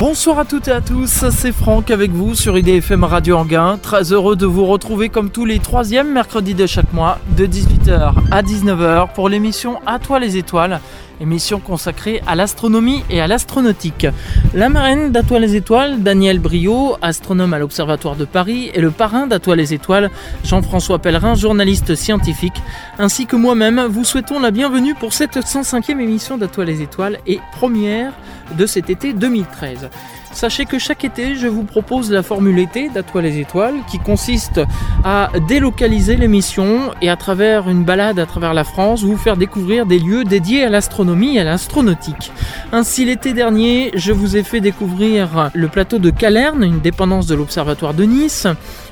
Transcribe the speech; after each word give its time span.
Bonsoir 0.00 0.38
à 0.38 0.46
toutes 0.46 0.68
et 0.68 0.72
à 0.72 0.80
tous, 0.80 1.26
c'est 1.28 1.52
Franck 1.52 1.90
avec 1.90 2.10
vous 2.10 2.34
sur 2.34 2.56
IDFM 2.56 3.04
Radio 3.04 3.36
Anguin. 3.36 3.76
Très 3.76 4.14
heureux 4.14 4.34
de 4.34 4.46
vous 4.46 4.64
retrouver 4.64 5.10
comme 5.10 5.28
tous 5.28 5.44
les 5.44 5.58
troisièmes 5.58 6.10
mercredis 6.10 6.54
de 6.54 6.66
chaque 6.66 6.94
mois, 6.94 7.18
de 7.36 7.46
18h 7.46 8.14
à 8.30 8.42
19h 8.42 9.12
pour 9.12 9.28
l'émission 9.28 9.78
À 9.84 9.98
toi 9.98 10.18
les 10.18 10.38
étoiles 10.38 10.80
émission 11.20 11.60
consacrée 11.60 12.22
à 12.26 12.34
l'astronomie 12.34 13.04
et 13.10 13.20
à 13.20 13.26
l'astronautique. 13.26 14.06
La 14.54 14.68
marraine 14.68 15.12
d'À 15.12 15.22
toi 15.22 15.38
les 15.38 15.56
étoiles, 15.56 16.02
Daniel 16.02 16.38
Brio, 16.38 16.96
astronome 17.02 17.54
à 17.54 17.58
l'Observatoire 17.58 18.16
de 18.16 18.24
Paris, 18.24 18.70
et 18.74 18.80
le 18.80 18.90
parrain 18.90 19.26
d'À 19.26 19.38
toi 19.38 19.56
les 19.56 19.74
étoiles, 19.74 20.10
Jean-François 20.44 20.98
Pellerin, 20.98 21.34
journaliste 21.34 21.94
scientifique, 21.94 22.62
ainsi 22.98 23.26
que 23.26 23.36
moi-même, 23.36 23.80
vous 23.86 24.04
souhaitons 24.04 24.40
la 24.40 24.50
bienvenue 24.50 24.94
pour 24.94 25.12
cette 25.12 25.36
105e 25.36 26.00
émission 26.00 26.38
d'À 26.38 26.48
toi 26.48 26.64
les 26.64 26.82
étoiles 26.82 27.18
et 27.26 27.40
première 27.52 28.12
de 28.56 28.66
cet 28.66 28.90
été 28.90 29.12
2013. 29.12 29.88
Sachez 30.32 30.64
que 30.64 30.78
chaque 30.78 31.04
été, 31.04 31.34
je 31.34 31.48
vous 31.48 31.64
propose 31.64 32.10
la 32.10 32.22
formule 32.22 32.58
été 32.58 32.88
d'Atoile 32.88 33.24
les 33.24 33.40
étoiles 33.40 33.74
qui 33.90 33.98
consiste 33.98 34.60
à 35.04 35.30
délocaliser 35.48 36.16
l'émission 36.16 36.92
et 37.02 37.10
à 37.10 37.16
travers 37.16 37.68
une 37.68 37.84
balade 37.84 38.18
à 38.18 38.26
travers 38.26 38.54
la 38.54 38.64
France, 38.64 39.02
vous 39.02 39.16
faire 39.16 39.36
découvrir 39.36 39.86
des 39.86 39.98
lieux 39.98 40.24
dédiés 40.24 40.64
à 40.64 40.70
l'astronomie 40.70 41.36
et 41.36 41.40
à 41.40 41.44
l'astronautique. 41.44 42.32
Ainsi, 42.72 43.04
l'été 43.04 43.32
dernier, 43.32 43.90
je 43.94 44.12
vous 44.12 44.36
ai 44.36 44.42
fait 44.42 44.60
découvrir 44.60 45.50
le 45.52 45.68
plateau 45.68 45.98
de 45.98 46.10
Calerne, 46.10 46.62
une 46.62 46.80
dépendance 46.80 47.26
de 47.26 47.34
l'Observatoire 47.34 47.92
de 47.92 48.04
Nice. 48.04 48.46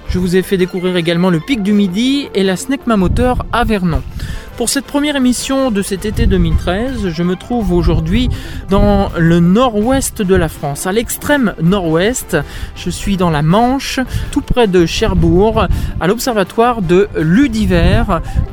Je 0.08 0.18
vous 0.18 0.36
ai 0.36 0.42
fait 0.42 0.56
découvrir 0.56 0.96
également 0.96 1.30
le 1.30 1.40
pic 1.40 1.62
du 1.62 1.72
Midi 1.72 2.28
et 2.34 2.42
la 2.42 2.56
Snecma 2.56 2.96
Moteur 2.96 3.46
à 3.52 3.64
Vernon. 3.64 4.02
Pour 4.58 4.68
cette 4.68 4.86
première 4.86 5.14
émission 5.14 5.70
de 5.70 5.82
cet 5.82 6.04
été 6.04 6.26
2013, 6.26 7.10
je 7.10 7.22
me 7.22 7.36
trouve 7.36 7.72
aujourd'hui 7.72 8.28
dans 8.68 9.08
le 9.16 9.38
nord-ouest 9.38 10.20
de 10.20 10.34
la 10.34 10.48
France, 10.48 10.84
à 10.88 10.90
l'extrême 10.90 11.54
nord-ouest. 11.62 12.36
Je 12.74 12.90
suis 12.90 13.16
dans 13.16 13.30
la 13.30 13.42
Manche, 13.42 14.00
tout 14.32 14.40
près 14.40 14.66
de 14.66 14.84
Cherbourg, 14.84 15.68
à 16.00 16.06
l'observatoire 16.08 16.82
de 16.82 17.08
Ludiver, 17.16 18.02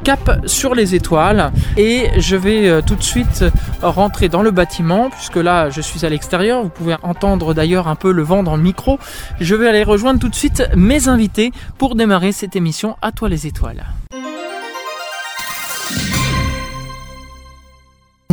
cap 0.03 0.43
sur 0.45 0.75
les 0.75 0.93
étoiles. 0.93 1.51
Et 1.75 2.11
je 2.19 2.35
vais 2.35 2.69
euh, 2.69 2.81
tout 2.85 2.95
de 2.95 3.01
suite 3.01 3.43
rentrer 3.81 4.29
dans 4.29 4.43
le 4.43 4.51
bâtiment, 4.51 5.09
puisque 5.09 5.37
là 5.37 5.71
je 5.71 5.81
suis 5.81 6.05
à 6.05 6.09
l'extérieur. 6.09 6.61
Vous 6.61 6.69
pouvez 6.69 6.97
entendre 7.01 7.55
d'ailleurs 7.55 7.87
un 7.87 7.95
peu 7.95 8.11
le 8.11 8.21
vent 8.21 8.43
dans 8.43 8.57
le 8.57 8.61
micro. 8.61 8.99
Je 9.41 9.55
vais 9.55 9.67
aller 9.67 9.83
rejoindre 9.83 10.19
tout 10.19 10.29
de 10.29 10.35
suite 10.35 10.69
mes 10.75 11.07
invités 11.07 11.51
pour 11.79 11.95
démarrer 11.95 12.31
cette 12.31 12.55
émission 12.55 12.95
À 13.01 13.11
toi 13.11 13.27
les 13.27 13.47
étoiles. 13.47 13.85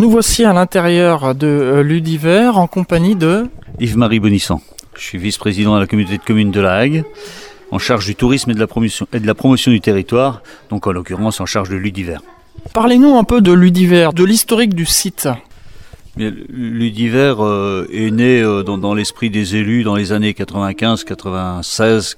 Nous 0.02 0.10
voici 0.10 0.44
à 0.44 0.52
l'intérieur 0.52 1.32
de 1.32 1.46
euh, 1.46 1.82
Ludiver 1.84 2.50
en 2.56 2.66
compagnie 2.66 3.14
de 3.14 3.46
Yves-Marie 3.78 4.18
Bonissant. 4.18 4.60
Je 4.96 5.00
suis 5.00 5.16
vice-président 5.16 5.76
de 5.76 5.80
la 5.80 5.86
communauté 5.86 6.18
de 6.18 6.24
communes 6.24 6.50
de 6.50 6.60
La 6.60 6.74
Hague, 6.74 7.04
en 7.70 7.78
charge 7.78 8.06
du 8.06 8.16
tourisme 8.16 8.50
et 8.50 8.54
de 8.54 8.58
la 8.58 8.66
promotion, 8.66 9.06
et 9.12 9.20
de 9.20 9.26
la 9.28 9.36
promotion 9.36 9.70
du 9.70 9.80
territoire, 9.80 10.42
donc 10.70 10.88
en 10.88 10.90
l'occurrence 10.90 11.40
en 11.40 11.46
charge 11.46 11.68
de 11.68 11.76
Ludiver. 11.76 12.16
Parlez-nous 12.74 13.14
un 13.14 13.22
peu 13.22 13.40
de 13.40 13.52
Ludiver, 13.52 14.08
de 14.12 14.24
l'historique 14.24 14.74
du 14.74 14.86
site. 14.86 15.28
Ludiver 16.16 17.36
euh, 17.38 17.86
est 17.92 18.10
né 18.10 18.42
euh, 18.42 18.64
dans, 18.64 18.94
l'esprit 18.94 19.30
des 19.30 19.54
élus 19.54 19.84
dans 19.84 19.94
les 19.94 20.10
années 20.10 20.32
95-96, 20.32 22.16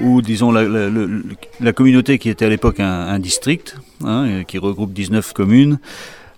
où 0.00 0.22
disons 0.22 0.50
la, 0.50 1.72
communauté 1.72 2.18
qui 2.18 2.30
était 2.30 2.46
à 2.46 2.48
l'époque 2.48 2.80
un, 2.80 3.20
district, 3.20 3.76
hein, 4.04 4.42
qui 4.42 4.58
regroupe 4.58 4.92
19 4.92 5.32
communes, 5.34 5.78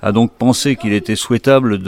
a 0.04 0.12
donc 0.12 0.32
pensé 0.32 0.76
qu'il 0.76 0.92
était 0.92 1.16
souhaitable 1.16 1.80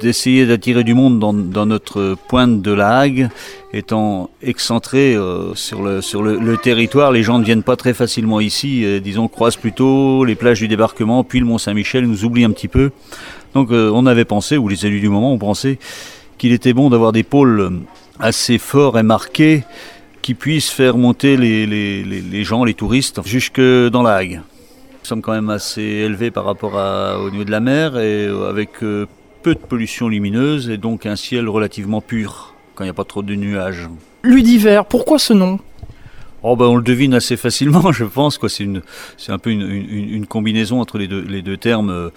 d'essayer 0.00 0.46
d'attirer 0.46 0.82
du 0.82 0.94
monde 0.94 1.20
dans, 1.20 1.66
notre 1.66 2.16
pointe 2.26 2.62
de 2.62 2.72
la 2.72 3.00
Hague, 3.00 3.28
étant 3.74 4.30
excentré 4.42 5.14
euh, 5.14 5.54
sur, 5.54 5.82
le, 5.82 6.56
territoire. 6.56 7.12
Les 7.12 7.22
gens 7.22 7.38
ne 7.38 7.44
viennent 7.44 7.62
pas 7.62 7.76
très 7.76 7.92
facilement 7.92 8.40
ici, 8.40 8.82
euh, 8.86 8.98
disons, 8.98 9.28
croisent 9.28 9.58
plutôt 9.58 10.24
les 10.24 10.36
plages 10.36 10.60
du 10.60 10.68
débarquement, 10.68 11.22
puis 11.22 11.38
le 11.38 11.44
Mont-Saint-Michel 11.44 12.06
nous 12.06 12.24
oublie 12.24 12.44
un 12.44 12.50
petit 12.50 12.68
peu. 12.68 12.92
Donc 13.52 13.70
euh, 13.72 13.90
on 13.92 14.06
avait 14.06 14.24
pensé, 14.24 14.56
ou 14.56 14.66
les 14.68 14.86
élus 14.86 15.00
du 15.00 15.10
moment 15.10 15.34
ont 15.34 15.38
pensé, 15.38 15.78
qu'il 16.38 16.52
était 16.52 16.72
bon 16.72 16.88
d'avoir 16.88 17.12
des 17.12 17.24
pôles 17.24 17.80
assez 18.20 18.56
forts 18.56 18.98
et 18.98 19.02
marqués 19.02 19.64
qui 20.22 20.32
puissent 20.32 20.70
faire 20.70 20.96
monter 20.96 21.36
les, 21.36 21.66
les, 21.66 22.04
les 22.04 22.44
gens, 22.44 22.64
les 22.64 22.72
touristes, 22.72 23.20
jusque 23.26 23.60
dans 23.60 24.02
la 24.02 24.14
Hague. 24.14 24.40
Nous 25.04 25.08
sommes 25.08 25.20
quand 25.20 25.34
même 25.34 25.50
assez 25.50 25.82
élevés 25.82 26.30
par 26.30 26.46
rapport 26.46 26.72
au 27.22 27.30
niveau 27.30 27.44
de 27.44 27.50
la 27.50 27.60
mer 27.60 27.98
et 27.98 28.24
euh, 28.24 28.48
avec 28.48 28.82
euh, 28.82 29.06
peu 29.42 29.54
de 29.54 29.60
pollution 29.60 30.08
lumineuse 30.08 30.70
et 30.70 30.78
donc 30.78 31.04
un 31.04 31.14
ciel 31.14 31.46
relativement 31.46 32.00
pur 32.00 32.54
quand 32.74 32.84
il 32.84 32.86
n'y 32.86 32.90
a 32.90 32.94
pas 32.94 33.04
trop 33.04 33.20
de 33.20 33.34
nuages. 33.34 33.90
Ludiver, 34.22 34.80
pourquoi 34.88 35.18
ce 35.18 35.34
nom? 35.34 35.58
Oh 36.42 36.56
ben 36.56 36.64
on 36.64 36.76
le 36.76 36.82
devine 36.82 37.12
assez 37.12 37.36
facilement, 37.36 37.92
je 37.92 38.06
pense. 38.06 38.40
C'est 38.48 39.32
un 39.32 39.38
peu 39.38 39.50
une, 39.50 40.24
combinaison 40.26 40.80
entre 40.80 40.96
les 40.96 41.06
deux, 41.06 41.20
les 41.20 41.42
deux 41.42 41.58
termes. 41.58 42.10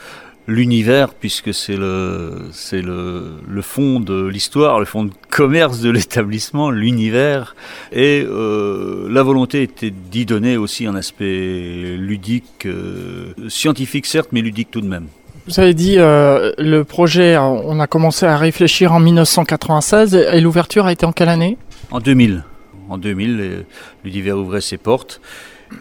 L'univers, 0.49 1.13
puisque 1.13 1.53
c'est 1.53 1.75
le, 1.75 2.47
c'est 2.53 2.81
le, 2.81 3.33
le 3.45 3.61
fond 3.61 3.99
de 3.99 4.25
l'histoire, 4.25 4.79
le 4.79 4.85
fond 4.85 5.03
de 5.03 5.11
commerce 5.29 5.81
de 5.81 5.89
l'établissement, 5.89 6.71
l'univers. 6.71 7.53
Et 7.91 8.25
euh, 8.25 9.09
la 9.11 9.23
volonté 9.23 9.61
était 9.61 9.91
d'y 9.91 10.25
donner 10.25 10.55
aussi 10.55 10.85
un 10.85 10.95
aspect 10.95 11.97
ludique, 11.97 12.65
euh, 12.65 13.33
scientifique 13.49 14.05
certes, 14.05 14.29
mais 14.31 14.41
ludique 14.41 14.71
tout 14.71 14.79
de 14.79 14.87
même. 14.87 15.07
Vous 15.47 15.59
avez 15.59 15.73
dit 15.73 15.95
euh, 15.97 16.53
le 16.57 16.85
projet, 16.85 17.37
on 17.37 17.79
a 17.81 17.87
commencé 17.87 18.25
à 18.25 18.37
réfléchir 18.37 18.93
en 18.93 19.01
1996 19.01 20.15
et 20.15 20.39
l'ouverture 20.39 20.85
a 20.85 20.93
été 20.93 21.05
en 21.05 21.11
quelle 21.11 21.29
année? 21.29 21.57
En 21.91 21.99
2000. 21.99 22.43
En 22.89 22.97
2000, 22.97 23.65
l'univers 24.05 24.37
ouvrait 24.37 24.61
ses 24.61 24.77
portes 24.77 25.19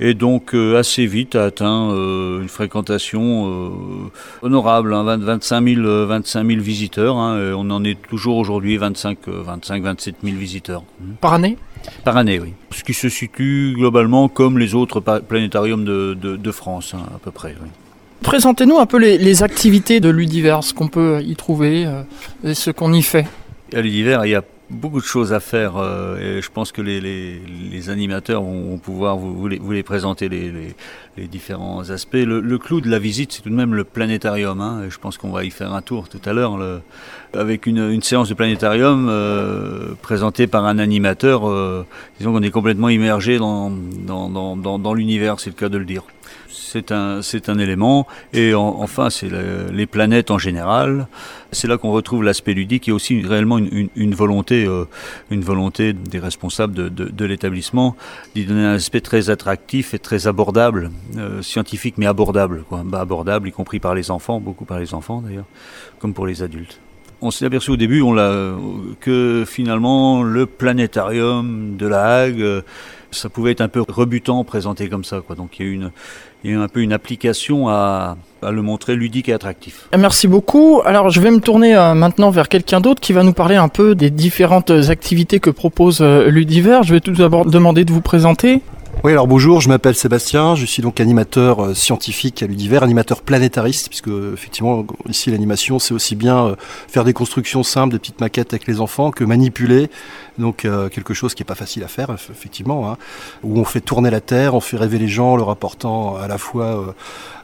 et 0.01 0.15
donc 0.15 0.55
euh, 0.55 0.79
assez 0.79 1.07
vite 1.07 1.37
a 1.37 1.45
atteint 1.45 1.91
euh, 1.91 2.43
une 2.43 2.49
fréquentation 2.49 3.49
euh, 3.49 4.11
honorable, 4.43 4.95
25, 4.95 5.65
000, 5.65 6.07
25 6.07 6.47
visiteurs. 6.53 7.17
Hein, 7.17 7.53
on 7.57 7.71
en 7.71 7.85
est 7.85 8.01
toujours 8.09 8.37
aujourd'hui 8.37 8.77
25, 8.77 9.19
25, 9.27 9.83
27 9.83 10.15
000 10.23 10.37
visiteurs. 10.37 10.83
Par 11.21 11.35
année? 11.35 11.57
Par 12.05 12.17
année, 12.17 12.41
oui. 12.41 12.53
Ce 12.73 12.83
qui 12.83 12.95
se 12.95 13.09
situe 13.09 13.75
globalement 13.77 14.29
comme 14.29 14.59
les 14.59 14.75
autres 14.75 15.01
planétariums 15.01 15.85
de, 15.85 16.15
de, 16.15 16.53
France, 16.53 16.95
hein, 16.95 17.05
à 17.15 17.19
peu 17.19 17.31
près. 17.31 17.55
Présentez-nous 18.23 18.79
un 18.79 18.87
peu 18.87 18.99
les, 18.99 19.19
les, 19.19 19.43
activités 19.43 20.01
de 20.01 20.09
l'Udivers, 20.09 20.65
ce 20.65 20.75
qu'on 20.75 20.89
peut 20.89 21.23
y 21.23 21.37
trouver 21.37 21.87
et 22.43 22.55
ce 22.55 22.71
qu'on 22.71 22.93
y 22.93 23.03
fait. 23.03 23.27
À 23.75 23.81
l'Udivers, 23.81 24.27
il 24.27 24.31
y 24.31 24.35
a 24.35 24.43
beaucoup 24.71 25.01
de 25.01 25.07
choses 25.07 25.33
à 25.33 25.41
faire 25.41 25.77
euh, 25.77 26.39
et 26.39 26.43
je 26.43 26.51
pense 26.51 26.73
que 26.73 26.83
les, 26.83 27.01
les, 27.01 27.91
animateurs 27.91 28.43
vont, 28.43 28.79
pouvoir 28.79 29.17
vous, 29.17 29.49
les, 29.49 29.83
présenter 29.83 30.29
les, 30.29 30.75
différents 31.29 31.89
aspects. 31.91 32.15
Le, 32.15 32.59
clou 32.59 32.81
de 32.81 32.91
la 32.91 32.99
visite, 32.99 33.33
c'est 33.33 33.43
tout 33.43 33.51
de 33.51 33.55
même 33.55 33.75
le 33.75 33.85
planétarium. 33.85 34.61
Hein, 34.61 34.83
et 34.87 34.91
je 34.91 34.99
pense 34.99 35.19
qu'on 35.19 35.31
va 35.31 35.45
y 35.45 35.51
faire 35.51 35.73
un 35.73 35.83
tour 35.83 36.09
tout 36.09 36.21
à 36.25 36.33
l'heure 36.33 36.59
avec 37.33 37.67
une, 37.67 38.03
séance 38.03 38.29
de 38.29 38.35
planétarium 38.35 39.09
euh, 39.09 39.95
présentée 40.03 40.47
par 40.47 40.65
un 40.67 40.79
animateur. 40.79 41.49
Euh, 41.49 41.87
disons 42.19 42.33
qu'on 42.33 42.43
est 42.43 42.51
complètement 42.51 42.89
immergé 42.89 43.39
dans 43.39 43.71
l'univers, 44.95 45.41
c'est 45.41 45.51
le 45.51 45.57
cas 45.57 45.69
de 45.69 45.79
le 45.79 45.85
dire 45.85 46.03
c'est 46.57 46.93
un, 46.93 47.23
c'est 47.23 47.49
un 47.49 47.59
élément. 47.59 48.07
Et 48.33 48.55
enfin, 48.55 49.11
c'est 49.11 49.31
les 49.73 49.87
planètes 49.87 50.31
en 50.31 50.39
général. 50.39 51.09
C'est 51.53 51.69
là 51.69 51.79
qu'on 51.79 51.93
retrouve 51.93 52.23
l'aspect 52.23 52.55
ludique 52.55 52.89
et 52.89 52.93
aussi 52.93 53.23
réellement 53.23 53.59
une, 53.59 54.15
volonté, 54.15 54.67
euh, 54.67 54.85
une 55.31 55.43
volonté 55.43 55.93
des 55.93 56.19
responsables 56.19 56.75
de, 56.75 56.89
de, 56.89 57.05
de 57.05 57.25
l'établissement 57.25 57.97
d'y 58.35 58.45
donner 58.45 58.65
un 58.65 58.75
aspect 58.75 59.01
très 59.01 59.31
attractif 59.31 59.95
et 59.95 59.99
très 59.99 60.27
abordable, 60.27 60.91
euh, 61.17 61.43
scientifique 61.43 61.95
mais 61.99 62.07
abordable, 62.07 62.65
quoi. 62.69 62.83
Bah, 62.85 63.01
abordable, 63.01 63.49
y 63.49 63.53
compris 63.53 63.79
par 63.79 63.95
les 63.95 64.11
enfants, 64.11 64.41
beaucoup 64.41 64.65
par 64.65 64.79
les 64.79 64.95
enfants 64.95 65.21
d'ailleurs, 65.21 65.47
comme 65.99 66.15
pour 66.15 66.27
les 66.27 66.43
adultes. 66.43 66.81
On 67.23 67.31
s'est 67.31 67.47
aperçu 67.47 67.71
au 67.71 67.77
début 67.77 68.03
on 68.03 68.13
l'a, 68.13 68.55
que 69.01 69.45
finalement 69.47 70.23
le 70.23 70.45
planétarium 70.45 71.77
de 71.77 71.87
la 71.87 72.23
Hague, 72.23 72.43
euh, 72.43 72.63
ça 73.11 73.29
pouvait 73.31 73.53
être 73.53 73.63
un 73.63 73.69
peu 73.69 73.83
rebutant 73.87 74.45
présenté 74.45 74.89
comme 74.89 75.05
ça. 75.05 75.21
Quoi. 75.21 75.35
Donc 75.37 75.59
il 75.59 75.67
y 75.67 75.69
a 75.69 75.73
eu 75.73 75.75
une, 75.75 75.91
il 76.47 76.53
y 76.53 76.55
a 76.55 76.61
un 76.61 76.69
peu 76.69 76.81
une 76.81 76.93
application 76.93 77.69
à, 77.69 78.17
à, 78.43 78.51
le 78.53 78.63
montrer 78.63 78.95
ludique 78.95 79.29
et 79.29 79.33
attractif. 79.33 79.89
Merci 79.99 80.29
beaucoup. 80.29 80.81
Alors 80.85 81.11
je 81.11 81.21
vais 81.21 81.31
me 81.31 81.41
tourner 81.41 81.75
euh, 81.75 81.95
maintenant 81.95 82.31
vers 82.31 82.49
quelqu'un 82.49 82.81
d'autre 82.81 83.01
qui 83.01 83.13
va 83.13 83.25
nous 83.25 83.33
parler 83.33 83.57
un 83.57 83.69
peu 83.69 83.95
des 83.95 84.11
différentes 84.11 84.71
activités 84.71 85.41
que 85.41 85.51
propose 85.51 85.99
euh, 86.01 86.31
Ludiver. 86.31 86.81
Je 86.85 86.95
vais 86.95 87.01
tout 87.01 87.13
d'abord 87.13 87.47
demander 87.47 87.85
de 87.85 87.93
vous 87.93 88.01
présenter. 88.01 88.63
Oui, 89.05 89.13
alors 89.13 89.27
bonjour, 89.27 89.61
je 89.61 89.69
m'appelle 89.69 89.95
Sébastien, 89.95 90.55
je 90.55 90.65
suis 90.65 90.83
donc 90.83 91.01
animateur 91.01 91.63
euh, 91.63 91.75
scientifique 91.75 92.43
à 92.43 92.47
l'univers, 92.47 92.83
animateur 92.83 93.21
planétariste, 93.21 93.89
puisque 93.89 94.09
effectivement 94.09 94.85
ici 95.09 95.31
l'animation 95.31 95.79
c'est 95.79 95.93
aussi 95.93 96.17
bien 96.17 96.47
euh, 96.47 96.57
faire 96.89 97.05
des 97.05 97.13
constructions 97.13 97.63
simples, 97.63 97.93
des 97.93 97.99
petites 97.99 98.21
maquettes 98.21 98.55
avec 98.55 98.67
les 98.67 98.81
enfants, 98.81 99.11
que 99.11 99.23
manipuler, 99.23 99.91
donc 100.39 100.65
euh, 100.65 100.89
quelque 100.89 101.15
chose 101.15 101.35
qui 101.35 101.43
n'est 101.43 101.47
pas 101.47 101.55
facile 101.55 101.85
à 101.85 101.89
faire 101.89 102.11
effectivement, 102.11 102.91
hein, 102.91 102.97
où 103.43 103.59
on 103.59 103.65
fait 103.65 103.81
tourner 103.81 104.11
la 104.11 104.21
Terre, 104.21 104.55
on 104.55 104.61
fait 104.61 104.77
rêver 104.77 104.99
les 104.99 105.09
gens, 105.09 105.37
leur 105.37 105.51
apportant 105.51 106.17
à 106.17 106.29
la 106.29 106.39
fois 106.39 106.95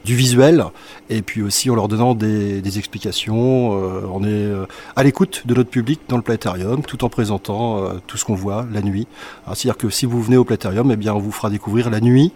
du 0.05 0.15
visuel 0.15 0.65
et 1.09 1.21
puis 1.21 1.41
aussi 1.41 1.69
en 1.69 1.75
leur 1.75 1.87
donnant 1.87 2.15
des, 2.15 2.77
explications. 2.77 3.71
on 3.71 4.23
est 4.23 4.51
à 4.95 5.03
l'écoute 5.03 5.43
de 5.45 5.53
notre 5.53 5.69
public 5.69 6.01
dans 6.09 6.17
le 6.17 6.23
planétarium, 6.23 6.81
tout 6.81 7.03
en 7.05 7.09
présentant 7.09 7.83
tout 8.07 8.17
ce 8.17 8.25
qu'on 8.25 8.35
voit 8.35 8.65
la 8.71 8.81
nuit. 8.81 9.07
C'est-à-dire 9.45 9.77
que 9.77 9.89
si 9.89 10.05
vous 10.05 10.21
venez 10.21 10.37
au 10.37 10.43
planétarium, 10.43 10.91
eh 10.91 10.95
bien 10.95 11.13
on 11.13 11.19
vous 11.19 11.31
fera 11.31 11.49
découvrir 11.49 11.89
la 11.89 11.99
nuit 11.99 12.33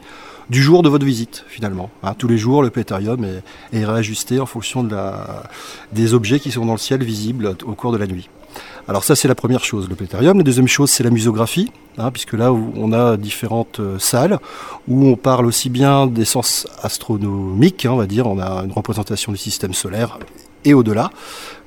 du 0.49 0.61
jour 0.61 0.83
de 0.83 0.89
votre 0.89 1.05
visite 1.05 1.43
finalement. 1.47 1.89
Hein, 2.03 2.13
tous 2.17 2.27
les 2.27 2.37
jours, 2.37 2.61
le 2.61 2.69
planétarium 2.69 3.25
est, 3.73 3.85
réajusté 3.85 4.39
en 4.39 4.45
fonction 4.45 4.87
des 5.91 6.13
objets 6.13 6.39
qui 6.39 6.51
sont 6.51 6.65
dans 6.65 6.73
le 6.73 6.79
ciel 6.79 7.03
visibles 7.03 7.55
au 7.65 7.73
cours 7.73 7.91
de 7.91 7.97
la 7.97 8.07
nuit. 8.07 8.29
Alors 8.87 9.03
ça 9.03 9.15
c'est 9.15 9.27
la 9.27 9.35
première 9.35 9.63
chose, 9.63 9.89
le 9.89 9.95
planétarium. 9.95 10.37
La 10.37 10.43
deuxième 10.43 10.67
chose 10.67 10.89
c'est 10.89 11.03
la 11.03 11.09
muséographie, 11.09 11.71
hein, 11.97 12.09
puisque 12.11 12.33
là 12.33 12.53
on 12.53 12.93
a 12.93 13.17
différentes 13.17 13.79
euh, 13.79 13.99
salles 13.99 14.39
où 14.87 15.07
on 15.07 15.15
parle 15.15 15.45
aussi 15.45 15.69
bien 15.69 16.07
des 16.07 16.25
sens 16.25 16.67
astronomiques, 16.81 17.85
hein, 17.85 17.91
on 17.91 17.97
va 17.97 18.07
dire, 18.07 18.27
on 18.27 18.39
a 18.39 18.63
une 18.63 18.71
représentation 18.71 19.31
du 19.31 19.37
système 19.37 19.73
solaire 19.73 20.19
et 20.63 20.73
au-delà 20.73 21.11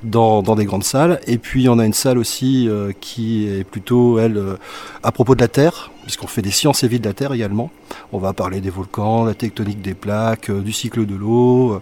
dans, 0.03 0.43
des 0.43 0.65
grandes 0.65 0.85
salles. 0.85 1.21
Et 1.27 1.39
puis 1.39 1.69
on 1.69 1.79
a 1.79 1.85
une 1.85 1.93
salle 1.93 2.19
aussi 2.19 2.69
euh, 2.69 2.93
qui 3.01 3.47
est 3.49 3.65
plutôt, 3.65 4.19
elle, 4.19 4.37
euh, 4.37 4.57
à 5.03 5.13
propos 5.13 5.35
de 5.35 5.41
la 5.41 5.49
Terre, 5.49 5.91
puisqu'on 6.03 6.27
fait 6.27 6.43
des 6.43 6.51
sciences 6.51 6.85
et 6.85 6.89
vies 6.89 7.01
de 7.01 7.07
la 7.07 7.15
Terre 7.15 7.33
également. 7.33 7.71
On 8.13 8.19
va 8.19 8.33
parler 8.33 8.61
des 8.61 8.71
volcans, 8.71 9.25
la 9.25 9.35
tectonique 9.35 9.83
des 9.83 9.95
plaques, 9.95 10.51
du 10.51 10.73
cycle 10.73 11.05
de 11.07 11.15
l'eau. 11.15 11.81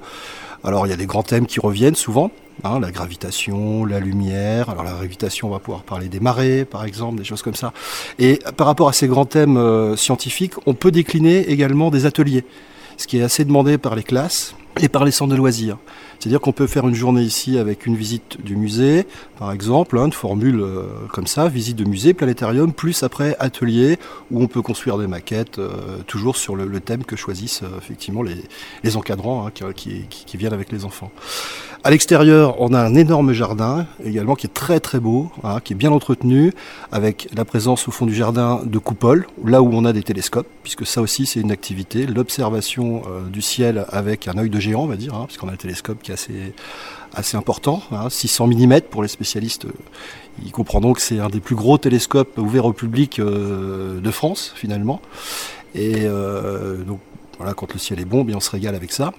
Alors 0.64 0.86
il 0.86 0.90
y 0.90 0.92
a 0.92 0.96
des 0.96 1.06
grands 1.06 1.22
thèmes 1.22 1.46
qui 1.46 1.60
reviennent 1.60 1.94
souvent. 1.94 2.32
Hein, 2.64 2.80
la 2.80 2.90
gravitation, 2.90 3.84
la 3.84 4.00
lumière. 4.00 4.70
Alors 4.70 4.82
la 4.84 4.92
gravitation, 4.92 5.48
on 5.48 5.50
va 5.50 5.58
pouvoir 5.58 5.84
parler 5.84 6.08
des 6.08 6.20
marées, 6.20 6.64
par 6.64 6.84
exemple, 6.84 7.18
des 7.18 7.24
choses 7.24 7.42
comme 7.42 7.54
ça. 7.54 7.72
Et 8.18 8.40
par 8.56 8.66
rapport 8.66 8.88
à 8.88 8.92
ces 8.92 9.06
grands 9.06 9.26
thèmes 9.26 9.96
scientifiques, 9.96 10.54
on 10.66 10.74
peut 10.74 10.90
décliner 10.90 11.50
également 11.50 11.90
des 11.90 12.06
ateliers, 12.06 12.44
ce 12.96 13.06
qui 13.06 13.18
est 13.18 13.22
assez 13.22 13.44
demandé 13.44 13.78
par 13.78 13.94
les 13.94 14.02
classes 14.02 14.54
et 14.80 14.88
par 14.88 15.04
les 15.04 15.10
centres 15.10 15.32
de 15.32 15.36
loisirs. 15.36 15.78
C'est-à-dire 16.18 16.40
qu'on 16.40 16.52
peut 16.52 16.66
faire 16.66 16.86
une 16.88 16.94
journée 16.94 17.22
ici 17.22 17.58
avec 17.58 17.86
une 17.86 17.94
visite 17.94 18.42
du 18.42 18.56
musée, 18.56 19.06
par 19.38 19.52
exemple, 19.52 19.98
hein, 19.98 20.06
une 20.06 20.12
formule 20.12 20.60
euh, 20.60 20.84
comme 21.12 21.26
ça, 21.28 21.48
visite 21.48 21.76
de 21.76 21.84
musée, 21.84 22.12
planétarium, 22.12 22.72
plus 22.72 23.02
après 23.04 23.36
atelier, 23.38 23.98
où 24.30 24.42
on 24.42 24.48
peut 24.48 24.62
construire 24.62 24.98
des 24.98 25.06
maquettes, 25.06 25.58
euh, 25.58 25.98
toujours 26.06 26.36
sur 26.36 26.56
le, 26.56 26.80
thème 26.80 27.04
que 27.04 27.14
choisissent 27.14 27.62
euh, 27.62 27.78
effectivement 27.78 28.22
les, 28.22 28.96
encadrants 28.96 29.46
hein, 29.46 29.72
qui, 29.74 30.06
viennent 30.34 30.52
avec 30.52 30.72
les 30.72 30.84
enfants. 30.84 31.12
À 31.88 31.90
l'extérieur, 31.90 32.60
on 32.60 32.74
a 32.74 32.82
un 32.82 32.94
énorme 32.94 33.32
jardin 33.32 33.86
également 34.04 34.34
qui 34.34 34.46
est 34.46 34.52
très 34.52 34.78
très 34.78 35.00
beau, 35.00 35.30
hein, 35.42 35.58
qui 35.64 35.72
est 35.72 35.76
bien 35.76 35.90
entretenu, 35.90 36.52
avec 36.92 37.30
la 37.34 37.46
présence 37.46 37.88
au 37.88 37.90
fond 37.90 38.04
du 38.04 38.14
jardin 38.14 38.60
de 38.62 38.76
coupoles, 38.76 39.26
là 39.42 39.62
où 39.62 39.70
on 39.72 39.86
a 39.86 39.94
des 39.94 40.02
télescopes, 40.02 40.46
puisque 40.62 40.84
ça 40.84 41.00
aussi 41.00 41.24
c'est 41.24 41.40
une 41.40 41.50
activité, 41.50 42.04
l'observation 42.06 43.04
du 43.32 43.40
ciel 43.40 43.86
avec 43.88 44.28
un 44.28 44.36
œil 44.36 44.50
de 44.50 44.60
géant, 44.60 44.82
on 44.82 44.86
va 44.86 44.96
dire, 44.96 45.14
puisqu'on 45.28 45.48
a 45.48 45.52
un 45.52 45.56
télescope 45.56 46.02
qui 46.02 46.10
est 46.10 46.14
assez, 46.14 46.52
assez 47.14 47.38
important, 47.38 47.82
600 48.10 48.44
hein, 48.44 48.66
mm 48.66 48.80
pour 48.90 49.00
les 49.00 49.08
spécialistes. 49.08 49.64
Ils 50.44 50.52
comprendront 50.52 50.92
que 50.92 51.00
c'est 51.00 51.20
un 51.20 51.30
des 51.30 51.40
plus 51.40 51.56
gros 51.56 51.78
télescopes 51.78 52.36
ouverts 52.36 52.66
au 52.66 52.74
public 52.74 53.18
euh, 53.18 53.98
de 53.98 54.10
France, 54.10 54.52
finalement. 54.56 55.00
Et 55.74 56.02
euh, 56.04 56.82
donc 56.84 57.00
voilà, 57.38 57.54
quand 57.54 57.72
le 57.72 57.78
ciel 57.78 58.00
est 58.00 58.04
bon, 58.04 58.24
bien 58.24 58.36
on 58.36 58.40
se 58.40 58.50
régale 58.50 58.74
avec 58.74 58.92
ça. 58.92 59.12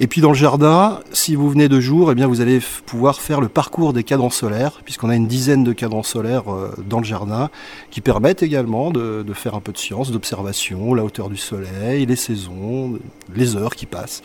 Et 0.00 0.06
puis 0.06 0.20
dans 0.20 0.30
le 0.30 0.36
jardin, 0.36 1.00
si 1.12 1.34
vous 1.34 1.50
venez 1.50 1.68
de 1.68 1.80
jour, 1.80 2.10
eh 2.10 2.14
bien 2.14 2.26
vous 2.26 2.40
allez 2.40 2.60
pouvoir 2.86 3.20
faire 3.20 3.40
le 3.40 3.48
parcours 3.48 3.92
des 3.92 4.04
cadrans 4.04 4.30
solaires, 4.30 4.80
puisqu'on 4.84 5.10
a 5.10 5.16
une 5.16 5.26
dizaine 5.26 5.64
de 5.64 5.72
cadrans 5.72 6.02
solaires 6.02 6.52
euh, 6.52 6.74
dans 6.86 6.98
le 6.98 7.04
jardin, 7.04 7.50
qui 7.90 8.00
permettent 8.00 8.42
également 8.42 8.90
de, 8.90 9.22
de 9.22 9.32
faire 9.34 9.54
un 9.54 9.60
peu 9.60 9.72
de 9.72 9.78
science, 9.78 10.10
d'observation, 10.10 10.94
la 10.94 11.04
hauteur 11.04 11.28
du 11.28 11.36
soleil, 11.36 12.06
les 12.06 12.16
saisons, 12.16 12.98
les 13.34 13.56
heures 13.56 13.76
qui 13.76 13.86
passent. 13.86 14.22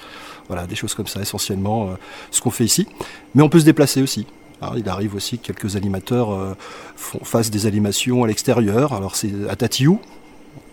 Voilà, 0.48 0.66
des 0.66 0.75
choses 0.75 0.94
comme 0.94 1.07
ça, 1.07 1.22
essentiellement 1.22 1.88
euh, 1.88 1.94
ce 2.31 2.42
qu'on 2.42 2.51
fait 2.51 2.66
ici. 2.66 2.88
Mais 3.36 3.44
on 3.44 3.50
peut 3.50 3.60
se 3.60 3.66
déplacer 3.66 4.01
aussi. 4.01 4.25
Hein. 4.62 4.72
il 4.78 4.88
arrive 4.88 5.16
aussi 5.16 5.38
que 5.38 5.48
quelques 5.48 5.75
animateurs 5.75 6.31
euh, 6.31 6.54
fassent 6.96 7.51
des 7.51 7.66
animations 7.66 8.24
à 8.24 8.28
l'extérieur. 8.28 8.94
Alors 8.94 9.16
c'est 9.16 9.31
à 9.50 9.56
Tatiou, 9.56 10.00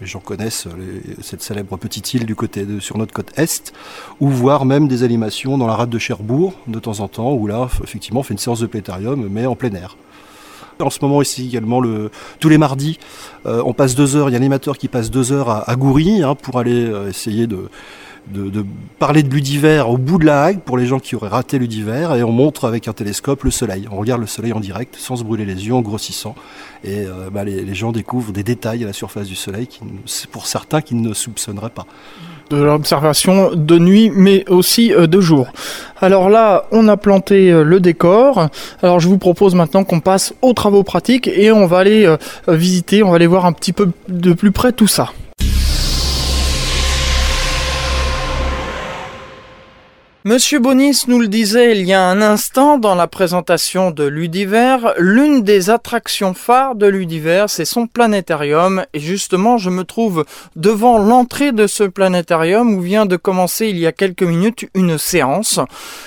les 0.00 0.06
gens 0.06 0.20
connaissent 0.20 0.66
cette 1.22 1.42
célèbre 1.42 1.76
petite 1.76 2.14
île 2.14 2.24
du 2.24 2.34
côté 2.34 2.66
sur 2.80 2.96
notre 2.98 3.12
côte 3.12 3.32
est, 3.36 3.72
ou 4.20 4.28
voir 4.28 4.64
même 4.64 4.88
des 4.88 5.02
animations 5.02 5.58
dans 5.58 5.66
la 5.66 5.74
rade 5.74 5.90
de 5.90 5.98
Cherbourg 5.98 6.54
de 6.66 6.78
temps 6.78 7.00
en 7.00 7.08
temps, 7.08 7.32
où 7.32 7.46
là, 7.46 7.68
effectivement, 7.82 8.20
on 8.20 8.22
fait 8.22 8.34
une 8.34 8.38
séance 8.38 8.60
de 8.60 8.66
planétarium, 8.66 9.28
mais 9.30 9.46
en 9.46 9.56
plein 9.56 9.72
air. 9.72 9.96
En 10.80 10.88
ce 10.88 10.98
moment 11.02 11.20
ici 11.20 11.46
également, 11.46 11.80
le, 11.80 12.10
tous 12.38 12.48
les 12.48 12.56
mardis, 12.56 12.98
euh, 13.44 13.62
on 13.66 13.74
passe 13.74 13.94
deux 13.94 14.16
heures, 14.16 14.30
il 14.30 14.32
y 14.32 14.34
a 14.34 14.38
un 14.38 14.40
animateur 14.40 14.78
qui 14.78 14.88
passe 14.88 15.10
deux 15.10 15.32
heures 15.32 15.68
à, 15.68 15.76
Goury 15.76 16.22
hein, 16.22 16.34
pour 16.34 16.58
aller 16.58 16.90
essayer 17.06 17.46
de, 17.46 17.68
de, 18.28 18.64
parler 18.98 19.22
de 19.22 19.32
l'Udiver 19.32 19.84
au 19.86 19.96
bout 19.96 20.18
de 20.18 20.26
la 20.26 20.44
Hague 20.44 20.60
pour 20.60 20.78
les 20.78 20.86
gens 20.86 20.98
qui 20.98 21.16
auraient 21.16 21.28
raté 21.28 21.58
l'Udiver 21.58 22.08
et 22.16 22.22
on 22.22 22.32
montre 22.32 22.64
avec 22.64 22.88
un 22.88 22.92
télescope 22.92 23.44
le 23.44 23.50
soleil. 23.50 23.88
On 23.90 23.96
regarde 23.96 24.20
le 24.20 24.26
soleil 24.26 24.52
en 24.52 24.60
direct 24.60 24.96
sans 24.96 25.16
se 25.16 25.24
brûler 25.24 25.44
les 25.44 25.66
yeux, 25.66 25.74
en 25.74 25.80
grossissant. 25.80 26.34
Et 26.84 27.06
euh, 27.06 27.30
bah, 27.32 27.44
les, 27.44 27.74
gens 27.74 27.92
découvrent 27.92 28.32
des 28.32 28.42
détails 28.42 28.84
à 28.84 28.86
la 28.86 28.92
surface 28.92 29.26
du 29.26 29.34
soleil 29.34 29.66
qui, 29.66 29.80
pour 30.30 30.46
certains 30.46 30.80
qui 30.80 30.94
ne 30.94 31.12
soupçonneraient 31.12 31.70
pas 31.70 31.86
de 32.50 32.56
l'observation 32.56 33.52
de 33.54 33.78
nuit 33.78 34.10
mais 34.12 34.44
aussi 34.48 34.92
euh, 34.92 35.06
de 35.06 35.20
jour. 35.20 35.48
Alors 36.00 36.30
là, 36.30 36.66
on 36.72 36.88
a 36.88 36.96
planté 36.96 37.52
euh, 37.52 37.62
le 37.62 37.80
décor. 37.80 38.48
Alors 38.82 39.00
je 39.00 39.08
vous 39.08 39.18
propose 39.18 39.54
maintenant 39.54 39.84
qu'on 39.84 40.00
passe 40.00 40.34
aux 40.42 40.52
travaux 40.52 40.82
pratiques 40.82 41.28
et 41.28 41.52
on 41.52 41.66
va 41.66 41.78
aller 41.78 42.16
visiter, 42.48 43.02
on 43.02 43.10
va 43.10 43.16
aller 43.16 43.26
voir 43.26 43.46
un 43.46 43.52
petit 43.52 43.72
peu 43.72 43.90
de 44.08 44.32
plus 44.32 44.52
près 44.52 44.72
tout 44.72 44.86
ça. 44.86 45.10
Monsieur 50.26 50.58
Bonis 50.58 51.04
nous 51.08 51.18
le 51.18 51.28
disait 51.28 51.74
il 51.74 51.86
y 51.86 51.94
a 51.94 52.04
un 52.04 52.20
instant 52.20 52.76
dans 52.76 52.94
la 52.94 53.06
présentation 53.06 53.90
de 53.90 54.04
Ludiver, 54.04 54.76
l'une 54.98 55.42
des 55.42 55.70
attractions 55.70 56.34
phares 56.34 56.74
de 56.74 56.86
Ludiver, 56.86 57.46
c'est 57.48 57.64
son 57.64 57.86
planétarium. 57.86 58.84
Et 58.92 59.00
justement, 59.00 59.56
je 59.56 59.70
me 59.70 59.82
trouve 59.82 60.26
devant 60.56 60.98
l'entrée 60.98 61.52
de 61.52 61.66
ce 61.66 61.84
planétarium 61.84 62.74
où 62.74 62.82
vient 62.82 63.06
de 63.06 63.16
commencer 63.16 63.68
il 63.68 63.78
y 63.78 63.86
a 63.86 63.92
quelques 63.92 64.22
minutes 64.22 64.68
une 64.74 64.98
séance. 64.98 65.58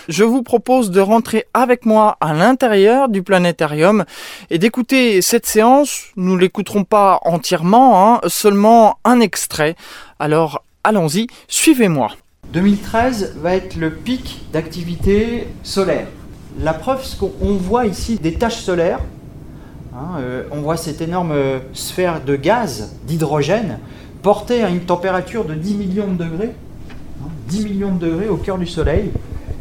Je 0.07 0.23
vous 0.23 0.43
propose 0.43 0.91
de 0.91 1.01
rentrer 1.01 1.47
avec 1.55 1.87
moi 1.87 2.15
à 2.21 2.33
l'intérieur 2.33 3.09
du 3.09 3.23
planétarium 3.23 4.05
et 4.51 4.59
d'écouter 4.59 5.23
cette 5.23 5.47
séance. 5.47 6.03
Nous 6.17 6.37
l'écouterons 6.37 6.83
pas 6.83 7.19
entièrement, 7.23 8.13
hein, 8.13 8.21
seulement 8.27 8.99
un 9.05 9.21
extrait. 9.21 9.75
Alors, 10.19 10.63
allons-y, 10.83 11.25
suivez-moi. 11.47 12.11
2013 12.51 13.35
va 13.41 13.55
être 13.55 13.75
le 13.75 13.91
pic 13.91 14.41
d'activité 14.51 15.47
solaire. 15.63 16.07
La 16.59 16.73
preuve, 16.73 17.03
c'est 17.03 17.17
qu'on 17.17 17.55
voit 17.55 17.87
ici 17.87 18.17
des 18.21 18.33
taches 18.33 18.59
solaires. 18.59 18.99
Hein, 19.95 20.19
euh, 20.19 20.43
on 20.51 20.61
voit 20.61 20.77
cette 20.77 21.01
énorme 21.01 21.31
euh, 21.31 21.59
sphère 21.73 22.21
de 22.23 22.35
gaz, 22.35 22.95
d'hydrogène, 23.07 23.79
portée 24.21 24.63
à 24.63 24.69
une 24.69 24.81
température 24.81 25.45
de 25.45 25.55
10 25.55 25.75
millions 25.75 26.07
de 26.07 26.23
degrés. 26.23 26.51
10 27.47 27.59
hein, 27.59 27.63
millions 27.69 27.95
de 27.95 28.05
degrés 28.05 28.27
au 28.27 28.37
cœur 28.37 28.57
du 28.57 28.67
Soleil. 28.67 29.11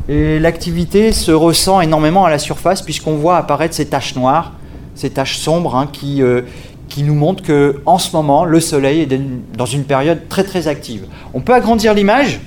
Et 0.09 0.39
l'activité 0.39 1.13
se 1.13 1.31
ressent 1.31 1.81
énormément 1.81 2.25
à 2.25 2.31
la 2.31 2.39
surface 2.39 2.83
puisqu'on 2.83 3.17
voit 3.17 3.37
apparaître 3.37 3.75
ces 3.75 3.87
taches 3.87 4.17
noires, 4.17 4.53
ces 4.95 5.11
taches 5.11 5.39
sombres 5.39 5.77
hein, 5.77 5.89
qui, 5.91 6.23
euh, 6.23 6.43
qui 6.89 7.05
nous 7.05 7.15
montrent 7.15 7.43
qu'en 7.43 7.99
ce 7.99 8.15
moment, 8.15 8.45
le 8.45 8.61
Soleil 8.61 9.01
est 9.01 9.21
dans 9.57 9.67
une 9.67 9.85
période 9.85 10.29
très 10.29 10.45
très 10.45 10.69
active. 10.69 11.07
On 11.33 11.41
peut 11.41 11.55
agrandir 11.55 11.95
l'image 11.95 12.41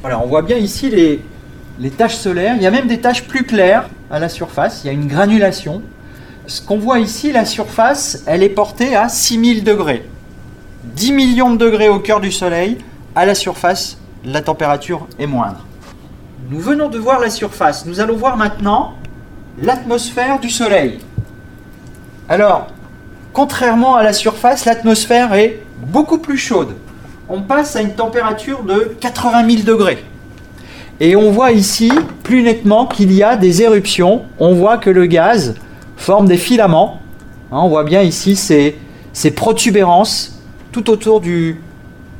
voilà, 0.00 0.20
on 0.20 0.26
voit 0.26 0.42
bien 0.42 0.56
ici 0.56 0.90
les, 0.90 1.22
les 1.78 1.90
taches 1.90 2.16
solaires. 2.16 2.54
Il 2.56 2.62
y 2.62 2.66
a 2.66 2.70
même 2.70 2.86
des 2.86 3.00
taches 3.00 3.24
plus 3.24 3.44
claires 3.44 3.88
à 4.10 4.18
la 4.18 4.28
surface. 4.28 4.82
Il 4.84 4.86
y 4.86 4.90
a 4.90 4.92
une 4.92 5.08
granulation. 5.08 5.82
Ce 6.46 6.62
qu'on 6.62 6.78
voit 6.78 6.98
ici, 6.98 7.32
la 7.32 7.44
surface, 7.44 8.22
elle 8.26 8.42
est 8.42 8.48
portée 8.48 8.94
à 8.96 9.08
6000 9.08 9.64
degrés. 9.64 10.08
10 10.84 11.12
millions 11.12 11.50
de 11.50 11.58
degrés 11.58 11.88
au 11.88 11.98
cœur 11.98 12.20
du 12.20 12.32
Soleil. 12.32 12.78
À 13.14 13.26
la 13.26 13.34
surface, 13.34 13.98
la 14.24 14.40
température 14.40 15.06
est 15.18 15.26
moindre. 15.26 15.64
Nous 16.48 16.60
venons 16.60 16.88
de 16.88 16.98
voir 16.98 17.18
la 17.20 17.30
surface. 17.30 17.84
Nous 17.84 18.00
allons 18.00 18.16
voir 18.16 18.36
maintenant 18.36 18.94
l'atmosphère 19.60 20.38
du 20.38 20.48
Soleil. 20.48 21.00
Alors, 22.28 22.68
contrairement 23.32 23.96
à 23.96 24.02
la 24.02 24.12
surface, 24.12 24.64
l'atmosphère 24.64 25.34
est 25.34 25.60
beaucoup 25.78 26.18
plus 26.18 26.38
chaude 26.38 26.74
on 27.28 27.42
passe 27.42 27.76
à 27.76 27.82
une 27.82 27.94
température 27.94 28.62
de 28.62 28.96
80 29.00 29.48
000 29.48 29.62
degrés. 29.62 30.04
Et 31.00 31.14
on 31.14 31.30
voit 31.30 31.52
ici 31.52 31.92
plus 32.22 32.42
nettement 32.42 32.86
qu'il 32.86 33.12
y 33.12 33.22
a 33.22 33.36
des 33.36 33.62
éruptions. 33.62 34.22
On 34.38 34.54
voit 34.54 34.78
que 34.78 34.90
le 34.90 35.06
gaz 35.06 35.54
forme 35.96 36.26
des 36.26 36.36
filaments. 36.36 37.00
Hein, 37.52 37.58
on 37.62 37.68
voit 37.68 37.84
bien 37.84 38.02
ici 38.02 38.34
ces, 38.34 38.76
ces 39.12 39.30
protubérances 39.30 40.40
tout 40.72 40.90
autour 40.90 41.20
du, 41.20 41.60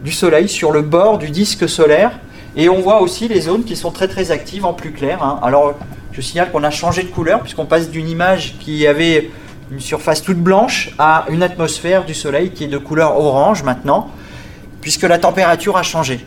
du 0.04 0.12
Soleil 0.12 0.48
sur 0.48 0.70
le 0.72 0.82
bord 0.82 1.18
du 1.18 1.30
disque 1.30 1.68
solaire. 1.68 2.12
Et 2.56 2.68
on 2.68 2.80
voit 2.80 3.00
aussi 3.02 3.28
les 3.28 3.40
zones 3.40 3.64
qui 3.64 3.76
sont 3.76 3.90
très 3.90 4.08
très 4.08 4.30
actives 4.30 4.64
en 4.64 4.72
plus 4.72 4.92
clair. 4.92 5.22
hein. 5.22 5.38
Alors 5.42 5.74
je 6.12 6.20
signale 6.20 6.50
qu'on 6.50 6.64
a 6.64 6.70
changé 6.70 7.02
de 7.02 7.08
couleur 7.08 7.40
puisqu'on 7.40 7.66
passe 7.66 7.90
d'une 7.90 8.08
image 8.08 8.56
qui 8.58 8.86
avait 8.86 9.30
une 9.70 9.80
surface 9.80 10.22
toute 10.22 10.38
blanche 10.38 10.90
à 10.98 11.26
une 11.30 11.42
atmosphère 11.42 12.04
du 12.04 12.14
Soleil 12.14 12.50
qui 12.50 12.64
est 12.64 12.68
de 12.68 12.78
couleur 12.78 13.18
orange 13.18 13.62
maintenant, 13.62 14.08
puisque 14.80 15.02
la 15.02 15.18
température 15.18 15.76
a 15.76 15.82
changé. 15.82 16.24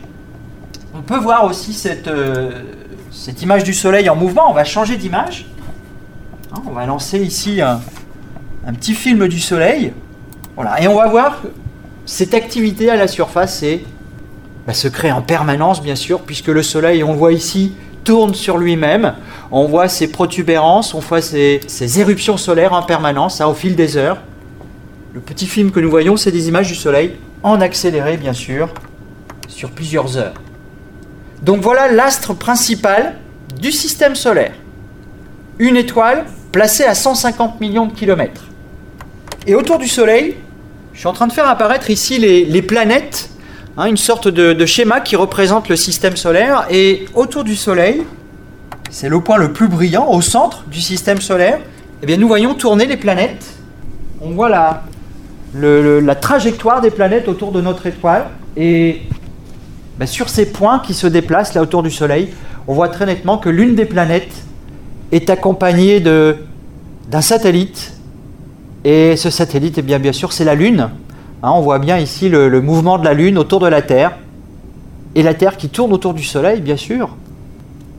On 0.94 1.00
peut 1.02 1.18
voir 1.18 1.44
aussi 1.44 1.72
cette, 1.72 2.08
euh, 2.08 2.50
image 3.40 3.64
du 3.64 3.74
Soleil 3.74 4.08
en 4.08 4.16
mouvement. 4.16 4.50
On 4.50 4.54
va 4.54 4.64
changer 4.64 4.96
d'image. 4.96 5.46
Hein, 6.52 6.62
On 6.66 6.72
va 6.72 6.86
lancer 6.86 7.18
ici 7.18 7.60
un, 7.60 7.80
un 8.66 8.72
petit 8.74 8.94
film 8.94 9.26
du 9.28 9.40
Soleil. 9.40 9.92
Voilà. 10.54 10.82
Et 10.82 10.88
on 10.88 10.96
va 10.96 11.08
voir 11.08 11.42
que 11.42 11.48
cette 12.04 12.34
activité 12.34 12.90
à 12.90 12.96
la 12.96 13.08
surface 13.08 13.62
est, 13.62 13.84
bah, 14.66 14.74
se 14.74 14.88
crée 14.88 15.12
en 15.12 15.22
permanence, 15.22 15.82
bien 15.82 15.96
sûr, 15.96 16.20
puisque 16.20 16.48
le 16.48 16.62
Soleil, 16.62 17.02
on 17.02 17.12
le 17.12 17.18
voit 17.18 17.32
ici, 17.32 17.74
tourne 18.04 18.34
sur 18.34 18.58
lui-même. 18.58 19.14
On 19.50 19.66
voit 19.66 19.88
ses 19.88 20.08
protubérances, 20.08 20.94
on 20.94 21.00
voit 21.00 21.22
ses, 21.22 21.60
ses 21.66 22.00
éruptions 22.00 22.36
solaires 22.36 22.72
en 22.72 22.82
permanence, 22.82 23.40
hein, 23.40 23.46
au 23.46 23.54
fil 23.54 23.76
des 23.76 23.96
heures. 23.96 24.18
Le 25.14 25.20
petit 25.20 25.46
film 25.46 25.70
que 25.70 25.80
nous 25.80 25.90
voyons, 25.90 26.16
c'est 26.16 26.32
des 26.32 26.48
images 26.48 26.68
du 26.68 26.74
Soleil, 26.74 27.16
en 27.42 27.60
accéléré, 27.60 28.16
bien 28.16 28.32
sûr, 28.32 28.68
sur 29.48 29.70
plusieurs 29.70 30.16
heures. 30.16 30.34
Donc 31.42 31.60
voilà 31.60 31.90
l'astre 31.90 32.34
principal 32.34 33.16
du 33.60 33.72
système 33.72 34.14
solaire. 34.14 34.52
Une 35.58 35.76
étoile 35.76 36.24
placée 36.52 36.84
à 36.84 36.94
150 36.94 37.60
millions 37.60 37.86
de 37.86 37.92
kilomètres. 37.92 38.44
Et 39.46 39.54
autour 39.54 39.78
du 39.78 39.88
Soleil, 39.88 40.36
je 40.92 41.00
suis 41.00 41.08
en 41.08 41.12
train 41.12 41.26
de 41.26 41.32
faire 41.32 41.48
apparaître 41.48 41.90
ici 41.90 42.18
les, 42.18 42.62
planètes, 42.62 43.30
hein, 43.76 43.86
une 43.86 43.96
sorte 43.96 44.28
de, 44.28 44.52
de 44.52 44.66
schéma 44.66 45.00
qui 45.00 45.16
représente 45.16 45.68
le 45.68 45.76
système 45.76 46.16
solaire. 46.16 46.66
Et 46.70 47.06
autour 47.14 47.42
du 47.42 47.56
Soleil, 47.56 48.04
c'est 48.90 49.08
le 49.08 49.20
point 49.20 49.38
le 49.38 49.52
plus 49.52 49.68
brillant, 49.68 50.06
au 50.08 50.20
centre 50.20 50.64
du 50.70 50.80
système 50.80 51.20
solaire, 51.20 51.58
eh 52.02 52.06
bien, 52.06 52.16
nous 52.16 52.28
voyons 52.28 52.54
tourner 52.54 52.86
les 52.86 52.96
planètes. 52.96 53.46
On 54.20 54.30
voit 54.30 54.48
la, 54.48 54.82
la 55.54 56.14
trajectoire 56.14 56.80
des 56.80 56.90
planètes 56.90 57.28
autour 57.28 57.52
de 57.52 57.60
notre 57.60 57.86
étoile. 57.86 58.26
Et 58.56 59.02
ben, 59.98 60.06
sur 60.06 60.28
ces 60.28 60.46
points 60.46 60.78
qui 60.78 60.94
se 60.94 61.06
déplacent 61.06 61.54
là 61.54 61.62
autour 61.62 61.82
du 61.82 61.90
Soleil, 61.90 62.32
on 62.66 62.74
voit 62.74 62.88
très 62.88 63.06
nettement 63.06 63.38
que 63.38 63.48
l'une 63.48 63.74
des 63.74 63.84
planètes 63.84 64.32
est 65.10 65.28
accompagnée 65.30 66.00
de- 66.00 66.36
d'un 67.10 67.20
satellite. 67.20 67.92
Et 68.84 69.16
ce 69.16 69.30
satellite, 69.30 69.78
eh 69.78 69.82
bien, 69.82 69.98
bien 69.98 70.12
sûr, 70.12 70.32
c'est 70.32 70.44
la 70.44 70.54
Lune. 70.54 70.90
Hein, 71.42 71.50
on 71.54 71.60
voit 71.60 71.78
bien 71.78 71.98
ici 71.98 72.28
le, 72.28 72.60
mouvement 72.60 72.98
de 72.98 73.04
la 73.04 73.14
Lune 73.14 73.38
autour 73.38 73.60
de 73.60 73.66
la 73.66 73.82
Terre. 73.82 74.12
Et 75.14 75.22
la 75.22 75.34
Terre 75.34 75.56
qui 75.56 75.68
tourne 75.68 75.92
autour 75.92 76.14
du 76.14 76.24
Soleil, 76.24 76.60
bien 76.60 76.76
sûr. 76.76 77.16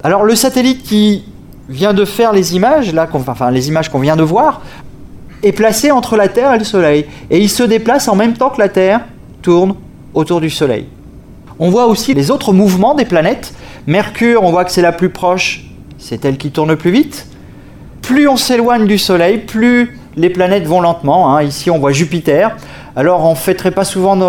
Alors 0.04 0.24
le 0.24 0.36
satellite 0.36 0.84
qui 0.84 1.24
vient 1.70 1.94
de 1.94 2.04
faire 2.04 2.34
les 2.34 2.56
images, 2.56 2.94
là, 2.94 3.08
les 3.52 3.68
images 3.70 3.90
qu'on 3.90 4.00
vient 4.00 4.16
de 4.16 4.24
voir, 4.24 4.62
est 5.44 5.52
placé 5.52 5.92
entre 5.92 6.16
la 6.16 6.28
Terre 6.28 6.54
et 6.54 6.58
le 6.58 6.64
Soleil. 6.64 7.06
Et 7.30 7.40
il 7.40 7.50
se 7.50 7.64
déplace 7.64 8.08
en 8.08 8.16
même 8.16 8.34
temps 8.34 8.50
que 8.50 8.60
la 8.60 8.70
Terre 8.70 9.02
tourne 9.42 9.76
autour 10.14 10.42
du 10.42 10.50
Soleil. 10.50 10.88
On 11.60 11.70
voit 11.70 11.86
aussi 11.86 12.14
les 12.14 12.32
autres 12.32 12.54
mouvements 12.54 12.96
des 12.96 13.06
planètes. 13.06 13.54
Mercure, 13.86 14.44
on 14.44 14.52
voit 14.52 14.66
que 14.66 14.72
c'est 14.72 14.82
la 14.82 14.92
plus 14.92 15.10
proche, 15.10 15.66
c'est 15.98 16.26
elle 16.26 16.38
qui 16.38 16.52
tourne 16.52 16.70
le 16.70 16.78
plus 16.78 16.92
vite. 16.92 17.28
Plus 18.02 18.28
on 18.28 18.38
s'éloigne 18.38 18.88
du 18.88 18.98
Soleil, 18.98 19.38
plus 19.38 19.98
les 20.16 20.30
planètes 20.30 20.66
vont 20.66 20.82
lentement. 20.82 21.36
hein. 21.36 21.44
Ici, 21.44 21.70
on 21.70 21.80
voit 21.80 21.92
Jupiter. 21.92 22.56
Alors, 22.96 23.26
on 23.26 23.34
fêterait 23.36 23.72
pas 23.72 23.86
souvent 23.86 24.20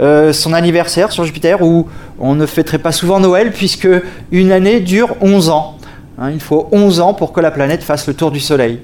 euh, 0.00 0.32
son 0.32 0.52
anniversaire 0.52 1.12
sur 1.12 1.24
Jupiter, 1.24 1.62
ou 1.62 1.86
on 2.18 2.34
ne 2.34 2.46
fêterait 2.46 2.78
pas 2.78 2.92
souvent 2.92 3.20
Noël, 3.20 3.50
puisque 3.52 3.88
une 4.30 4.52
année 4.52 4.80
dure 4.80 5.16
11 5.20 5.48
ans. 5.48 5.78
Hein, 6.18 6.30
il 6.32 6.40
faut 6.40 6.68
11 6.70 7.00
ans 7.00 7.14
pour 7.14 7.32
que 7.32 7.40
la 7.40 7.50
planète 7.50 7.82
fasse 7.82 8.06
le 8.06 8.14
tour 8.14 8.30
du 8.30 8.40
Soleil. 8.40 8.80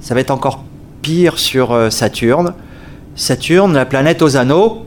Ça 0.00 0.14
va 0.14 0.20
être 0.20 0.30
encore 0.30 0.64
pire 1.02 1.38
sur 1.38 1.72
euh, 1.72 1.90
Saturne. 1.90 2.54
Saturne, 3.14 3.74
la 3.74 3.86
planète 3.86 4.22
aux 4.22 4.36
anneaux, 4.36 4.86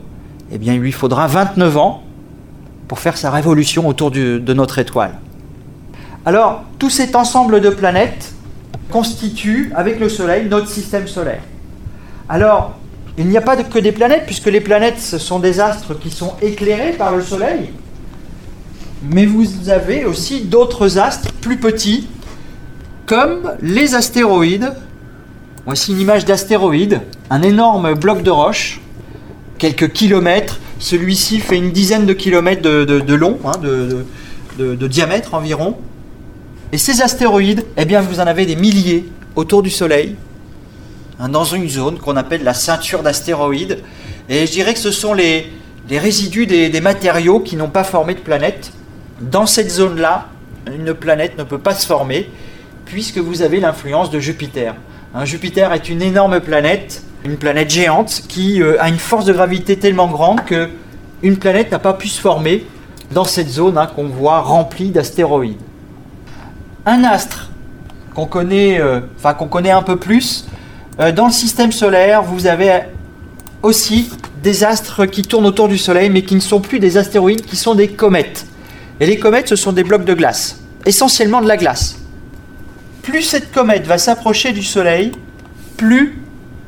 eh 0.50 0.58
bien, 0.58 0.74
il 0.74 0.80
lui 0.80 0.92
faudra 0.92 1.26
29 1.26 1.76
ans 1.76 2.02
pour 2.88 2.98
faire 2.98 3.16
sa 3.16 3.30
révolution 3.30 3.88
autour 3.88 4.10
de 4.10 4.52
notre 4.52 4.78
étoile. 4.78 5.18
Alors, 6.24 6.62
tout 6.78 6.90
cet 6.90 7.16
ensemble 7.16 7.60
de 7.60 7.70
planètes 7.70 8.32
constitue, 8.90 9.72
avec 9.74 9.98
le 9.98 10.08
Soleil, 10.08 10.46
notre 10.48 10.68
système 10.68 11.08
solaire. 11.08 11.42
Alors, 12.28 12.76
il 13.18 13.26
n'y 13.26 13.36
a 13.36 13.40
pas 13.40 13.56
que 13.56 13.78
des 13.78 13.92
planètes, 13.92 14.24
puisque 14.26 14.46
les 14.46 14.60
planètes, 14.60 15.00
ce 15.00 15.18
sont 15.18 15.40
des 15.40 15.58
astres 15.58 15.98
qui 15.98 16.10
sont 16.10 16.34
éclairés 16.40 16.92
par 16.92 17.16
le 17.16 17.22
Soleil. 17.22 17.70
Mais 19.02 19.26
vous 19.26 19.68
avez 19.68 20.04
aussi 20.04 20.42
d'autres 20.42 20.98
astres 20.98 21.32
plus 21.40 21.56
petits, 21.56 22.08
comme 23.06 23.52
les 23.60 23.94
astéroïdes. 23.94 24.72
Voici 25.64 25.92
une 25.92 26.00
image 26.00 26.24
d'astéroïde, 26.24 27.02
un 27.30 27.40
énorme 27.40 27.94
bloc 27.94 28.24
de 28.24 28.30
roche, 28.30 28.80
quelques 29.58 29.92
kilomètres. 29.92 30.58
Celui-ci 30.80 31.38
fait 31.38 31.56
une 31.56 31.70
dizaine 31.70 32.04
de 32.04 32.12
kilomètres 32.12 32.62
de, 32.62 33.14
long, 33.14 33.38
hein, 33.44 33.52
de, 34.58 34.86
diamètre 34.88 35.34
environ. 35.34 35.76
Et 36.72 36.78
ces 36.78 37.00
astéroïdes, 37.00 37.64
eh 37.76 37.84
bien, 37.84 38.00
vous 38.00 38.18
en 38.18 38.26
avez 38.26 38.44
des 38.44 38.56
milliers 38.56 39.08
autour 39.36 39.62
du 39.62 39.70
Soleil, 39.70 40.16
hein, 41.20 41.28
dans 41.28 41.44
une 41.44 41.68
zone 41.68 41.98
qu'on 41.98 42.16
appelle 42.16 42.42
la 42.42 42.54
ceinture 42.54 43.04
d'astéroïdes. 43.04 43.78
Et 44.28 44.46
je 44.46 44.50
dirais 44.50 44.74
que 44.74 44.80
ce 44.80 44.90
sont 44.90 45.14
les, 45.14 45.46
résidus 45.88 46.46
des, 46.46 46.70
des 46.70 46.80
matériaux 46.80 47.38
qui 47.38 47.54
n'ont 47.54 47.70
pas 47.70 47.84
formé 47.84 48.14
de 48.14 48.20
planète. 48.20 48.72
Dans 49.20 49.46
cette 49.46 49.70
zone-là, 49.70 50.26
une 50.66 50.92
planète 50.92 51.38
ne 51.38 51.44
peut 51.44 51.58
pas 51.58 51.76
se 51.76 51.86
former, 51.86 52.28
puisque 52.84 53.18
vous 53.18 53.42
avez 53.42 53.60
l'influence 53.60 54.10
de 54.10 54.18
Jupiter. 54.18 54.74
Hein, 55.14 55.24
Jupiter 55.24 55.72
est 55.72 55.88
une 55.88 56.02
énorme 56.02 56.40
planète, 56.40 57.02
une 57.24 57.36
planète 57.36 57.70
géante, 57.70 58.22
qui 58.28 58.62
euh, 58.62 58.80
a 58.80 58.88
une 58.88 58.98
force 58.98 59.24
de 59.24 59.32
gravité 59.32 59.78
tellement 59.78 60.08
grande 60.08 60.44
que 60.44 60.70
une 61.22 61.36
planète 61.36 61.70
n'a 61.70 61.78
pas 61.78 61.94
pu 61.94 62.08
se 62.08 62.20
former 62.20 62.66
dans 63.12 63.24
cette 63.24 63.48
zone 63.48 63.78
hein, 63.78 63.86
qu'on 63.86 64.08
voit 64.08 64.40
remplie 64.40 64.90
d'astéroïdes 64.90 65.60
un 66.86 67.04
astre 67.04 67.50
qu'on 68.14 68.26
connaît, 68.26 68.80
euh, 68.80 69.00
qu'on 69.38 69.48
connaît 69.48 69.70
un 69.70 69.82
peu 69.82 69.96
plus, 69.96 70.46
euh, 71.00 71.12
dans 71.12 71.26
le 71.26 71.32
système 71.32 71.72
solaire, 71.72 72.22
vous 72.22 72.46
avez 72.46 72.80
aussi 73.62 74.10
des 74.42 74.64
astres 74.64 75.06
qui 75.06 75.22
tournent 75.22 75.46
autour 75.46 75.68
du 75.68 75.78
Soleil, 75.78 76.10
mais 76.10 76.22
qui 76.22 76.34
ne 76.34 76.40
sont 76.40 76.60
plus 76.60 76.80
des 76.80 76.98
astéroïdes, 76.98 77.42
qui 77.42 77.56
sont 77.56 77.74
des 77.74 77.88
comètes. 77.88 78.46
Et 79.00 79.06
les 79.06 79.18
comètes, 79.18 79.48
ce 79.48 79.56
sont 79.56 79.72
des 79.72 79.84
blocs 79.84 80.04
de 80.04 80.14
glace, 80.14 80.60
essentiellement 80.84 81.40
de 81.40 81.48
la 81.48 81.56
glace. 81.56 82.01
Plus 83.02 83.22
cette 83.22 83.52
comète 83.52 83.86
va 83.86 83.98
s'approcher 83.98 84.52
du 84.52 84.62
Soleil, 84.62 85.12
plus 85.76 86.18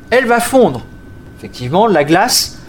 elle 0.09 0.25
va 0.25 0.39
fondre. 0.39 0.85
Effectivement, 1.37 1.87
la 1.87 2.03
glace, 2.03 2.59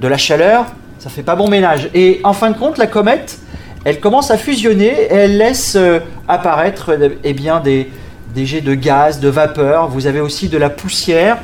de 0.00 0.08
la 0.08 0.18
chaleur, 0.18 0.66
ça 0.98 1.10
fait 1.10 1.22
pas 1.22 1.36
bon 1.36 1.48
ménage. 1.48 1.90
Et 1.94 2.20
en 2.24 2.32
fin 2.32 2.50
de 2.50 2.56
compte, 2.56 2.78
la 2.78 2.86
comète, 2.86 3.38
elle 3.84 4.00
commence 4.00 4.30
à 4.30 4.38
fusionner 4.38 4.86
et 4.86 5.14
elle 5.14 5.38
laisse 5.38 5.74
euh, 5.76 5.98
apparaître 6.28 6.92
euh, 6.92 7.08
eh 7.24 7.34
des, 7.34 8.46
jets 8.46 8.60
de 8.60 8.74
gaz, 8.74 9.20
de 9.20 9.28
vapeur. 9.28 9.88
Vous 9.88 10.06
avez 10.06 10.20
aussi 10.20 10.48
de 10.48 10.58
la 10.58 10.70
poussière, 10.70 11.38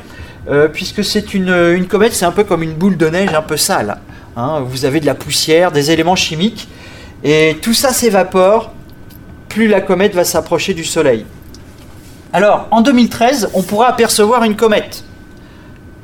euh, 0.49 0.67
puisque 0.67 1.03
c'est 1.03 1.33
une, 1.33 1.49
une 1.49 1.87
comète, 1.87 2.13
c'est 2.13 2.25
un 2.25 2.31
peu 2.31 2.43
comme 2.45 2.63
une 2.63 2.73
boule 2.73 2.97
de 2.97 3.07
neige 3.07 3.33
un 3.33 3.41
peu 3.41 3.57
sale. 3.57 3.97
hein. 4.37 4.61
Vous 4.65 4.85
avez 4.85 4.99
de 4.99 5.05
la 5.05 5.15
poussière, 5.15 5.71
des 5.71 5.91
éléments 5.91 6.15
chimiques, 6.15 6.69
et 7.23 7.57
tout 7.61 7.73
ça 7.73 7.91
s'évapore 7.91 8.71
plus 9.49 9.67
la 9.67 9.81
comète 9.81 10.13
va 10.13 10.23
s'approcher 10.23 10.73
du 10.73 10.85
Soleil. 10.85 11.25
Alors, 12.31 12.67
en 12.69 12.81
2013, 12.81 13.49
on 13.55 13.63
pourra 13.63 13.87
apercevoir 13.87 14.43
une 14.43 14.55
comète. 14.55 15.03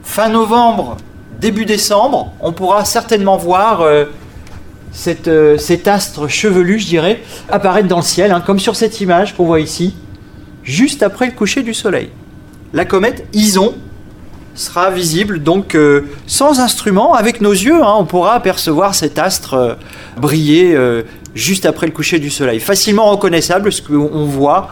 Fin 0.01 0.29
novembre, 0.29 0.97
début 1.39 1.65
décembre, 1.65 2.33
on 2.41 2.51
pourra 2.51 2.83
certainement 2.83 3.37
voir 3.37 3.81
euh, 3.81 4.05
euh, 5.27 5.57
cet 5.59 5.87
astre 5.87 6.27
chevelu, 6.27 6.79
je 6.79 6.87
dirais, 6.87 7.21
apparaître 7.47 7.87
dans 7.87 7.97
le 7.97 8.03
ciel, 8.03 8.31
hein, 8.31 8.41
comme 8.41 8.57
sur 8.57 8.75
cette 8.75 9.01
image 9.01 9.35
qu'on 9.35 9.45
voit 9.45 9.59
ici, 9.59 9.95
juste 10.63 11.03
après 11.03 11.27
le 11.27 11.33
coucher 11.33 11.61
du 11.61 11.75
soleil. 11.75 12.09
La 12.73 12.85
comète 12.85 13.27
Ison 13.33 13.75
sera 14.55 14.89
visible 14.89 15.43
donc 15.43 15.75
euh, 15.75 16.09
sans 16.25 16.59
instrument, 16.59 17.13
avec 17.13 17.39
nos 17.39 17.51
yeux, 17.51 17.83
hein, 17.83 17.93
on 17.99 18.05
pourra 18.05 18.33
apercevoir 18.33 18.95
cet 18.95 19.19
astre 19.19 19.77
briller 20.17 20.75
juste 21.35 21.67
après 21.67 21.85
le 21.85 21.91
coucher 21.93 22.17
du 22.17 22.31
soleil. 22.31 22.59
Facilement 22.59 23.11
reconnaissable, 23.11 23.65
parce 23.65 23.81
qu'on 23.81 24.25
voit 24.25 24.69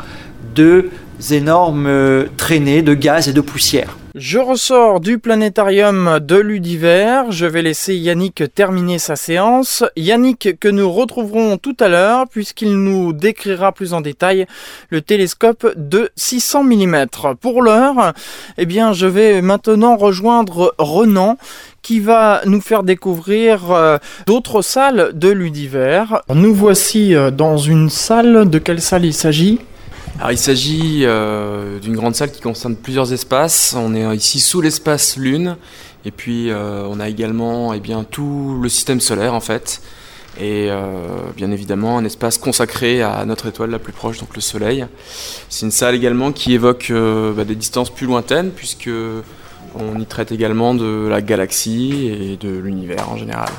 deux 0.55 0.89
énormes 1.32 1.88
euh, 1.88 2.25
traînées 2.38 2.82
de 2.82 2.94
gaz 2.94 3.27
et 3.27 3.34
de 3.34 3.42
poussière. 3.42 3.98
Je 4.15 4.38
ressors 4.38 5.00
du 5.00 5.18
planétarium 5.18 6.20
de 6.20 6.36
l'Udiver. 6.36 7.24
Je 7.32 7.48
vais 7.48 7.63
laisser 7.63 7.96
Yannick 7.96 8.44
terminer 8.53 9.00
sa 9.00 9.15
séance. 9.15 9.84
Yannick 9.96 10.60
que 10.60 10.68
nous 10.68 10.92
retrouverons 10.92 11.58
tout 11.58 11.75
à 11.80 11.88
l'heure 11.88 12.27
puisqu'il 12.30 12.77
nous 12.77 13.12
décrira 13.12 13.72
plus 13.72 13.92
en 13.94 14.01
détail 14.01 14.46
le 14.92 15.01
télescope 15.01 15.65
de 15.75 16.12
600 16.15 16.63
mm. 16.63 17.06
Pour 17.42 17.63
l'heure, 17.63 18.13
eh 18.60 18.68
bien, 18.68 18.94
je 18.94 19.08
vais 19.08 19.42
maintenant 19.42 19.98
rejoindre 19.98 20.75
Renan 20.77 21.39
qui 21.82 22.00
va 22.00 22.42
nous 22.46 22.62
faire 22.62 22.84
découvrir 22.84 23.72
euh, 23.72 23.98
d'autres 24.27 24.62
salles 24.62 25.10
de 25.15 25.30
l'univers. 25.30 26.22
Nous 26.34 26.53
voici 26.53 27.15
euh, 27.15 27.32
dans 27.32 27.58
une 27.58 27.89
salle. 27.89 28.48
De 28.48 28.60
quelle 28.60 28.80
salle 28.80 29.06
il 29.06 29.13
s'agit? 29.13 29.60
Alors, 30.20 30.32
il 30.32 30.38
s'agit 30.38 31.01
euh, 31.03 31.79
d'une 31.79 31.96
grande 31.96 32.15
salle 32.15 32.32
qui 32.32 32.39
concerne 32.39 32.75
plusieurs 32.75 33.12
espaces. 33.13 33.75
On 33.77 33.96
est 33.96 34.15
ici 34.15 34.39
sous 34.39 34.62
l'espace 34.62 35.17
Lune, 35.17 35.58
et 36.05 36.12
puis 36.12 36.51
on 36.53 37.00
a 37.00 37.10
également 37.10 37.74
eh 37.74 37.79
bien, 37.79 38.03
tout 38.03 38.60
le 38.62 38.70
système 38.70 39.01
solaire 39.01 39.34
en 39.34 39.39
fait, 39.39 39.82
et 40.39 40.70
bien 41.36 41.50
évidemment 41.50 41.98
un 41.98 42.05
espace 42.05 42.38
consacré 42.38 43.01
à 43.01 43.25
notre 43.25 43.48
étoile 43.48 43.72
la 43.72 43.79
plus 43.79 43.93
proche, 43.93 44.20
donc 44.20 44.36
le 44.36 44.41
Soleil. 44.41 44.86
C'est 45.50 45.65
une 45.65 45.72
salle 45.72 45.96
également 45.96 46.32
qui 46.32 46.53
évoque 46.53 46.91
bah, 46.91 47.43
des 47.46 47.55
distances 47.55 47.89
plus 47.89 48.05
lointaines, 48.05 48.51
puisque 48.51 48.89
on 49.75 50.00
y 50.00 50.05
traite 50.05 50.32
également 50.32 50.75
de 50.75 51.08
la 51.10 51.22
galaxie 51.22 52.08
et 52.08 52.38
de 52.38 52.50
l'univers 52.50 53.10
en 53.10 53.17
général. 53.17 53.50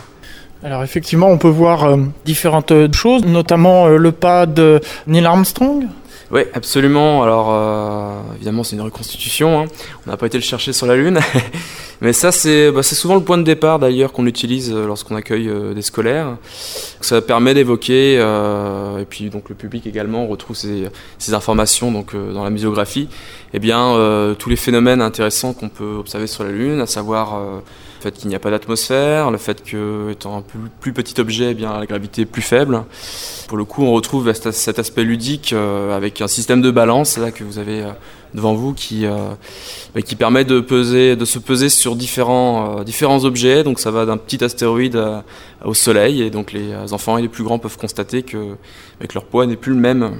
Alors 0.62 0.82
effectivement, 0.82 1.28
on 1.28 1.36
peut 1.36 1.48
voir 1.48 1.84
euh, 1.84 1.98
différentes 2.24 2.72
choses, 2.92 3.24
notamment 3.26 3.86
euh, 3.86 3.98
le 3.98 4.12
pas 4.12 4.46
de 4.46 4.80
Neil 5.06 5.26
Armstrong. 5.26 5.86
Oui, 6.30 6.42
absolument. 6.54 7.22
Alors, 7.22 7.48
euh, 7.50 8.34
évidemment, 8.36 8.64
c'est 8.64 8.76
une 8.76 8.82
reconstitution. 8.82 9.60
Hein. 9.60 9.66
On 10.06 10.10
n'a 10.10 10.16
pas 10.16 10.26
été 10.26 10.38
le 10.38 10.42
chercher 10.42 10.72
sur 10.72 10.86
la 10.86 10.96
Lune. 10.96 11.20
Mais 12.00 12.12
ça, 12.12 12.28
bah, 12.28 12.82
c'est 12.82 12.94
souvent 12.94 13.14
le 13.14 13.22
point 13.22 13.38
de 13.38 13.42
départ 13.42 13.78
d'ailleurs 13.78 14.12
qu'on 14.12 14.26
utilise 14.26 14.72
euh, 14.72 14.86
lorsqu'on 14.86 15.16
accueille 15.16 15.48
euh, 15.48 15.74
des 15.74 15.82
scolaires. 15.82 16.36
Ça 17.00 17.20
permet 17.20 17.54
d'évoquer, 17.54 18.14
et 18.14 19.04
puis 19.04 19.28
donc 19.28 19.48
le 19.50 19.54
public 19.54 19.86
également 19.86 20.26
retrouve 20.26 20.56
ces, 20.56 20.90
informations 21.34 21.92
donc, 21.92 22.14
dans 22.14 22.44
la 22.44 22.50
muséographie, 22.50 23.08
eh 23.52 23.58
bien, 23.58 24.34
tous 24.38 24.48
les 24.48 24.56
phénomènes 24.56 25.02
intéressants 25.02 25.52
qu'on 25.52 25.68
peut 25.68 25.96
observer 25.98 26.26
sur 26.26 26.44
la 26.44 26.50
Lune, 26.50 26.80
à 26.80 26.86
savoir 26.86 27.38
le 28.04 28.10
fait 28.10 28.18
qu'il 28.18 28.28
n'y 28.28 28.34
a 28.34 28.38
pas 28.38 28.50
d'atmosphère, 28.50 29.30
le 29.30 29.38
fait 29.38 29.62
que, 29.62 30.10
étant 30.10 30.38
un 30.38 30.44
plus, 30.80 30.92
petit 30.92 31.18
objet, 31.20 31.50
eh 31.50 31.54
bien, 31.54 31.78
la 31.78 31.86
gravité 31.86 32.22
est 32.22 32.26
plus 32.26 32.42
faible. 32.42 32.84
Pour 33.48 33.56
le 33.56 33.64
coup, 33.64 33.82
on 33.82 33.92
retrouve 33.92 34.30
cet 34.32 34.78
aspect 34.78 35.04
ludique 35.04 35.52
euh, 35.52 35.96
avec 35.96 36.20
un 36.20 36.28
système 36.28 36.60
de 36.60 36.70
balance 36.70 37.16
là, 37.16 37.30
que 37.30 37.44
vous 37.44 37.58
avez 37.58 37.82
euh, 37.82 37.90
devant 38.34 38.54
vous 38.54 38.74
qui, 38.74 39.06
euh, 39.06 39.30
bah, 39.94 40.02
qui 40.02 40.16
permet 40.16 40.44
de, 40.44 40.60
peser, 40.60 41.16
de 41.16 41.24
se 41.24 41.38
peser 41.38 41.68
sur 41.68 41.96
différents, 41.96 42.82
différents 42.82 43.24
objets. 43.24 43.64
Donc 43.64 43.78
ça 43.78 43.90
va 43.90 44.06
d'un 44.06 44.16
petit 44.16 44.42
astéroïde 44.44 45.00
au 45.64 45.74
Soleil 45.74 46.22
et 46.22 46.30
donc 46.30 46.52
les 46.52 46.92
enfants 46.92 47.18
et 47.18 47.22
les 47.22 47.28
plus 47.28 47.44
grands 47.44 47.58
peuvent 47.58 47.78
constater 47.78 48.22
que, 48.22 48.56
bah, 49.00 49.06
que 49.08 49.14
leur 49.14 49.24
poids 49.24 49.46
n'est 49.46 49.56
plus 49.56 49.72
le 49.72 49.80
même. 49.80 50.18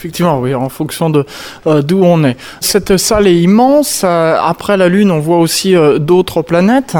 Effectivement, 0.00 0.40
oui, 0.40 0.54
en 0.54 0.70
fonction 0.70 1.10
de 1.10 1.26
euh, 1.66 1.82
d'où 1.82 2.02
on 2.02 2.24
est. 2.24 2.38
Cette 2.62 2.96
salle 2.96 3.26
est 3.26 3.36
immense. 3.36 4.00
Euh, 4.02 4.38
après 4.40 4.78
la 4.78 4.88
Lune, 4.88 5.10
on 5.10 5.20
voit 5.20 5.36
aussi 5.36 5.76
euh, 5.76 5.98
d'autres 5.98 6.40
planètes. 6.40 6.96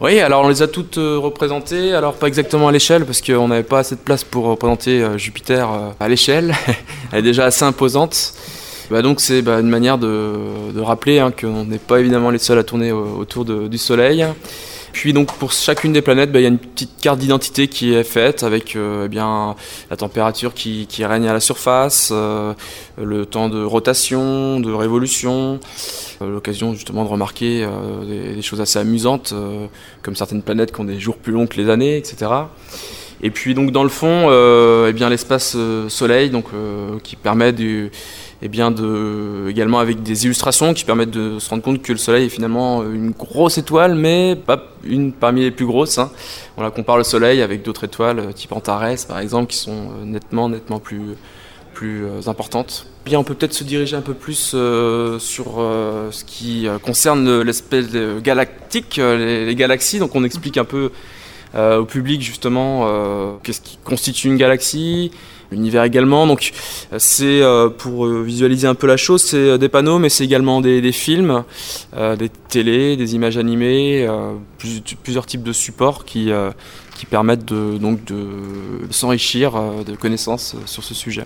Oui, 0.00 0.20
alors 0.20 0.46
on 0.46 0.48
les 0.48 0.62
a 0.62 0.66
toutes 0.66 0.96
représentées, 0.96 1.92
alors 1.92 2.14
pas 2.14 2.28
exactement 2.28 2.68
à 2.68 2.72
l'échelle, 2.72 3.04
parce 3.04 3.20
qu'on 3.20 3.48
n'avait 3.48 3.62
pas 3.62 3.80
assez 3.80 3.94
de 3.94 4.00
place 4.00 4.24
pour 4.24 4.46
représenter 4.46 5.06
Jupiter 5.18 5.68
à 6.00 6.08
l'échelle. 6.08 6.54
Elle 7.12 7.18
est 7.18 7.22
déjà 7.22 7.44
assez 7.44 7.66
imposante. 7.66 8.32
Bah 8.90 9.02
donc 9.02 9.20
c'est 9.20 9.40
bah, 9.42 9.60
une 9.60 9.68
manière 9.68 9.98
de, 9.98 10.80
rappeler 10.80 11.20
hein, 11.20 11.30
qu'on 11.30 11.64
n'est 11.64 11.78
pas 11.78 12.00
évidemment 12.00 12.30
les 12.30 12.38
seuls 12.38 12.58
à 12.58 12.64
tourner 12.64 12.90
autour 12.90 13.44
du 13.44 13.78
Soleil. 13.78 14.26
Puis 14.92 15.12
donc 15.12 15.32
pour 15.34 15.52
chacune 15.52 15.92
des 15.92 16.02
planètes, 16.02 16.32
bah, 16.32 16.40
il 16.40 16.42
y 16.42 16.46
a 16.46 16.48
une 16.48 16.58
petite 16.58 17.00
carte 17.00 17.18
d'identité 17.18 17.68
qui 17.68 17.94
est 17.94 18.02
faite 18.02 18.42
avec 18.42 18.74
euh, 18.74 19.08
eh 19.10 19.14
la 19.14 19.96
température 19.96 20.54
qui, 20.54 20.86
règne 21.04 21.28
à 21.28 21.32
la 21.32 21.40
surface, 21.40 22.10
euh, 22.12 22.52
le 23.00 23.26
temps 23.26 23.48
de 23.48 23.62
rotation, 23.62 24.58
de 24.60 24.72
révolution, 24.72 25.60
euh, 26.22 26.30
l'occasion 26.30 26.74
justement 26.74 27.04
de 27.04 27.08
remarquer 27.08 27.66
des, 28.06 28.42
choses 28.42 28.60
assez 28.60 28.78
amusantes, 28.78 29.32
comme 30.02 30.16
certaines 30.16 30.42
planètes 30.42 30.72
qui 30.72 30.80
ont 30.80 30.84
des 30.84 30.98
jours 30.98 31.16
plus 31.16 31.32
longs 31.32 31.46
que 31.46 31.56
les 31.56 31.70
années, 31.70 31.96
etc. 31.96 32.30
Et 33.22 33.30
puis 33.30 33.54
donc 33.54 33.70
dans 33.70 33.82
le 33.82 33.88
fond, 33.88 34.30
eh 34.32 34.92
l'espace 35.08 35.56
Soleil, 35.88 36.30
donc 36.30 36.46
qui 37.02 37.16
permet 37.16 37.52
du 37.52 37.90
et 38.42 38.48
bien 38.48 38.74
également 39.48 39.80
avec 39.80 40.02
des 40.02 40.24
illustrations 40.24 40.72
qui 40.72 40.84
permettent 40.84 41.10
de 41.10 41.38
se 41.38 41.50
rendre 41.50 41.62
compte 41.62 41.82
que 41.82 41.92
le 41.92 41.98
Soleil 41.98 42.26
est 42.26 42.30
finalement 42.30 42.82
une 42.82 43.10
grosse 43.10 43.58
étoile, 43.58 43.94
mais 43.94 44.34
pas 44.34 44.62
une 44.84 45.12
parmi 45.12 45.42
les 45.42 45.50
plus 45.50 45.66
grosses. 45.66 46.00
On 46.56 46.62
la 46.62 46.70
compare 46.70 46.96
le 46.96 47.04
Soleil 47.04 47.42
avec 47.42 47.62
d'autres 47.62 47.84
étoiles, 47.84 48.18
euh, 48.18 48.32
type 48.32 48.52
Antares 48.52 49.06
par 49.06 49.18
exemple, 49.18 49.50
qui 49.50 49.58
sont 49.58 49.90
euh, 49.90 50.04
nettement, 50.04 50.48
nettement 50.48 50.78
plus, 50.78 51.16
plus 51.74 52.04
euh, 52.04 52.20
importantes. 52.28 52.86
Bien, 53.04 53.18
on 53.18 53.24
peut 53.24 53.34
peut-être 53.34 53.52
se 53.54 53.64
diriger 53.64 53.96
un 53.96 54.02
peu 54.02 54.14
plus 54.14 54.36
sur 54.36 55.18
ce 55.18 56.24
qui 56.24 56.66
concerne 56.82 57.40
l'espèce 57.40 57.88
galactique, 58.22 58.96
les, 58.96 59.46
les, 59.46 59.54
galaxies. 59.54 59.98
Donc 59.98 60.14
on 60.14 60.22
explique 60.22 60.58
un 60.58 60.66
peu 60.66 60.90
au 61.56 61.84
public 61.84 62.22
justement 62.22 63.38
qu'est-ce 63.42 63.60
qui 63.60 63.78
constitue 63.84 64.28
une 64.28 64.36
galaxie, 64.36 65.10
l'univers 65.50 65.84
également. 65.84 66.26
Donc 66.26 66.52
c'est 66.98 67.42
euh, 67.42 67.68
pour 67.68 68.06
euh, 68.06 68.22
visualiser 68.22 68.66
un 68.66 68.74
peu 68.74 68.86
la 68.86 68.96
chose, 68.96 69.22
c'est 69.22 69.36
euh, 69.36 69.58
des 69.58 69.68
panneaux, 69.68 69.98
mais 69.98 70.08
c'est 70.08 70.24
également 70.24 70.60
des, 70.60 70.92
films, 70.92 71.44
des 72.18 72.28
télés, 72.48 72.96
des 72.96 73.14
images 73.14 73.36
animées, 73.36 74.08
plusieurs 75.02 75.26
types 75.26 75.42
de 75.42 75.52
supports 75.52 76.04
qui, 76.04 76.30
qui 76.96 77.06
permettent 77.06 77.44
de, 77.44 77.78
donc 77.78 78.04
de 78.04 78.26
s'enrichir 78.90 79.52
de 79.86 79.94
connaissances 79.94 80.56
sur 80.66 80.82
ce 80.82 80.94
sujet. 80.94 81.24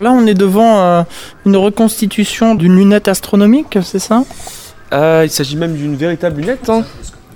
Là, 0.00 0.12
on 0.12 0.26
est 0.26 0.34
devant 0.34 1.04
une 1.44 1.56
reconstitution 1.56 2.54
d'une 2.54 2.76
lunette 2.76 3.08
astronomique, 3.08 3.78
c'est 3.82 3.98
ça? 3.98 4.22
Il 4.92 5.30
s'agit 5.30 5.56
même 5.56 5.74
d'une 5.74 5.96
véritable 5.96 6.40
lunette. 6.40 6.68
Hein. 6.68 6.84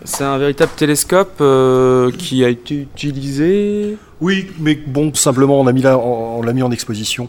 C'est 0.05 0.25
un 0.25 0.39
véritable 0.39 0.73
télescope 0.77 1.37
euh, 1.41 2.11
qui 2.11 2.45
a 2.45 2.49
été 2.49 2.89
utilisé. 2.97 3.97
Oui, 4.21 4.49
mais 4.59 4.75
bon, 4.75 5.15
simplement, 5.15 5.61
on 5.61 5.65
l'a 5.65 5.73
mis, 6.53 6.63
en 6.63 6.71
exposition. 6.71 7.29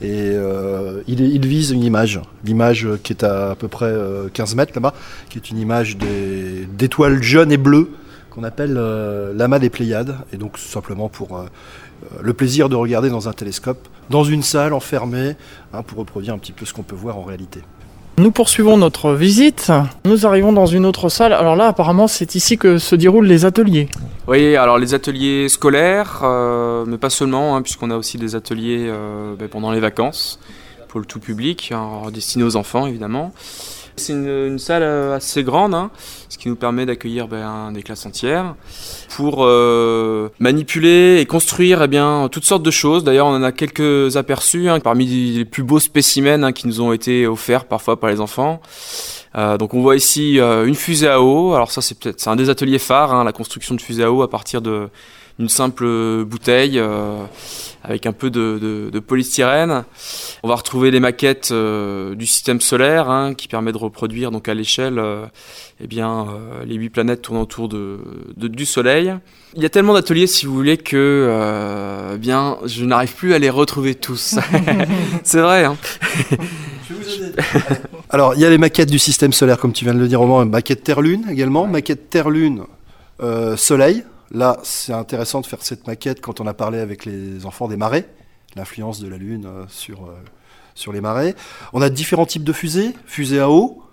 Et 0.00 0.30
euh, 0.32 1.02
il, 1.06 1.46
vise 1.46 1.70
une 1.70 1.82
image, 1.82 2.20
l'image 2.44 2.88
qui 3.02 3.12
est 3.12 3.24
à 3.24 3.52
à 3.52 3.54
peu 3.54 3.68
près 3.68 3.92
15 4.32 4.52
euh, 4.52 4.56
mètres 4.56 4.72
là-bas, 4.74 4.92
qui 5.28 5.38
est 5.38 5.50
une 5.50 5.58
image 5.58 5.96
d'étoiles 5.96 7.22
jeunes 7.22 7.52
et 7.52 7.56
bleues 7.56 7.90
qu'on 8.30 8.44
appelle 8.44 8.74
l'amas 9.34 9.58
des 9.58 9.70
Pléiades. 9.70 10.16
Et 10.32 10.36
donc, 10.36 10.58
simplement 10.58 11.08
pour 11.08 11.44
le 12.20 12.32
plaisir 12.32 12.68
de 12.68 12.76
regarder 12.76 13.08
dans 13.08 13.28
un 13.28 13.32
télescope, 13.32 13.88
dans 14.10 14.24
une 14.24 14.42
salle 14.42 14.72
enfermée, 14.72 15.36
hein, 15.72 15.82
pour 15.82 15.98
reproduire 15.98 16.34
un 16.34 16.38
petit 16.38 16.52
peu 16.52 16.64
ce 16.64 16.72
qu'on 16.72 16.82
peut 16.82 16.96
voir 16.96 17.16
en 17.16 17.22
réalité. 17.22 17.60
Nous 18.16 18.30
poursuivons 18.30 18.76
notre 18.76 19.12
visite. 19.12 19.72
Nous 20.04 20.24
arrivons 20.24 20.52
dans 20.52 20.66
une 20.66 20.86
autre 20.86 21.08
salle. 21.08 21.32
Alors 21.32 21.56
là, 21.56 21.66
apparemment, 21.66 22.06
c'est 22.06 22.36
ici 22.36 22.56
que 22.56 22.78
se 22.78 22.94
déroulent 22.94 23.26
les 23.26 23.44
ateliers. 23.44 23.88
Oui, 24.28 24.54
alors 24.54 24.78
les 24.78 24.94
ateliers 24.94 25.48
scolaires, 25.48 26.20
euh, 26.22 26.84
mais 26.86 26.96
pas 26.96 27.10
seulement, 27.10 27.56
hein, 27.56 27.62
puisqu'on 27.62 27.90
a 27.90 27.96
aussi 27.96 28.16
des 28.16 28.36
ateliers 28.36 28.86
euh, 28.88 29.34
ben, 29.36 29.48
pendant 29.48 29.72
les 29.72 29.80
vacances, 29.80 30.38
pour 30.86 31.00
le 31.00 31.06
tout 31.06 31.18
public, 31.18 31.72
hein, 31.74 32.02
destinés 32.12 32.44
aux 32.44 32.54
enfants 32.54 32.86
évidemment. 32.86 33.32
C'est 33.96 34.12
une, 34.12 34.58
salle 34.58 34.82
euh, 34.82 35.16
assez 35.16 35.44
grande, 35.44 35.74
hein, 35.74 35.90
ce 36.28 36.36
qui 36.36 36.48
nous 36.48 36.56
permet 36.56 36.84
d'accueillir 36.84 37.28
ben, 37.28 37.70
des 37.72 37.82
classes 37.82 38.06
entières 38.06 38.56
pour 39.10 39.44
euh, 39.44 40.30
manipuler 40.40 41.18
et 41.20 41.26
construire 41.26 41.82
eh 41.82 41.88
bien, 41.88 42.28
toutes 42.30 42.44
sortes 42.44 42.64
de 42.64 42.70
choses. 42.72 43.04
D'ailleurs, 43.04 43.26
on 43.26 43.36
en 43.36 43.42
a 43.42 43.52
quelques 43.52 44.16
aperçus 44.16 44.68
hein, 44.68 44.80
parmi 44.80 45.06
les 45.06 45.44
plus 45.44 45.62
beaux 45.62 45.78
spécimens 45.78 46.42
hein, 46.42 46.52
qui 46.52 46.66
nous 46.66 46.80
ont 46.80 46.92
été 46.92 47.26
offerts 47.26 47.66
parfois 47.66 48.00
par 48.00 48.10
les 48.10 48.20
enfants. 48.20 48.60
Euh, 49.36 49.58
donc 49.58 49.74
on 49.74 49.80
voit 49.80 49.96
ici 49.96 50.38
une 50.38 50.74
fusée 50.74 51.08
à 51.08 51.20
eau. 51.20 51.54
Alors 51.54 51.70
ça 51.70 51.80
c'est 51.80 51.98
peut-être 51.98 52.26
un 52.26 52.36
des 52.36 52.50
ateliers 52.50 52.78
phares, 52.78 53.24
la 53.24 53.32
construction 53.32 53.74
de 53.74 53.80
fusée 53.80 54.04
à 54.04 54.12
eau 54.12 54.22
à 54.22 54.30
partir 54.30 54.60
de 54.60 54.88
une 55.38 55.48
simple 55.48 56.24
bouteille 56.24 56.78
euh, 56.78 57.24
avec 57.82 58.06
un 58.06 58.12
peu 58.12 58.30
de, 58.30 58.90
de, 58.90 58.98
polystyrène. 59.00 59.84
On 60.42 60.48
va 60.48 60.54
retrouver 60.54 60.90
les 60.90 61.00
maquettes 61.00 61.50
euh, 61.50 62.14
du 62.14 62.26
système 62.26 62.60
solaire 62.60 63.10
hein, 63.10 63.34
qui 63.34 63.48
permet 63.48 63.72
de 63.72 63.76
reproduire 63.76 64.30
donc 64.30 64.48
à 64.48 64.54
l'échelle 64.54 64.98
euh, 64.98 65.26
eh 65.80 65.86
bien 65.86 66.26
les 66.64 66.76
huit 66.76 66.90
planètes 66.90 67.22
tournant 67.22 67.42
autour 67.42 67.68
de, 67.68 67.98
du 68.36 68.64
Soleil. 68.64 69.14
Il 69.54 69.62
y 69.62 69.66
a 69.66 69.68
tellement 69.68 69.92
d'ateliers 69.92 70.26
si 70.26 70.46
vous 70.46 70.54
voulez 70.54 70.78
que 70.78 72.12
eh 72.14 72.18
bien 72.18 72.58
je 72.64 72.84
n'arrive 72.84 73.14
plus 73.14 73.34
à 73.34 73.38
les 73.38 73.50
retrouver 73.50 73.94
tous. 73.96 74.36
C'est 75.24 75.40
vrai. 75.40 75.64
Hein 75.64 75.76
Alors 78.08 78.34
il 78.34 78.40
y 78.40 78.44
a 78.44 78.50
les 78.50 78.58
maquettes 78.58 78.90
du 78.90 79.00
système 79.00 79.32
solaire 79.32 79.58
comme 79.58 79.72
tu 79.72 79.84
viens 79.84 79.94
de 79.94 79.98
le 79.98 80.08
dire 80.08 80.22
au 80.22 80.26
moins, 80.26 80.44
maquette 80.44 80.84
Terre-Lune 80.84 81.26
également, 81.28 81.66
maquette 81.66 82.08
Terre-Lune 82.08 82.62
Soleil 83.56 84.04
Là, 84.30 84.58
c'est 84.62 84.92
intéressant 84.92 85.40
de 85.40 85.46
faire 85.46 85.62
cette 85.62 85.86
maquette 85.86 86.20
quand 86.20 86.40
on 86.40 86.46
a 86.46 86.54
parlé 86.54 86.78
avec 86.78 87.04
les 87.04 87.46
enfants 87.46 87.68
des 87.68 87.76
marées, 87.76 88.06
l'influence 88.56 89.00
de 89.00 89.08
la 89.08 89.16
Lune 89.16 89.46
euh, 89.46 89.64
sur, 89.68 90.04
euh, 90.04 90.14
sur 90.74 90.92
les 90.92 91.00
marées. 91.00 91.34
On 91.72 91.82
a 91.82 91.90
différents 91.90 92.26
types 92.26 92.44
de 92.44 92.52
fusées, 92.52 92.94
fusées 93.06 93.40
à 93.40 93.50
eau, 93.50 93.84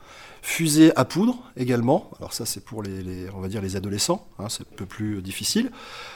Fusée 0.44 0.92
à 0.96 1.06
poudre 1.06 1.38
également. 1.56 2.10
Alors 2.18 2.34
ça 2.34 2.48
c'est 2.48 2.66
pour 2.66 2.82
les, 2.82 3.04
les 3.04 3.76
adolescents, 3.76 4.26
hein, 4.40 4.48
c'est 4.50 4.64
un 4.64 4.76
peu 4.76 4.88
plus 4.88 5.22
difficile. 5.22 5.70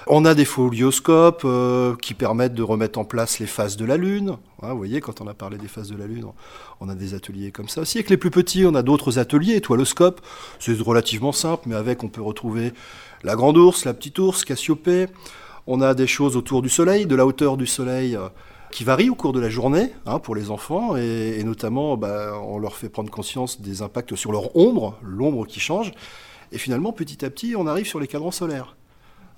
On 0.08 0.25
a 0.25 0.34
des 0.34 0.45
folioscopes 0.45 1.43
euh, 1.45 1.95
qui 2.01 2.15
permettent 2.15 2.56
de 2.56 2.63
remettre 2.63 2.97
en 2.97 3.06
place 3.06 3.38
les 3.38 3.45
phases 3.45 3.78
de 3.78 3.86
la 3.86 3.97
Lune. 3.97 4.38
Hein, 4.63 4.71
vous 4.71 4.78
voyez, 4.78 4.99
quand 4.99 5.21
on 5.21 5.28
a 5.28 5.36
parlé 5.36 5.60
des 5.60 5.67
phases 5.67 5.91
de 5.91 5.95
la 5.95 6.08
Lune, 6.08 6.25
on 6.82 6.89
a 6.89 6.95
des 6.95 7.13
ateliers 7.13 7.51
comme 7.51 7.69
ça 7.69 7.82
aussi. 7.82 7.99
Avec 7.99 8.10
les 8.10 8.17
plus 8.17 8.32
petits, 8.32 8.65
on 8.65 8.73
a 8.73 8.82
d'autres 8.82 9.19
ateliers, 9.19 9.58
étoiloscope. 9.58 10.21
C'est 10.58 10.75
relativement 10.82 11.32
simple, 11.32 11.65
mais 11.67 11.75
avec 11.75 12.04
on 12.04 12.10
peut 12.10 12.23
retrouver 12.23 12.73
la 13.25 13.35
grande 13.35 13.57
ours, 13.57 13.85
la 13.85 13.95
petite 13.95 14.19
ours, 14.19 14.45
Cassiopée. 14.45 15.07
On 15.65 15.81
a 15.81 15.95
des 15.95 16.05
choses 16.05 16.38
autour 16.38 16.61
du 16.61 16.69
Soleil, 16.69 17.07
de 17.07 17.15
la 17.15 17.25
hauteur 17.25 17.57
du 17.57 17.65
Soleil. 17.65 18.15
Euh, 18.15 18.29
qui 18.71 18.83
varie 18.83 19.09
au 19.09 19.15
cours 19.15 19.31
de 19.31 19.39
la 19.39 19.47
journée 19.47 19.93
hein, 20.05 20.19
pour 20.19 20.35
les 20.35 20.51
enfants 20.51 20.97
et, 20.97 21.41
notamment 21.45 21.95
bah, 21.95 22.33
on 22.43 22.57
leur 22.57 22.75
fait 22.75 22.89
prendre 22.89 23.09
conscience 23.09 23.61
des 23.61 23.81
impacts 23.81 24.15
sur 24.15 24.33
leur 24.33 24.57
ombre, 24.57 24.97
l'ombre 25.01 25.45
qui 25.45 25.61
change 25.61 25.93
et 26.51 26.57
finalement 26.57 26.91
petit 26.91 27.23
à 27.23 27.29
petit 27.29 27.55
on 27.55 27.67
arrive 27.67 27.85
sur 27.85 28.01
les 28.01 28.07
cadrans 28.07 28.31
solaires 28.31 28.75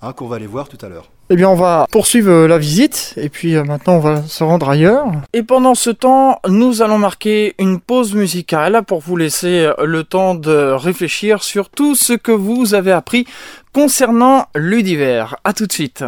hein, 0.02 0.12
qu'on 0.12 0.26
va 0.26 0.36
aller 0.36 0.48
voir 0.48 0.68
tout 0.68 0.78
à 0.84 0.88
l'heure. 0.88 1.12
Eh 1.30 1.36
bien, 1.36 1.50
on 1.50 1.54
va 1.54 1.86
poursuivre 1.90 2.30
euh, 2.30 2.48
la 2.48 2.56
visite 2.56 3.12
et 3.18 3.28
puis 3.28 3.54
euh, 3.54 3.62
maintenant 3.62 3.96
on 3.96 4.00
va 4.00 4.22
se 4.22 4.42
rendre 4.42 4.70
ailleurs. 4.70 5.08
Et 5.34 5.42
pendant 5.42 5.74
ce 5.74 5.90
temps, 5.90 6.40
nous 6.48 6.80
allons 6.80 6.96
marquer 6.96 7.54
une 7.58 7.80
pause 7.80 8.14
musicale 8.14 8.82
pour 8.86 9.00
vous 9.00 9.16
laisser 9.16 9.66
euh, 9.66 9.84
le 9.84 10.04
temps 10.04 10.34
de 10.34 10.72
réfléchir 10.72 11.42
sur 11.42 11.68
tout 11.68 11.94
ce 11.94 12.14
que 12.14 12.32
vous 12.32 12.72
avez 12.72 12.92
appris 12.92 13.26
concernant 13.74 14.46
l'univers. 14.54 15.36
À 15.44 15.52
tout 15.52 15.66
de 15.66 15.72
suite. 15.72 16.02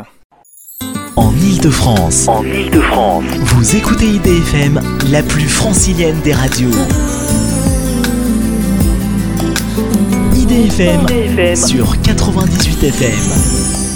En 1.16 1.30
Ile-de-France. 1.32 2.26
En 2.26 2.42
Ile-de-France. 2.42 3.24
Vous 3.40 3.76
écoutez 3.76 4.06
IDFM, 4.06 4.80
la 5.12 5.22
plus 5.22 5.48
francilienne 5.48 6.18
des 6.22 6.32
radios. 6.32 6.70
IDFM, 10.34 11.02
IDFM. 11.02 11.56
sur 11.56 12.00
98 12.00 12.84
FM. 12.84 13.89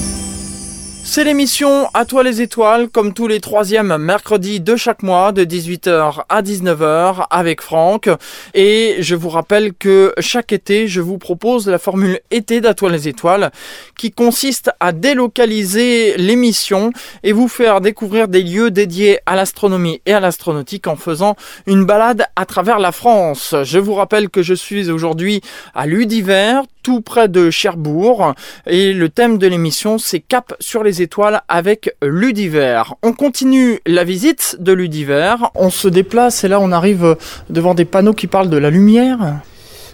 C'est 1.14 1.22
l'émission 1.22 1.88
À 1.94 2.06
toi 2.06 2.24
les 2.24 2.42
étoiles, 2.42 2.88
comme 2.88 3.14
tous 3.14 3.28
les 3.28 3.38
troisièmes 3.38 3.96
mercredis 3.98 4.58
de 4.58 4.74
chaque 4.74 5.04
mois, 5.04 5.30
de 5.30 5.44
18h 5.44 6.24
à 6.28 6.42
19h, 6.42 7.26
avec 7.30 7.62
Franck. 7.62 8.10
Et 8.52 8.96
je 8.98 9.14
vous 9.14 9.28
rappelle 9.28 9.74
que 9.74 10.12
chaque 10.18 10.52
été, 10.52 10.88
je 10.88 11.00
vous 11.00 11.18
propose 11.18 11.68
la 11.68 11.78
formule 11.78 12.18
été 12.32 12.60
d'À 12.60 12.74
toi 12.74 12.90
les 12.90 13.06
étoiles, 13.06 13.52
qui 13.96 14.10
consiste 14.10 14.72
à 14.80 14.90
délocaliser 14.90 16.16
l'émission 16.16 16.90
et 17.22 17.30
vous 17.30 17.46
faire 17.46 17.80
découvrir 17.80 18.26
des 18.26 18.42
lieux 18.42 18.72
dédiés 18.72 19.20
à 19.24 19.36
l'astronomie 19.36 20.00
et 20.06 20.14
à 20.14 20.18
l'astronautique 20.18 20.88
en 20.88 20.96
faisant 20.96 21.36
une 21.68 21.84
balade 21.84 22.26
à 22.34 22.44
travers 22.44 22.80
la 22.80 22.90
France. 22.90 23.54
Je 23.62 23.78
vous 23.78 23.94
rappelle 23.94 24.30
que 24.30 24.42
je 24.42 24.54
suis 24.54 24.90
aujourd'hui 24.90 25.42
à 25.76 25.86
l'Udiver, 25.86 26.62
tout 26.84 27.00
près 27.00 27.28
de 27.28 27.50
Cherbourg, 27.50 28.34
et 28.66 28.92
le 28.92 29.08
thème 29.08 29.38
de 29.38 29.46
l'émission, 29.46 29.96
c'est 29.98 30.20
Cap 30.20 30.54
sur 30.60 30.84
les 30.84 31.00
étoiles 31.00 31.40
avec 31.48 31.96
Ludiver. 32.02 32.82
On 33.02 33.14
continue 33.14 33.80
la 33.86 34.04
visite 34.04 34.58
de 34.60 34.72
Ludiver. 34.72 35.34
On 35.54 35.70
se 35.70 35.88
déplace 35.88 36.44
et 36.44 36.48
là 36.48 36.60
on 36.60 36.70
arrive 36.72 37.16
devant 37.48 37.74
des 37.74 37.86
panneaux 37.86 38.12
qui 38.12 38.26
parlent 38.26 38.50
de 38.50 38.58
la 38.58 38.68
lumière. 38.68 39.40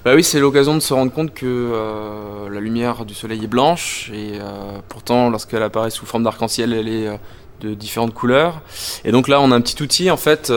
Bah 0.05 0.15
oui, 0.15 0.25
c'est 0.25 0.41
l'occasion 0.41 0.75
de 0.75 0.81
se 0.81 0.93
rendre 0.93 1.13
compte 1.13 1.33
que 1.33 1.47
euh, 1.47 2.49
la 2.51 2.59
lumière 2.59 3.05
du 3.05 3.15
soleil 3.15 3.45
est 3.45 3.47
blanche 3.47 4.11
et 4.13 4.33
euh, 4.41 4.79
pourtant 4.89 5.31
lorsqu'elle 5.31 5.63
apparaît 5.63 5.91
sous 5.91 6.07
forme 6.07 6.25
d'arc-en-ciel, 6.25 6.73
elle 6.73 6.89
est 6.89 7.07
euh, 7.07 7.17
de 7.61 7.75
différentes 7.75 8.15
couleurs. 8.15 8.63
Et 9.05 9.13
donc 9.13 9.29
là, 9.29 9.41
on 9.41 9.53
a 9.53 9.55
un 9.55 9.61
petit 9.61 9.81
outil 9.81 10.11
en 10.11 10.17
fait 10.17 10.51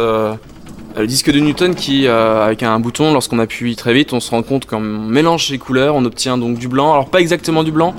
le 0.96 1.08
disque 1.08 1.32
de 1.32 1.40
Newton 1.40 1.76
qui, 1.76 2.08
euh, 2.08 2.46
avec 2.46 2.64
un 2.64 2.80
bouton, 2.80 3.14
lorsqu'on 3.14 3.40
appuie 3.40 3.76
très 3.76 3.94
vite, 3.94 4.14
on 4.14 4.20
se 4.20 4.32
rend 4.32 4.44
compte 4.44 4.66
qu'on 4.66 4.80
mélange 4.80 5.50
les 5.50 5.58
couleurs, 5.58 5.96
on 5.96 6.06
obtient 6.06 6.38
donc 6.38 6.58
du 6.58 6.68
blanc. 6.68 6.94
Alors 6.94 7.10
pas 7.10 7.20
exactement 7.20 7.64
du 7.64 7.72
blanc, 7.72 7.96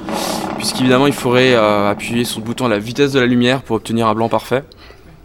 puisqu'évidemment 0.58 1.06
il 1.06 1.12
faudrait 1.12 1.54
euh, 1.54 1.90
appuyer 1.90 2.24
sur 2.24 2.40
le 2.40 2.44
bouton 2.44 2.66
à 2.66 2.68
la 2.68 2.78
vitesse 2.78 3.12
de 3.12 3.20
la 3.20 3.26
lumière 3.26 3.62
pour 3.62 3.76
obtenir 3.76 4.06
un 4.06 4.14
blanc 4.14 4.28
parfait. 4.28 4.64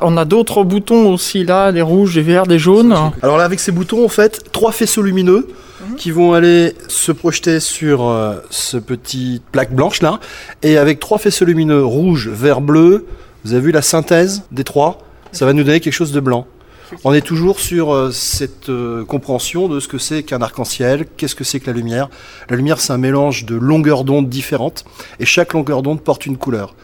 On 0.01 0.15
a 0.17 0.25
d'autres 0.25 0.63
boutons 0.63 1.11
aussi 1.13 1.43
là, 1.43 1.71
des 1.71 1.81
rouges, 1.81 2.15
des 2.15 2.21
verts, 2.21 2.47
des 2.47 2.59
jaunes. 2.59 2.95
Alors 3.21 3.37
là 3.37 3.43
avec 3.43 3.59
ces 3.59 3.71
boutons 3.71 4.05
en 4.05 4.09
fait, 4.09 4.51
trois 4.51 4.71
faisceaux 4.71 5.01
lumineux 5.01 5.47
mhm. 5.89 5.95
qui 5.97 6.11
vont 6.11 6.33
aller 6.33 6.73
se 6.87 7.11
projeter 7.11 7.59
sur 7.59 8.15
ce 8.49 8.77
petit 8.77 9.41
plaque 9.51 9.73
blanche 9.73 10.01
là. 10.01 10.21
Et 10.63 10.77
avec 10.77 10.99
trois 10.99 11.17
faisceaux 11.17 11.45
lumineux 11.45 11.83
rouge, 11.83 12.29
vert, 12.29 12.61
bleu, 12.61 13.05
vous 13.43 13.53
avez 13.53 13.61
vu 13.61 13.71
la 13.71 13.81
synthèse 13.81 14.43
des 14.51 14.63
trois 14.63 14.99
Ça 15.33 15.45
va 15.45 15.51
nous 15.51 15.63
donner 15.63 15.81
quelque 15.81 15.93
chose 15.93 16.13
de 16.13 16.21
blanc. 16.21 16.47
On 17.03 17.13
est 17.13 17.21
toujours 17.21 17.59
sur 17.59 17.93
euh, 17.93 18.11
cette 18.11 18.69
euh, 18.69 19.05
compréhension 19.05 19.67
de 19.67 19.79
ce 19.79 19.87
que 19.87 19.97
c'est 19.97 20.23
qu'un 20.23 20.41
arc-en-ciel, 20.41 21.05
qu'est-ce 21.17 21.35
que 21.35 21.43
c'est 21.43 21.59
que 21.59 21.67
la 21.67 21.73
lumière. 21.73 22.09
La 22.49 22.55
lumière, 22.55 22.79
c'est 22.79 22.93
un 22.93 22.97
mélange 22.97 23.45
de 23.45 23.55
longueurs 23.55 24.03
d'onde 24.03 24.27
différentes, 24.27 24.85
et 25.19 25.25
chaque 25.25 25.53
longueur 25.53 25.81
d'onde 25.81 26.01
porte 26.01 26.25
une 26.25 26.37
couleur. 26.37 26.75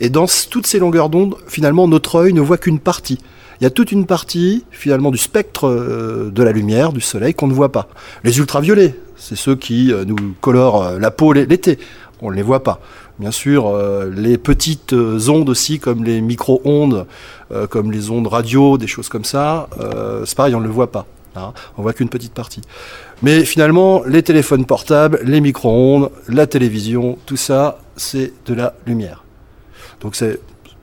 Et 0.00 0.10
dans 0.10 0.26
toutes 0.50 0.66
ces 0.66 0.78
longueurs 0.78 1.08
d'onde, 1.08 1.36
finalement, 1.46 1.88
notre 1.88 2.16
œil 2.16 2.32
ne 2.32 2.40
voit 2.40 2.58
qu'une 2.58 2.78
partie. 2.78 3.18
Il 3.60 3.64
y 3.64 3.66
a 3.66 3.70
toute 3.70 3.92
une 3.92 4.04
partie, 4.04 4.64
finalement, 4.70 5.10
du 5.10 5.18
spectre 5.18 5.68
euh, 5.68 6.30
de 6.30 6.42
la 6.42 6.52
lumière, 6.52 6.92
du 6.92 7.00
soleil, 7.00 7.34
qu'on 7.34 7.46
ne 7.46 7.54
voit 7.54 7.72
pas. 7.72 7.88
Les 8.22 8.38
ultraviolets, 8.38 8.96
c'est 9.16 9.36
ceux 9.36 9.56
qui 9.56 9.92
nous 10.06 10.34
colorent 10.40 10.98
la 10.98 11.10
peau 11.10 11.32
l'été. 11.32 11.78
On 12.20 12.30
ne 12.30 12.36
les 12.36 12.42
voit 12.42 12.62
pas. 12.62 12.80
Bien 13.20 13.30
sûr, 13.30 13.68
euh, 13.68 14.10
les 14.12 14.38
petites 14.38 14.92
euh, 14.92 15.28
ondes 15.28 15.48
aussi, 15.48 15.78
comme 15.78 16.02
les 16.02 16.20
micro-ondes, 16.20 17.06
euh, 17.52 17.68
comme 17.68 17.92
les 17.92 18.10
ondes 18.10 18.26
radio, 18.26 18.76
des 18.76 18.88
choses 18.88 19.08
comme 19.08 19.24
ça, 19.24 19.68
c'est 20.24 20.34
pareil, 20.34 20.54
on 20.54 20.60
ne 20.60 20.66
le 20.66 20.72
voit 20.72 20.90
pas. 20.90 21.06
Hein. 21.36 21.52
on 21.76 21.82
voit 21.82 21.92
qu'une 21.92 22.08
petite 22.08 22.32
partie. 22.32 22.60
Mais 23.22 23.44
finalement, 23.44 24.04
les 24.04 24.22
téléphones 24.22 24.66
portables, 24.66 25.20
les 25.24 25.40
micro-ondes, 25.40 26.10
la 26.28 26.46
télévision, 26.46 27.18
tout 27.26 27.36
ça, 27.36 27.78
c'est 27.96 28.32
de 28.46 28.54
la 28.54 28.74
lumière. 28.86 29.24
Donc 30.00 30.14
ça 30.14 30.26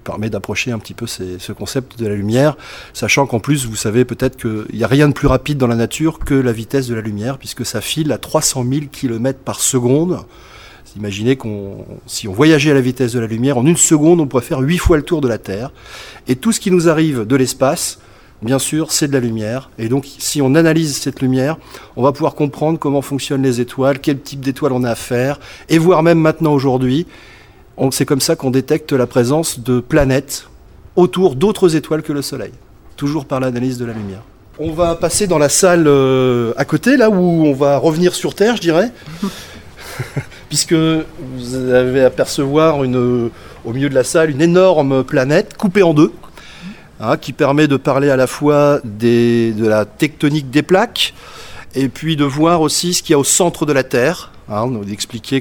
permet 0.04 0.30
d'approcher 0.30 0.72
un 0.72 0.80
petit 0.80 0.94
peu 0.94 1.08
ce 1.08 1.52
concept 1.54 1.98
de 2.00 2.08
la 2.08 2.15
lumière, 2.15 2.58
sachant 2.94 3.28
qu'en 3.28 3.39
plus, 3.39 3.65
vous 3.65 3.76
savez 3.78 4.04
peut-être 4.04 4.36
qu'il 4.36 4.65
n'y 4.74 4.84
a 4.84 4.88
rien 4.88 5.08
de 5.08 5.13
plus 5.13 5.28
rapide 5.28 5.58
dans 5.58 5.67
la 5.67 5.76
nature 5.76 6.20
que 6.20 6.34
la 6.34 6.52
vitesse 6.52 6.88
de 6.88 6.96
la 6.96 7.02
lumière, 7.02 7.38
puisque 7.38 7.65
ça 7.65 7.80
file 7.80 8.12
à 8.12 8.17
300 8.17 8.65
000 8.70 8.86
km 8.91 9.39
par 9.39 9.60
seconde. 9.60 10.20
Imaginez 10.98 11.36
qu'on, 11.36 11.86
si 12.06 12.28
on 12.28 12.34
voyageait 12.34 12.72
à 12.72 12.74
la 12.74 12.82
vitesse 12.82 13.14
de 13.14 13.20
la 13.20 13.28
lumière, 13.28 13.58
en 13.58 13.66
une 13.66 13.78
seconde, 13.78 14.20
on 14.20 14.28
pourrait 14.28 14.44
faire 14.44 14.60
huit 14.60 14.78
fois 14.78 14.98
le 14.98 15.04
tour 15.04 15.22
de 15.22 15.28
la 15.28 15.38
Terre. 15.38 15.72
Et 16.28 16.36
tout 16.36 16.52
ce 16.52 16.60
qui 16.60 16.72
nous 16.72 16.90
arrive 16.90 17.26
de 17.26 17.36
l'espace, 17.36 18.00
bien 18.42 18.60
sûr, 18.60 18.92
c'est 18.92 19.08
de 19.08 19.14
la 19.14 19.20
lumière. 19.20 19.70
Et 19.78 19.88
donc, 19.88 20.06
si 20.18 20.42
on 20.42 20.56
analyse 20.56 20.98
cette 20.98 21.22
lumière, 21.22 21.58
on 21.96 22.04
va 22.04 22.12
pouvoir 22.12 22.36
comprendre 22.36 22.78
comment 22.78 23.02
fonctionnent 23.02 23.44
les 23.44 23.62
étoiles, 23.62 24.00
quel 24.00 24.20
type 24.20 24.42
d'étoiles 24.42 24.74
on 24.74 24.84
a 24.84 24.92
à 24.92 24.96
faire, 24.96 25.40
et 25.70 25.78
voir 25.78 26.04
même 26.04 26.20
maintenant 26.20 26.54
aujourd'hui, 26.54 27.08
c'est 27.92 28.06
comme 28.06 28.22
ça 28.22 28.36
qu'on 28.36 28.52
détecte 28.52 28.92
la 28.94 29.08
présence 29.08 29.60
de 29.60 29.80
planètes 29.80 30.48
autour 30.96 31.36
d'autres 31.36 31.76
étoiles 31.76 32.04
que 32.04 32.14
le 32.14 32.22
Soleil, 32.22 32.52
toujours 32.98 33.26
par 33.26 33.40
l'analyse 33.40 33.78
de 33.78 33.86
la 33.86 33.94
lumière. 33.94 34.22
On 34.60 34.72
va 34.72 34.96
passer 34.96 35.26
dans 35.26 35.40
la 35.40 35.50
salle 35.50 35.86
euh, 35.88 36.54
à 36.58 36.66
côté, 36.66 36.98
là 36.98 37.10
où 37.10 37.16
on 37.16 37.54
va 37.54 37.78
revenir 37.78 38.14
sur 38.14 38.36
Terre, 38.36 38.58
je 38.58 38.62
dirais. 38.62 38.92
puisque 40.52 40.74
vous 40.74 41.56
avez 41.74 42.04
à 42.04 42.10
percevoir 42.10 42.84
une, 42.84 43.30
au 43.64 43.72
milieu 43.72 43.88
de 43.88 43.96
la 43.96 44.04
salle 44.04 44.32
une 44.32 44.42
énorme 44.42 45.02
planète 45.06 45.56
coupée 45.56 45.82
en 45.82 45.94
deux, 45.94 46.12
hein, 47.00 47.16
qui 47.16 47.32
permet 47.32 47.70
de 47.70 47.78
parler 47.78 48.10
à 48.10 48.18
la 48.18 48.28
fois 48.28 48.82
de 48.84 49.66
la 49.66 49.86
tectonique 49.86 50.50
des 50.50 50.62
plaques, 50.62 51.14
et 51.74 51.88
puis 51.88 52.18
de 52.18 52.26
voir 52.26 52.60
aussi 52.60 52.94
ce 52.94 53.02
qu'il 53.02 53.14
y 53.14 53.16
a 53.16 53.18
au 53.18 53.24
centre 53.24 53.66
de 53.66 53.72
la 53.72 53.84
Terre. 53.84 54.34
Hein, 54.50 54.70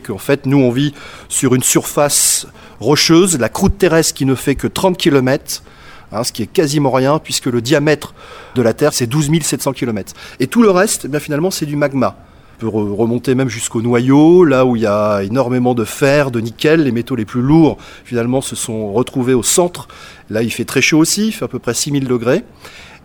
qu'en 0.07 0.19
fait, 0.19 0.47
nous, 0.47 0.59
on 0.59 0.71
vit 0.71 0.95
sur 1.29 1.57
une 1.57 1.65
surface 1.65 2.47
rocheuse, 2.79 3.37
la 3.37 3.49
croûte 3.49 3.79
terrestre 3.79 4.15
qui 4.15 4.27
ne 4.27 4.37
fait 4.37 4.55
que 4.55 4.69
30 4.69 4.97
km, 4.97 5.65
hein, 6.13 6.23
ce 6.23 6.31
qui 6.31 6.45
est 6.45 6.47
quasiment 6.47 6.93
rien, 6.93 7.19
puisque 7.19 7.47
le 7.47 7.61
diamètre 7.61 8.15
de 8.55 8.63
la 8.63 8.75
Terre, 8.75 8.93
c'est 8.93 9.09
12 9.09 9.29
700 9.43 9.73
km. 9.73 10.13
Et 10.39 10.47
tout 10.47 10.63
le 10.63 10.71
reste, 10.71 11.09
eh 11.13 11.19
finalement, 11.19 11.51
c'est 11.51 11.67
du 11.67 11.75
magma 11.75 12.17
peut 12.61 12.69
remonter 12.69 13.35
même 13.35 13.49
jusqu'au 13.49 13.83
noyau, 13.83 14.45
là 14.45 14.65
où 14.67 14.77
il 14.77 14.83
y 14.83 14.87
a 14.87 15.23
énormément 15.23 15.75
de 15.75 15.85
fer, 15.85 16.31
de 16.31 16.41
nickel. 16.41 16.85
Les 16.85 16.93
métaux 16.93 17.17
les 17.17 17.25
plus 17.25 17.41
lourds, 17.41 17.79
finalement, 18.05 18.41
se 18.41 18.55
sont 18.55 18.93
retrouvés 18.93 19.35
au 19.35 19.43
centre. 19.43 19.89
Là, 20.29 20.43
il 20.43 20.51
fait 20.53 20.67
très 20.67 20.83
chaud 20.83 20.99
aussi, 20.99 21.29
il 21.29 21.33
fait 21.33 21.47
à 21.47 21.49
peu 21.49 21.59
près 21.59 21.75
6000 21.75 22.07
degrés. 22.07 22.45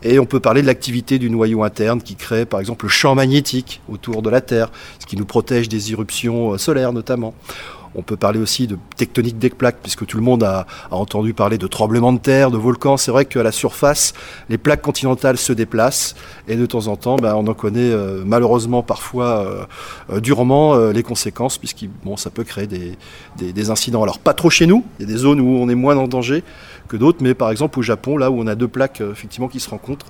Et 0.04 0.20
on 0.20 0.26
peut 0.26 0.42
parler 0.42 0.62
de 0.62 0.68
l'activité 0.68 1.18
du 1.18 1.30
noyau 1.30 1.64
interne 1.64 2.02
qui 2.02 2.16
crée 2.16 2.46
par 2.46 2.60
exemple 2.60 2.86
le 2.86 2.90
champ 2.90 3.16
magnétique 3.16 3.82
autour 3.90 4.22
de 4.22 4.30
la 4.30 4.42
Terre, 4.42 4.72
ce 5.00 5.06
qui 5.06 5.16
nous 5.16 5.26
protège 5.26 5.70
des 5.70 5.92
éruptions 5.94 6.54
euh, 6.54 6.58
solaires 6.58 6.94
notamment. 6.94 7.34
On 7.96 8.02
peut 8.02 8.18
parler 8.18 8.40
aussi 8.40 8.68
de 8.68 8.78
tectonique 8.98 9.38
des 9.38 9.50
plaques, 9.50 9.78
puisque 9.82 10.06
tout 10.06 10.18
le 10.18 10.24
monde 10.24 10.44
a, 10.44 10.66
entendu 10.92 11.34
parler 11.34 11.58
de 11.58 11.68
tremblements 11.68 12.14
de 12.14 12.20
terre, 12.20 12.52
de 12.52 12.58
volcans. 12.58 12.98
C'est 12.98 13.12
vrai 13.12 13.26
qu'à 13.26 13.44
la 13.44 13.52
surface, 13.52 14.14
les 14.50 14.58
plaques 14.58 14.82
continentales 14.82 15.38
se 15.38 15.54
déplacent, 15.54 16.16
et 16.48 16.56
de 16.56 16.66
temps 16.66 16.88
en 16.88 16.96
temps, 16.96 17.16
ben, 17.16 17.36
on 17.36 17.48
en 17.48 17.54
connaît 17.54 17.92
euh, 17.92 18.24
malheureusement 18.26 18.84
parfois 18.84 19.68
euh, 20.10 20.20
durement 20.20 20.78
les 20.90 21.04
conséquences, 21.04 21.58
puisque 21.58 21.86
ça 22.18 22.30
peut 22.30 22.44
créer 22.44 22.68
des, 22.68 22.98
des, 23.38 23.70
incidents. 23.70 24.04
Alors 24.04 24.20
pas 24.20 24.34
trop 24.34 24.50
chez 24.50 24.68
nous, 24.68 24.84
il 25.00 25.08
y 25.08 25.10
a 25.10 25.12
des 25.12 25.20
zones 25.20 25.40
où 25.40 25.58
on 25.58 25.70
est 25.70 25.76
moins 25.76 25.98
en 25.98 26.08
danger 26.08 26.44
que 26.88 26.98
d'autres, 26.98 27.20
mais 27.22 27.34
par 27.34 27.52
exemple 27.52 27.80
au 27.80 27.82
Japon, 27.82 28.18
là 28.18 28.30
où 28.30 28.40
on 28.40 28.48
a 28.48 28.56
deux 28.56 28.68
plaques 28.68 29.02
effectivement 29.02 29.48
qui 29.48 29.60
se 29.60 29.70
rencontrent, 29.70 30.08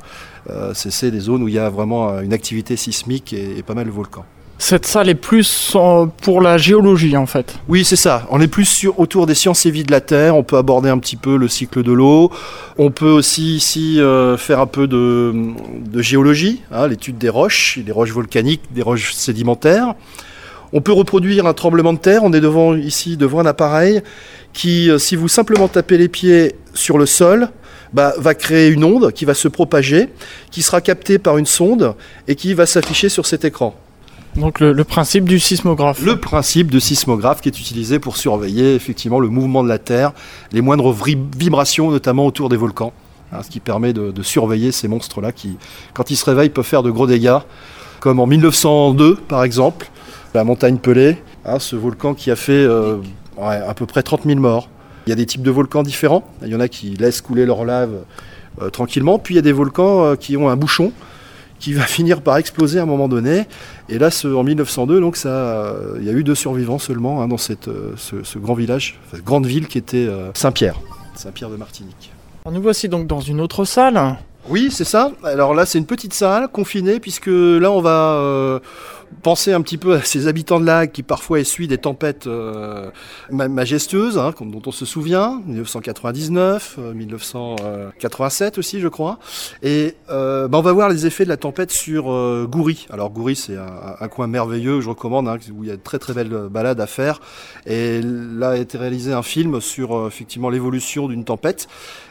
c'est 0.74 1.12
des 1.12 1.19
zones 1.19 1.43
où 1.43 1.48
il 1.48 1.54
y 1.54 1.60
a 1.60 1.69
vraiment 1.69 2.19
une 2.19 2.34
activité 2.34 2.76
sismique 2.76 3.34
et 3.34 3.63
pas 3.63 3.74
mal 3.74 3.86
de 3.86 3.91
volcans. 3.91 4.26
Cette 4.57 4.85
salle 4.85 5.09
est 5.09 5.15
plus 5.15 5.75
pour 6.21 6.41
la 6.41 6.57
géologie 6.57 7.17
en 7.17 7.25
fait. 7.25 7.55
Oui, 7.67 7.83
c'est 7.83 7.97
ça. 7.97 8.25
On 8.31 8.39
est 8.39 8.47
plus 8.47 8.65
sur, 8.65 8.99
autour 8.99 9.27
des 9.27 9.35
sciences 9.35 9.65
et 9.65 9.71
vie 9.71 9.83
de 9.83 9.91
la 9.91 9.99
Terre. 9.99 10.35
On 10.35 10.43
peut 10.43 10.57
aborder 10.57 10.89
un 10.89 10.97
petit 10.97 11.17
peu 11.17 11.35
le 11.35 11.49
cycle 11.49 11.83
de 11.83 11.91
l'eau. 11.91 12.31
On 12.77 12.89
peut 12.89 13.09
aussi 13.09 13.57
ici 13.57 13.99
euh, 13.99 14.37
faire 14.37 14.61
un 14.61 14.65
peu 14.65 14.87
de, 14.87 15.33
géologie, 15.97 16.61
hein, 16.71 16.87
l'étude 16.87 17.17
des 17.17 17.29
roches, 17.29 17.79
des 17.79 17.91
roches 17.91 18.11
volcaniques, 18.11 18.61
des 18.71 18.81
roches 18.81 19.13
sédimentaires. 19.13 19.93
On 20.71 20.81
peut 20.81 20.93
reproduire 20.93 21.45
un 21.45 21.53
tremblement 21.53 21.93
de 21.93 21.99
terre. 21.99 22.23
On 22.23 22.31
est 22.31 22.41
devant 22.41 22.75
ici 22.75 23.17
devant 23.17 23.41
un 23.41 23.45
appareil 23.45 24.01
qui, 24.53 24.89
euh, 24.89 24.97
si 24.97 25.17
vous 25.17 25.27
simplement 25.27 25.67
tapez 25.67 25.97
les 25.97 26.07
pieds 26.07 26.55
sur 26.73 26.97
le 26.97 27.05
sol, 27.05 27.49
bah, 27.93 28.13
va 28.17 28.33
créer 28.33 28.69
une 28.69 28.85
onde 28.85 29.11
qui 29.11 29.25
va 29.25 29.33
se 29.33 29.49
propager, 29.49 30.07
qui 30.49 30.61
sera 30.61 30.79
captée 30.79 31.19
par 31.19 31.37
une 31.37 31.45
sonde 31.45 31.93
et 32.29 32.35
qui 32.35 32.53
va 32.53 32.65
s'afficher 32.65 33.09
sur 33.09 33.25
cet 33.25 33.43
écran. 33.43 33.75
Donc 34.38 34.60
le, 34.60 34.84
principe 34.84 35.26
du 35.26 35.39
sismographe. 35.39 36.04
Le 36.04 36.17
principe 36.17 36.69
de 36.69 36.80
sismographe 36.80 37.39
qui 37.39 37.48
est 37.48 37.58
utilisé 37.58 38.00
pour 38.00 38.17
surveiller 38.17 38.76
effectivement 38.76 39.19
le 39.19 39.30
mouvement 39.30 39.63
de 39.63 39.69
la 39.69 39.80
Terre, 39.80 40.12
les 40.52 40.62
moindres 40.62 40.93
vibrations 40.93 41.89
notamment 41.89 42.26
autour 42.26 42.50
des 42.50 42.58
volcans, 42.58 42.91
hein, 43.32 43.43
ce 43.43 43.50
qui 43.50 43.62
permet 43.62 43.93
de, 43.93 44.12
surveiller 44.24 44.74
ces 44.74 44.89
monstres-là 44.89 45.32
qui, 45.32 45.58
quand 45.93 46.12
ils 46.12 46.17
se 46.17 46.26
réveillent, 46.26 46.50
peuvent 46.50 46.65
faire 46.65 46.84
de 46.84 46.91
gros 46.91 47.08
dégâts, 47.08 47.39
comme 48.02 48.19
en 48.19 48.28
1902 48.28 49.15
par 49.15 49.45
exemple, 49.45 49.89
la 50.34 50.43
montagne 50.43 50.78
Pelée, 50.80 51.17
hein, 51.45 51.60
ce 51.60 51.78
volcan 51.78 52.13
qui 52.13 52.30
a 52.30 52.36
fait 52.36 52.52
euh, 52.52 52.98
à 53.38 53.74
peu 53.74 53.86
près 53.86 54.04
30 54.04 54.24
000 54.26 54.39
morts. 54.39 54.69
Il 55.08 55.12
y 55.12 55.13
a 55.13 55.15
des 55.15 55.26
types 55.26 55.43
de 55.43 55.52
volcans 55.52 55.84
différents, 55.84 56.26
il 56.41 56.50
y 56.50 56.56
en 56.56 56.60
a 56.60 56.67
qui 56.67 56.89
laissent 56.95 57.21
couler 57.21 57.45
leur 57.45 57.63
lave 57.63 58.04
euh, 58.62 58.69
tranquillement, 58.69 59.17
puis 59.17 59.36
il 59.36 59.38
y 59.38 59.39
a 59.39 59.43
des 59.43 59.54
volcans 59.54 60.04
euh, 60.04 60.15
qui 60.15 60.36
ont 60.36 60.50
un 60.50 60.58
bouchon, 60.58 60.91
qui 61.59 61.73
va 61.73 61.83
finir 61.87 62.21
par 62.21 62.37
exploser 62.37 62.79
à 62.79 62.83
un 62.83 62.87
moment 62.87 63.07
donné. 63.07 63.45
Et 63.89 63.99
là, 63.99 64.09
en 64.25 64.43
1902, 64.43 64.99
donc 64.99 65.15
ça, 65.15 65.75
il 65.97 66.05
y 66.05 66.09
a 66.09 66.13
eu 66.13 66.23
deux 66.23 66.35
survivants 66.35 66.79
seulement 66.79 67.21
hein, 67.21 67.27
dans 67.27 67.37
cette, 67.37 67.67
euh, 67.67 67.93
ce, 67.97 68.37
grand 68.39 68.53
village, 68.53 68.99
cette 69.11 69.23
grande 69.23 69.45
ville 69.45 69.67
qui 69.67 69.77
était 69.77 70.07
euh, 70.07 70.31
Saint-Pierre, 70.33 70.79
Saint-Pierre 71.15 71.49
de 71.49 71.57
Martinique. 71.57 72.11
nous 72.51 72.61
voici 72.61 72.89
donc 72.89 73.07
dans 73.07 73.21
une 73.21 73.41
autre 73.41 73.65
salle. 73.65 74.17
Oui, 74.47 74.69
c'est 74.71 74.83
ça. 74.83 75.11
Alors 75.23 75.55
là, 75.55 75.65
c'est 75.65 75.79
une 75.79 75.87
petite 75.87 76.13
salle 76.13 76.47
confinée, 76.49 76.99
puisque 76.99 77.27
là, 77.27 77.71
on 77.71 77.81
va 77.81 78.13
euh, 78.13 78.59
penser 79.21 79.53
un 79.53 79.61
petit 79.61 79.77
peu 79.77 79.95
à 79.95 80.01
ces 80.01 80.27
habitants 80.27 80.59
de 80.59 80.65
lac 80.65 80.91
qui 80.91 81.03
parfois 81.03 81.39
essuient 81.39 81.67
des 81.67 81.77
tempêtes 81.77 82.27
euh, 82.27 82.89
majestueuses, 83.31 84.17
hein, 84.17 84.33
dont 84.39 84.61
on 84.65 84.71
se 84.71 84.85
souvient, 84.85 85.41
1999, 85.45 86.77
1987 86.93 88.57
euh, 88.57 88.59
aussi, 88.59 88.79
je 88.79 88.87
crois. 88.87 89.19
Et 89.63 89.95
euh, 90.09 90.47
bah, 90.47 90.57
on 90.57 90.61
va 90.61 90.73
voir 90.73 90.89
les 90.89 91.05
effets 91.05 91.23
de 91.23 91.29
la 91.29 91.37
tempête 91.37 91.71
sur 91.71 92.05
Goury. 92.47 92.87
Alors 92.89 93.09
Goury, 93.09 93.35
c'est 93.35 93.57
un, 93.57 94.07
coin 94.07 94.27
merveilleux, 94.27 94.81
je 94.81 94.89
recommande, 94.89 95.27
hein, 95.27 95.37
où 95.51 95.63
il 95.63 95.69
y 95.69 95.71
a 95.71 95.77
de 95.77 95.81
très 95.81 95.99
très 95.99 96.13
belles 96.13 96.47
balades 96.49 96.79
à 96.79 96.87
faire. 96.87 97.19
Et 97.65 98.01
là 98.01 98.51
a 98.51 98.57
été 98.57 98.77
réalisé 98.77 99.13
un 99.13 99.23
film 99.23 99.61
sur 99.61 100.07
effectivement 100.07 100.49
l'évolution 100.49 101.07
d'une 101.07 101.25
tempête. 101.25 101.67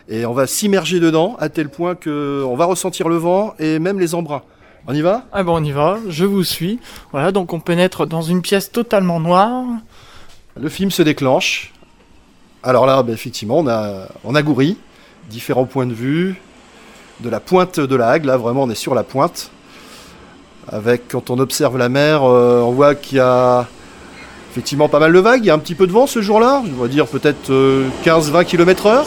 Et 0.08 0.26
on 0.26 0.32
va 0.32 0.46
s'immerger 0.46 1.00
dedans 1.00 1.36
à 1.38 1.48
tel 1.48 1.68
point 1.68 1.94
qu'on 1.94 2.56
va 2.56 2.64
ressentir 2.64 3.08
le 3.08 3.16
vent 3.16 3.54
et 3.58 3.78
même 3.78 3.98
les 3.98 4.14
embruns. 4.14 4.42
On 4.86 4.94
y 4.94 5.00
va? 5.00 5.24
Ah 5.32 5.42
bon, 5.42 5.56
on 5.56 5.64
y 5.64 5.72
va, 5.72 5.98
je 6.08 6.26
vous 6.26 6.44
suis. 6.44 6.78
Voilà, 7.12 7.32
donc 7.32 7.52
on 7.54 7.60
pénètre 7.60 8.06
dans 8.06 8.20
une 8.20 8.42
pièce 8.42 8.70
totalement 8.70 9.18
noire. 9.18 9.64
Le 10.60 10.68
film 10.68 10.90
se 10.90 11.02
déclenche. 11.02 11.72
Alors 12.62 12.84
là, 12.84 13.02
ben, 13.02 13.12
effectivement, 13.12 13.58
on 13.58 13.66
a, 13.66 14.08
on 14.24 14.34
a 14.34 14.42
différents 15.30 15.64
points 15.64 15.86
de 15.86 15.94
vue, 15.94 16.34
de 17.20 17.30
la 17.30 17.40
pointe 17.40 17.80
de 17.80 17.96
la 17.96 18.08
Hague, 18.10 18.26
là 18.26 18.36
vraiment 18.36 18.64
on 18.64 18.70
est 18.70 18.74
sur 18.74 18.94
la 18.94 19.04
pointe. 19.04 19.50
Avec, 20.68 21.08
quand 21.08 21.30
on 21.30 21.38
observe 21.38 21.76
la 21.78 21.88
mer, 21.88 22.22
euh, 22.22 22.60
on 22.60 22.72
voit 22.72 22.94
qu'il 22.94 23.18
y 23.18 23.20
a 23.20 23.66
effectivement 24.50 24.88
pas 24.88 24.98
mal 24.98 25.12
de 25.12 25.18
vagues, 25.18 25.40
il 25.44 25.46
y 25.46 25.50
a 25.50 25.54
un 25.54 25.58
petit 25.58 25.74
peu 25.74 25.86
de 25.86 25.92
vent 25.92 26.06
ce 26.06 26.22
jour-là, 26.22 26.62
je 26.64 26.70
dois 26.70 26.88
dire 26.88 27.06
peut-être 27.06 27.50
15-20 27.50 27.50
euh, 27.50 28.44
km 28.44 28.86
heure. 28.86 29.06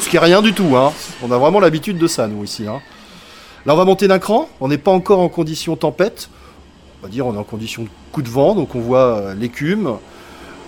Ce 0.00 0.08
qui 0.08 0.16
est 0.16 0.20
rien 0.20 0.42
du 0.42 0.52
tout, 0.54 0.76
hein. 0.76 0.92
on 1.22 1.30
a 1.30 1.38
vraiment 1.38 1.60
l'habitude 1.60 1.98
de 1.98 2.06
ça 2.06 2.26
nous 2.26 2.42
ici. 2.42 2.66
Hein. 2.66 2.80
Là, 3.66 3.74
on 3.74 3.76
va 3.76 3.84
monter 3.84 4.08
d'un 4.08 4.18
cran. 4.18 4.48
On 4.60 4.68
n'est 4.68 4.78
pas 4.78 4.90
encore 4.90 5.20
en 5.20 5.28
condition 5.28 5.76
tempête. 5.76 6.30
On 7.02 7.06
va 7.06 7.12
dire 7.12 7.26
on 7.26 7.34
est 7.34 7.38
en 7.38 7.44
condition 7.44 7.86
coup 8.12 8.22
de 8.22 8.28
vent, 8.28 8.54
donc 8.54 8.74
on 8.74 8.80
voit 8.80 8.98
euh, 8.98 9.34
l'écume. 9.34 9.96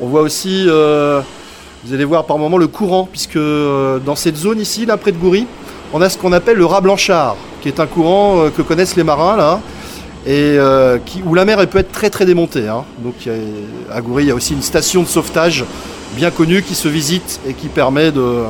On 0.01 0.07
voit 0.07 0.23
aussi, 0.23 0.65
euh, 0.67 1.21
vous 1.85 1.95
allez 1.95 2.05
voir 2.05 2.25
par 2.25 2.39
moment 2.39 2.59
le 2.59 2.69
courant, 2.69 3.09
puisque 3.11 3.37
euh, 3.37 3.99
dans 3.99 4.17
cette 4.17 4.37
zone 4.37 4.61
ici, 4.61 4.87
là 4.87 4.97
près 4.97 5.13
de 5.13 5.19
Goury, 5.19 5.47
on 5.93 6.01
a 6.01 6.09
ce 6.09 6.19
qu'on 6.19 6.33
appelle 6.33 6.57
le 6.57 6.65
rat 6.65 6.81
blanchard, 6.81 7.37
qui 7.61 7.69
est 7.69 7.81
un 7.81 7.87
courant 7.87 8.49
que 8.51 8.63
connaissent 8.63 8.97
les 8.97 9.05
marins 9.05 9.37
là, 9.37 9.61
et 10.27 10.57
où 11.27 11.35
la 11.35 11.45
mer 11.45 11.61
elle 11.61 11.69
peut 11.69 11.81
être 11.81 11.93
très 11.93 12.09
très 12.09 12.25
démontée. 12.25 12.67
Hein. 12.67 12.85
Donc 13.01 13.29
à 13.91 14.01
Goury, 14.01 14.25
il 14.25 14.29
y 14.29 14.31
a 14.31 14.35
aussi 14.35 14.55
une 14.55 14.63
station 14.63 15.03
de 15.03 15.09
sauvetage 15.09 15.67
bien 16.17 16.31
connue 16.31 16.63
qui 16.63 16.75
se 16.75 16.89
visite 16.89 17.41
et 17.47 17.53
qui 17.53 17.69
permet 17.69 18.11
de, 18.11 18.45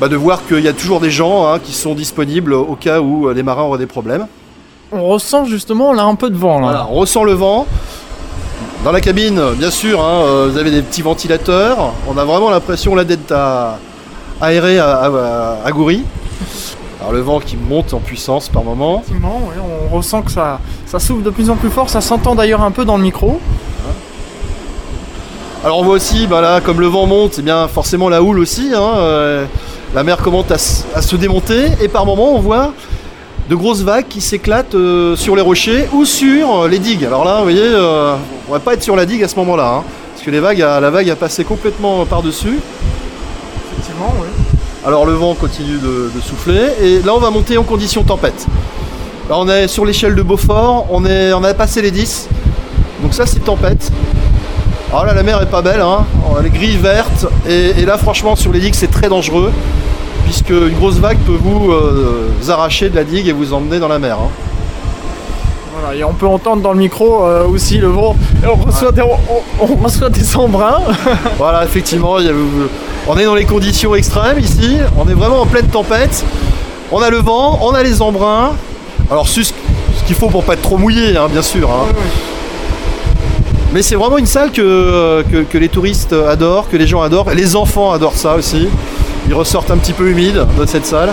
bah, 0.00 0.08
de 0.08 0.16
voir 0.16 0.46
qu'il 0.46 0.60
y 0.60 0.68
a 0.68 0.72
toujours 0.72 1.00
des 1.00 1.10
gens 1.10 1.46
hein, 1.46 1.58
qui 1.58 1.72
sont 1.72 1.94
disponibles 1.94 2.52
au 2.52 2.76
cas 2.76 3.00
où 3.00 3.28
euh, 3.28 3.34
les 3.34 3.42
marins 3.42 3.62
auraient 3.62 3.78
des 3.78 3.86
problèmes. 3.86 4.26
On 4.92 5.06
ressent 5.06 5.44
justement 5.44 5.92
là 5.92 6.04
un 6.04 6.14
peu 6.14 6.30
de 6.30 6.36
vent. 6.36 6.60
Là. 6.60 6.86
on 6.90 6.94
ressent 6.94 7.24
le 7.24 7.32
vent. 7.32 7.66
Dans 8.84 8.92
la 8.92 9.00
cabine, 9.00 9.40
bien 9.58 9.70
sûr, 9.70 10.00
hein, 10.00 10.22
euh, 10.24 10.48
vous 10.50 10.58
avez 10.58 10.70
des 10.70 10.82
petits 10.82 11.02
ventilateurs. 11.02 11.92
On 12.08 12.16
a 12.18 12.24
vraiment 12.24 12.50
l'impression 12.50 12.94
là 12.94 13.04
d'être 13.04 13.32
à, 13.32 13.78
aéré 14.40 14.78
à, 14.78 15.60
à, 15.64 15.72
Goury. 15.72 16.04
Alors 17.00 17.12
le 17.12 17.20
vent 17.20 17.40
qui 17.40 17.56
monte 17.56 17.94
en 17.94 17.98
puissance 17.98 18.48
par 18.48 18.62
moment. 18.62 18.98
Effectivement, 19.00 19.40
on 19.90 19.94
ressent 19.94 20.22
que 20.22 20.30
ça, 20.30 20.60
ça 20.86 21.00
souffle 21.00 21.22
de 21.22 21.30
plus 21.30 21.50
en 21.50 21.56
plus 21.56 21.70
fort. 21.70 21.88
Ça 21.88 22.00
s'entend 22.00 22.34
d'ailleurs 22.34 22.62
un 22.62 22.70
peu 22.70 22.84
dans 22.84 22.96
le 22.96 23.02
micro. 23.02 23.40
Alors 25.64 25.78
on 25.80 25.82
voit 25.82 25.94
aussi, 25.94 26.26
bah 26.28 26.40
là, 26.40 26.60
comme 26.60 26.80
le 26.80 26.86
vent 26.86 27.06
monte, 27.06 27.36
eh 27.38 27.42
bien 27.42 27.66
forcément 27.66 28.08
la 28.08 28.22
houle 28.22 28.38
aussi. 28.38 28.70
Hein, 28.72 28.92
euh, 28.98 29.46
la 29.94 30.02
mer 30.02 30.18
commence 30.18 30.84
à, 30.94 31.02
se 31.02 31.16
démonter 31.16 31.66
et 31.80 31.88
par 31.88 32.06
moments 32.06 32.34
on 32.34 32.40
voit 32.40 32.72
de 33.48 33.54
grosses 33.54 33.82
vagues 33.82 34.06
qui 34.08 34.20
s'éclatent 34.20 34.74
euh, 34.74 35.14
sur 35.16 35.36
les 35.36 35.42
rochers 35.42 35.88
ou 35.92 36.04
sur 36.04 36.62
euh, 36.62 36.68
les 36.68 36.80
digues. 36.80 37.04
Alors 37.04 37.24
là, 37.24 37.36
vous 37.36 37.44
voyez, 37.44 37.62
euh, 37.62 38.16
on 38.48 38.52
va 38.52 38.58
pas 38.58 38.74
être 38.74 38.82
sur 38.82 38.96
la 38.96 39.06
digue 39.06 39.22
à 39.22 39.28
ce 39.28 39.36
moment-là, 39.36 39.76
hein, 39.76 39.84
parce 40.12 40.24
que 40.24 40.30
les 40.32 40.40
vagues, 40.40 40.58
la 40.58 40.90
vague 40.90 41.08
a 41.08 41.14
passé 41.14 41.44
complètement 41.44 42.04
par-dessus. 42.06 42.58
Effectivement, 43.70 44.12
oui. 44.20 44.26
Alors 44.84 45.04
le 45.04 45.14
vent 45.14 45.34
continue 45.34 45.78
de, 45.78 46.10
souffler 46.20 46.68
et 46.80 47.02
là 47.02 47.12
on 47.12 47.18
va 47.18 47.30
monter 47.30 47.58
en 47.58 47.64
condition 47.64 48.04
tempête. 48.04 48.46
Là 49.28 49.36
on 49.36 49.48
est 49.48 49.66
sur 49.66 49.84
l'échelle 49.84 50.14
de 50.14 50.22
Beaufort, 50.22 50.86
on, 50.90 51.04
est, 51.04 51.32
on 51.32 51.42
a 51.42 51.54
passé 51.54 51.82
les 51.82 51.90
10, 51.90 52.28
donc 53.02 53.12
ça 53.12 53.26
c'est 53.26 53.40
tempête. 53.40 53.90
Alors 54.96 55.04
là 55.04 55.12
la 55.12 55.22
mer 55.22 55.42
est 55.42 55.50
pas 55.50 55.60
belle, 55.60 55.82
hein. 55.82 56.06
elle 56.40 56.46
est 56.46 56.48
gris 56.48 56.78
verte 56.78 57.26
et, 57.46 57.82
et 57.82 57.84
là 57.84 57.98
franchement 57.98 58.34
sur 58.34 58.50
les 58.50 58.60
digues 58.60 58.74
c'est 58.74 58.90
très 58.90 59.10
dangereux 59.10 59.52
puisque 60.24 60.48
une 60.48 60.72
grosse 60.72 60.94
vague 60.94 61.18
peut 61.18 61.36
vous, 61.38 61.70
euh, 61.70 62.30
arracher 62.48 62.88
de 62.88 62.96
la 62.96 63.04
digue 63.04 63.28
et 63.28 63.32
vous 63.32 63.52
emmener 63.52 63.78
dans 63.78 63.88
la 63.88 63.98
mer. 63.98 64.16
Hein. 64.18 64.30
Voilà, 65.78 65.94
et 65.94 66.02
on 66.02 66.14
peut 66.14 66.26
entendre 66.26 66.62
dans 66.62 66.72
le 66.72 66.78
micro 66.78 67.22
euh, 67.26 67.46
aussi 67.46 67.76
le 67.76 67.88
vent. 67.88 68.16
on 68.42 68.54
reçoit, 68.54 68.90
des, 68.90 69.02
on, 69.02 69.66
reçoit 69.84 70.08
des 70.08 70.34
embruns. 70.34 70.80
voilà, 71.36 71.62
effectivement, 71.64 72.16
on 73.06 73.18
est 73.18 73.24
dans 73.26 73.34
les 73.34 73.44
conditions 73.44 73.94
extrêmes 73.94 74.38
ici. 74.38 74.78
On 74.96 75.06
est 75.10 75.14
vraiment 75.14 75.42
en 75.42 75.46
pleine 75.46 75.66
tempête. 75.66 76.24
On 76.90 77.02
a 77.02 77.10
le 77.10 77.18
vent, 77.18 77.58
on 77.60 77.74
a 77.74 77.82
les 77.82 78.00
embruns. 78.00 78.52
Alors, 79.10 79.28
ce 79.28 79.42
qu'il 80.06 80.16
faut 80.16 80.28
pour 80.28 80.42
pas 80.42 80.54
être 80.54 80.62
trop 80.62 80.78
mouillé, 80.78 81.18
hein, 81.18 81.28
bien 81.30 81.42
sûr. 81.42 81.70
Hein. 81.70 81.92
Mais 83.76 83.82
c'est 83.82 83.94
vraiment 83.94 84.16
une 84.16 84.24
salle 84.24 84.52
que, 84.52 85.22
que, 85.52 85.58
les 85.58 85.68
touristes 85.68 86.14
adorent, 86.14 86.70
que 86.70 86.78
les 86.78 86.86
gens 86.86 87.02
adorent. 87.02 87.28
Les 87.34 87.56
enfants 87.56 87.92
adorent 87.92 88.16
ça 88.16 88.34
aussi. 88.34 88.68
Ils 89.28 89.34
ressortent 89.34 89.70
un 89.70 89.76
petit 89.76 89.92
peu 89.92 90.08
humides 90.08 90.46
de 90.58 90.64
cette 90.64 90.86
salle. 90.86 91.12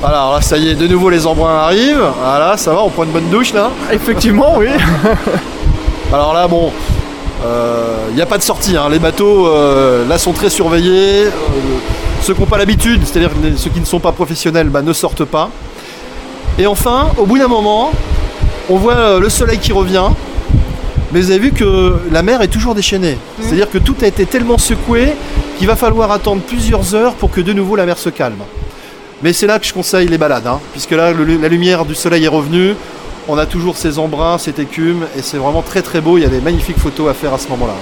Voilà, 0.00 0.18
alors 0.18 0.34
là 0.34 0.40
ça 0.42 0.58
y 0.58 0.68
est, 0.68 0.76
de 0.76 0.86
nouveau 0.86 1.10
les 1.10 1.26
embruns 1.26 1.58
arrivent. 1.58 2.04
Voilà, 2.22 2.56
ça 2.56 2.72
va, 2.72 2.84
on 2.84 2.88
prend 2.88 3.02
une 3.02 3.10
bonne 3.10 3.28
douche 3.30 3.52
là. 3.52 3.72
Effectivement, 3.90 4.54
oui. 4.58 4.68
alors 6.12 6.32
là, 6.32 6.46
bon, 6.46 6.70
il 7.40 7.46
euh, 7.46 8.10
n'y 8.14 8.22
a 8.22 8.26
pas 8.26 8.38
de 8.38 8.44
sortie. 8.44 8.76
Hein. 8.76 8.88
Les 8.92 9.00
bateaux 9.00 9.48
euh, 9.48 10.06
là 10.06 10.18
sont 10.18 10.32
très 10.32 10.50
surveillés. 10.50 11.24
Euh, 11.24 11.30
ceux 12.22 12.32
qui 12.32 12.42
n'ont 12.42 12.46
pas 12.46 12.58
l'habitude, 12.58 13.00
c'est-à-dire 13.06 13.30
ceux 13.56 13.70
qui 13.70 13.80
ne 13.80 13.84
sont 13.84 13.98
pas 13.98 14.12
professionnels, 14.12 14.68
bah, 14.68 14.82
ne 14.82 14.92
sortent 14.92 15.24
pas. 15.24 15.50
Et 16.60 16.68
enfin, 16.68 17.08
au 17.18 17.26
bout 17.26 17.38
d'un 17.38 17.48
moment, 17.48 17.90
on 18.68 18.76
voit 18.76 18.94
euh, 18.94 19.20
le 19.20 19.28
soleil 19.28 19.58
qui 19.58 19.72
revient, 19.72 20.08
mais 21.12 21.20
vous 21.20 21.30
avez 21.30 21.38
vu 21.40 21.52
que 21.52 21.94
la 22.10 22.22
mer 22.22 22.42
est 22.42 22.48
toujours 22.48 22.74
déchaînée. 22.74 23.16
C'est-à-dire 23.40 23.70
que 23.70 23.78
tout 23.78 23.94
a 24.02 24.06
été 24.06 24.26
tellement 24.26 24.58
secoué 24.58 25.08
qu'il 25.58 25.66
va 25.66 25.76
falloir 25.76 26.10
attendre 26.12 26.42
plusieurs 26.42 26.94
heures 26.94 27.14
pour 27.14 27.30
que 27.30 27.40
de 27.40 27.52
nouveau 27.52 27.76
la 27.76 27.86
mer 27.86 27.96
se 27.98 28.08
calme. 28.10 28.42
Mais 29.22 29.32
c'est 29.32 29.46
là 29.46 29.58
que 29.58 29.66
je 29.66 29.72
conseille 29.72 30.08
les 30.08 30.18
balades, 30.18 30.46
hein, 30.46 30.60
puisque 30.72 30.90
là 30.90 31.12
le- 31.12 31.36
la 31.38 31.48
lumière 31.48 31.84
du 31.84 31.94
soleil 31.94 32.24
est 32.24 32.28
revenue, 32.28 32.74
on 33.28 33.38
a 33.38 33.46
toujours 33.46 33.76
ces 33.76 33.98
embruns, 33.98 34.38
cette 34.38 34.58
écume, 34.58 35.04
et 35.16 35.22
c'est 35.22 35.38
vraiment 35.38 35.62
très 35.62 35.82
très 35.82 36.00
beau, 36.00 36.18
il 36.18 36.22
y 36.22 36.26
a 36.26 36.28
des 36.28 36.40
magnifiques 36.40 36.78
photos 36.78 37.08
à 37.10 37.14
faire 37.14 37.32
à 37.32 37.38
ce 37.38 37.48
moment-là. 37.48 37.72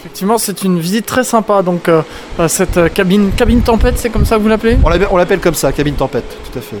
Effectivement, 0.00 0.38
c'est 0.38 0.62
une 0.64 0.78
visite 0.78 1.06
très 1.06 1.24
sympa. 1.24 1.62
Donc, 1.62 1.88
euh, 1.88 2.02
euh, 2.40 2.48
cette 2.48 2.76
euh, 2.76 2.88
cabine, 2.88 3.30
cabine 3.36 3.62
tempête, 3.62 3.98
c'est 3.98 4.10
comme 4.10 4.24
ça 4.24 4.36
que 4.36 4.42
vous 4.42 4.48
l'appelez? 4.48 4.78
On 5.10 5.16
l'appelle 5.16 5.40
comme 5.40 5.54
ça, 5.54 5.70
cabine 5.72 5.94
tempête, 5.96 6.24
tout 6.50 6.58
à 6.58 6.62
fait. 6.62 6.76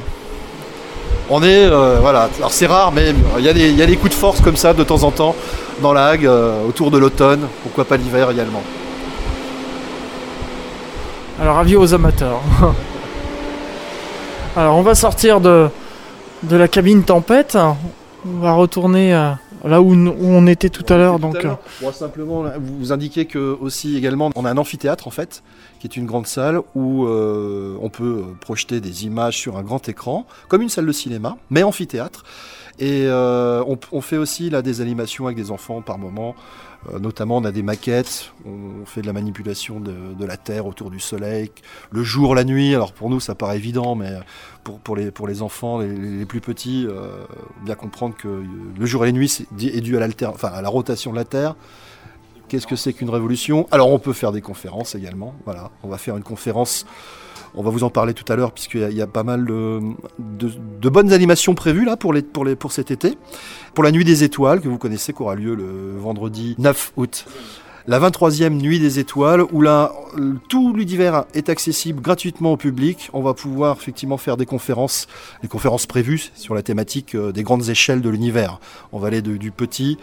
On 1.30 1.42
est, 1.42 1.66
euh, 1.66 1.98
voilà, 2.00 2.28
alors 2.38 2.52
c'est 2.52 2.66
rare, 2.66 2.90
mais 2.90 3.12
il 3.38 3.44
y, 3.44 3.48
a 3.82 3.86
des- 3.86 3.96
coups 3.96 4.12
de 4.12 4.18
force 4.18 4.40
comme 4.40 4.56
ça 4.56 4.72
de 4.72 4.82
temps 4.82 5.02
en 5.02 5.10
temps 5.10 5.34
dans 5.82 5.92
la 5.92 6.06
Hague, 6.06 6.26
euh, 6.26 6.66
autour 6.66 6.90
de 6.90 6.96
l'automne, 6.96 7.46
pourquoi 7.62 7.84
pas 7.84 7.98
l'hiver 7.98 8.30
également. 8.30 8.62
Alors, 11.40 11.58
avis 11.58 11.76
aux 11.76 11.92
amateurs. 11.94 12.40
Alors, 14.56 14.76
on 14.76 14.82
va 14.82 14.94
sortir 14.94 15.40
de, 15.40 15.68
de 16.44 16.56
la 16.56 16.66
cabine 16.66 17.04
tempête. 17.04 17.56
On 17.56 18.40
va 18.40 18.52
retourner 18.54 19.12
là 19.64 19.82
où, 19.82 19.92
où 19.92 20.26
on 20.26 20.46
était 20.46 20.68
tout 20.68 20.84
à 20.92 20.96
l'heure. 20.96 21.18
Donc, 21.18 21.46
Bon, 21.80 21.92
simplement 21.92 22.44
vous 22.58 22.92
indiquer 22.92 23.26
que 23.26 23.56
aussi 23.60 23.96
également 23.96 24.30
on 24.34 24.44
a 24.44 24.50
un 24.50 24.56
amphithéâtre 24.56 25.06
en 25.06 25.10
fait, 25.10 25.42
qui 25.80 25.86
est 25.86 25.96
une 25.96 26.06
grande 26.06 26.26
salle 26.26 26.60
où 26.74 27.06
euh, 27.06 27.76
on 27.80 27.90
peut 27.90 28.24
euh, 28.24 28.34
projeter 28.40 28.80
des 28.80 29.04
images 29.04 29.36
sur 29.36 29.56
un 29.56 29.62
grand 29.62 29.88
écran, 29.88 30.26
comme 30.48 30.62
une 30.62 30.68
salle 30.68 30.86
de 30.86 30.92
cinéma, 30.92 31.36
mais 31.50 31.62
amphithéâtre. 31.62 32.24
Et 32.78 33.06
euh, 33.06 33.62
on, 33.66 33.78
on 33.90 34.00
fait 34.00 34.18
aussi 34.18 34.50
là 34.50 34.62
des 34.62 34.80
animations 34.80 35.26
avec 35.26 35.36
des 35.36 35.50
enfants 35.50 35.82
par 35.82 35.98
moment. 35.98 36.36
Euh, 36.88 36.98
notamment, 36.98 37.38
on 37.38 37.44
a 37.44 37.52
des 37.52 37.62
maquettes, 37.62 38.32
on 38.46 38.86
fait 38.86 39.02
de 39.02 39.06
la 39.06 39.12
manipulation 39.12 39.80
de, 39.80 40.24
la 40.24 40.36
Terre 40.36 40.66
autour 40.66 40.90
du 40.90 41.00
Soleil, 41.00 41.50
le 41.90 42.02
jour, 42.02 42.34
la 42.34 42.44
nuit. 42.44 42.74
Alors 42.74 42.92
pour 42.92 43.10
nous, 43.10 43.20
ça 43.20 43.34
paraît 43.34 43.56
évident, 43.56 43.94
mais 43.94 44.12
pour, 44.84 44.96
les, 44.96 45.42
enfants, 45.42 45.78
les, 45.78 46.26
plus 46.26 46.40
petits, 46.40 46.86
euh, 46.86 47.24
bien 47.64 47.74
comprendre 47.74 48.14
que 48.16 48.28
le 48.78 48.86
jour 48.86 49.04
et 49.04 49.08
la 49.08 49.12
nuit 49.12 49.46
est 49.60 49.80
dû 49.80 49.98
à, 49.98 50.06
à 50.42 50.62
la 50.62 50.68
rotation 50.68 51.10
de 51.10 51.16
la 51.16 51.24
Terre. 51.24 51.56
Qu'est-ce 52.48 52.66
que 52.66 52.76
c'est 52.76 52.92
qu'une 52.92 53.10
révolution? 53.10 53.66
Alors 53.70 53.90
on 53.90 53.98
peut 53.98 54.14
faire 54.14 54.32
des 54.32 54.40
conférences 54.40 54.94
également. 54.94 55.34
Voilà, 55.44 55.70
on 55.82 55.88
va 55.88 55.98
faire 55.98 56.16
une 56.16 56.22
conférence. 56.22 56.86
On 57.54 57.62
va 57.62 57.70
vous 57.70 57.84
en 57.84 57.90
parler 57.90 58.14
tout 58.14 58.30
à 58.30 58.36
l'heure 58.36 58.52
puisqu'il 58.52 58.88
y, 58.90 58.96
y 58.96 59.02
a 59.02 59.06
pas 59.06 59.22
mal 59.22 59.44
de, 59.46 60.88
bonnes 60.88 61.12
animations 61.12 61.54
prévues 61.54 61.84
là 61.84 61.96
pour, 61.96 62.14
pour, 62.58 62.72
cet 62.72 62.90
été. 62.90 63.16
Pour 63.74 63.84
la 63.84 63.92
nuit 63.92 64.04
des 64.04 64.24
étoiles 64.24 64.60
que 64.60 64.68
vous 64.68 64.78
connaissez, 64.78 65.12
qui 65.12 65.22
aura 65.22 65.34
lieu 65.34 65.54
le 65.54 65.96
vendredi 65.98 66.54
9 66.58 66.92
août. 66.96 67.26
La 67.86 67.98
23e 67.98 68.50
nuit 68.50 68.80
des 68.80 68.98
étoiles 68.98 69.42
où 69.50 69.62
là 69.62 69.92
tout 70.50 70.74
l'univers 70.74 71.24
est 71.32 71.48
accessible 71.48 72.02
gratuitement 72.02 72.52
au 72.52 72.56
public. 72.58 73.08
On 73.14 73.22
va 73.22 73.32
pouvoir 73.32 73.78
effectivement 73.80 74.18
faire 74.18 74.36
des 74.36 74.44
conférences, 74.44 75.06
les 75.42 75.48
conférences 75.48 75.86
prévues 75.86 76.30
sur 76.34 76.54
la 76.54 76.62
thématique 76.62 77.14
euh, 77.14 77.32
des 77.32 77.42
grandes 77.42 77.70
échelles 77.70 78.02
de 78.02 78.10
l'univers. 78.10 78.60
On 78.92 78.98
va 78.98 79.06
aller 79.06 79.22
du 79.22 79.50
petit 79.52 79.96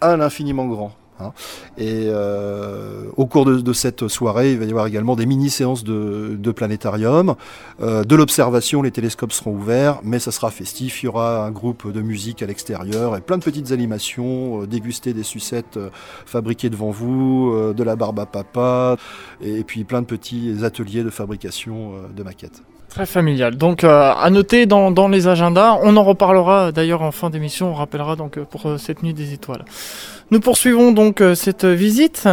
à 0.00 0.16
l'infiniment 0.16 0.66
grand. 0.66 0.99
Hein. 1.20 1.32
Et 1.78 2.08
euh, 2.08 3.04
au 3.16 3.26
cours 3.26 3.44
de, 3.44 3.72
cette 3.72 4.08
soirée, 4.08 4.52
il 4.52 4.58
va 4.58 4.64
y 4.64 4.70
avoir 4.70 4.86
également 4.86 5.16
des 5.16 5.26
mini-séances 5.26 5.84
de, 5.84 6.52
planétarium, 6.52 7.34
euh, 7.80 8.04
de 8.04 8.16
l'observation, 8.16 8.82
les 8.82 8.90
télescopes 8.90 9.32
seront 9.32 9.52
ouverts, 9.52 10.00
mais 10.02 10.18
ça 10.18 10.32
sera 10.32 10.50
festif, 10.50 11.02
il 11.02 11.06
y 11.06 11.08
aura 11.08 11.44
un 11.44 11.50
groupe 11.50 11.90
de 11.90 12.02
musique 12.02 12.42
à 12.42 12.46
l'extérieur 12.46 13.16
et 13.16 13.20
plein 13.20 13.38
de 13.38 13.44
petites 13.44 13.72
animations, 13.72 14.62
euh, 14.62 14.66
déguster 14.66 15.12
des 15.12 15.22
sucettes 15.22 15.78
fabriquées 16.26 16.70
devant 16.70 16.90
vous, 16.90 17.72
de 17.74 17.82
la 17.82 17.96
barbe 17.96 18.18
à 18.20 18.26
papa, 18.26 18.96
et 19.40 19.64
puis 19.64 19.84
plein 19.84 20.02
de 20.02 20.06
petits 20.06 20.56
ateliers 20.62 21.02
de 21.02 21.10
fabrication 21.10 21.94
de 22.14 22.22
maquettes. 22.22 22.62
très 22.88 23.06
familial. 23.06 23.56
Donc, 23.56 23.84
à 23.84 24.28
noter 24.30 24.66
dans, 24.66 25.08
les 25.08 25.28
agendas. 25.28 25.78
On 25.82 25.96
en 25.96 26.04
reparlera 26.04 26.72
d'ailleurs 26.72 27.02
en 27.02 27.12
fin 27.12 27.30
d'émission. 27.30 27.70
On 27.70 27.74
rappellera 27.74 28.16
donc 28.16 28.38
pour 28.38 28.78
cette 28.78 29.02
nuit 29.02 29.14
des 29.14 29.32
étoiles. 29.32 29.64
Nous 30.32 30.38
poursuivons 30.38 30.92
donc 30.92 31.20
euh, 31.20 31.34
cette 31.34 31.64
visite. 31.64 32.28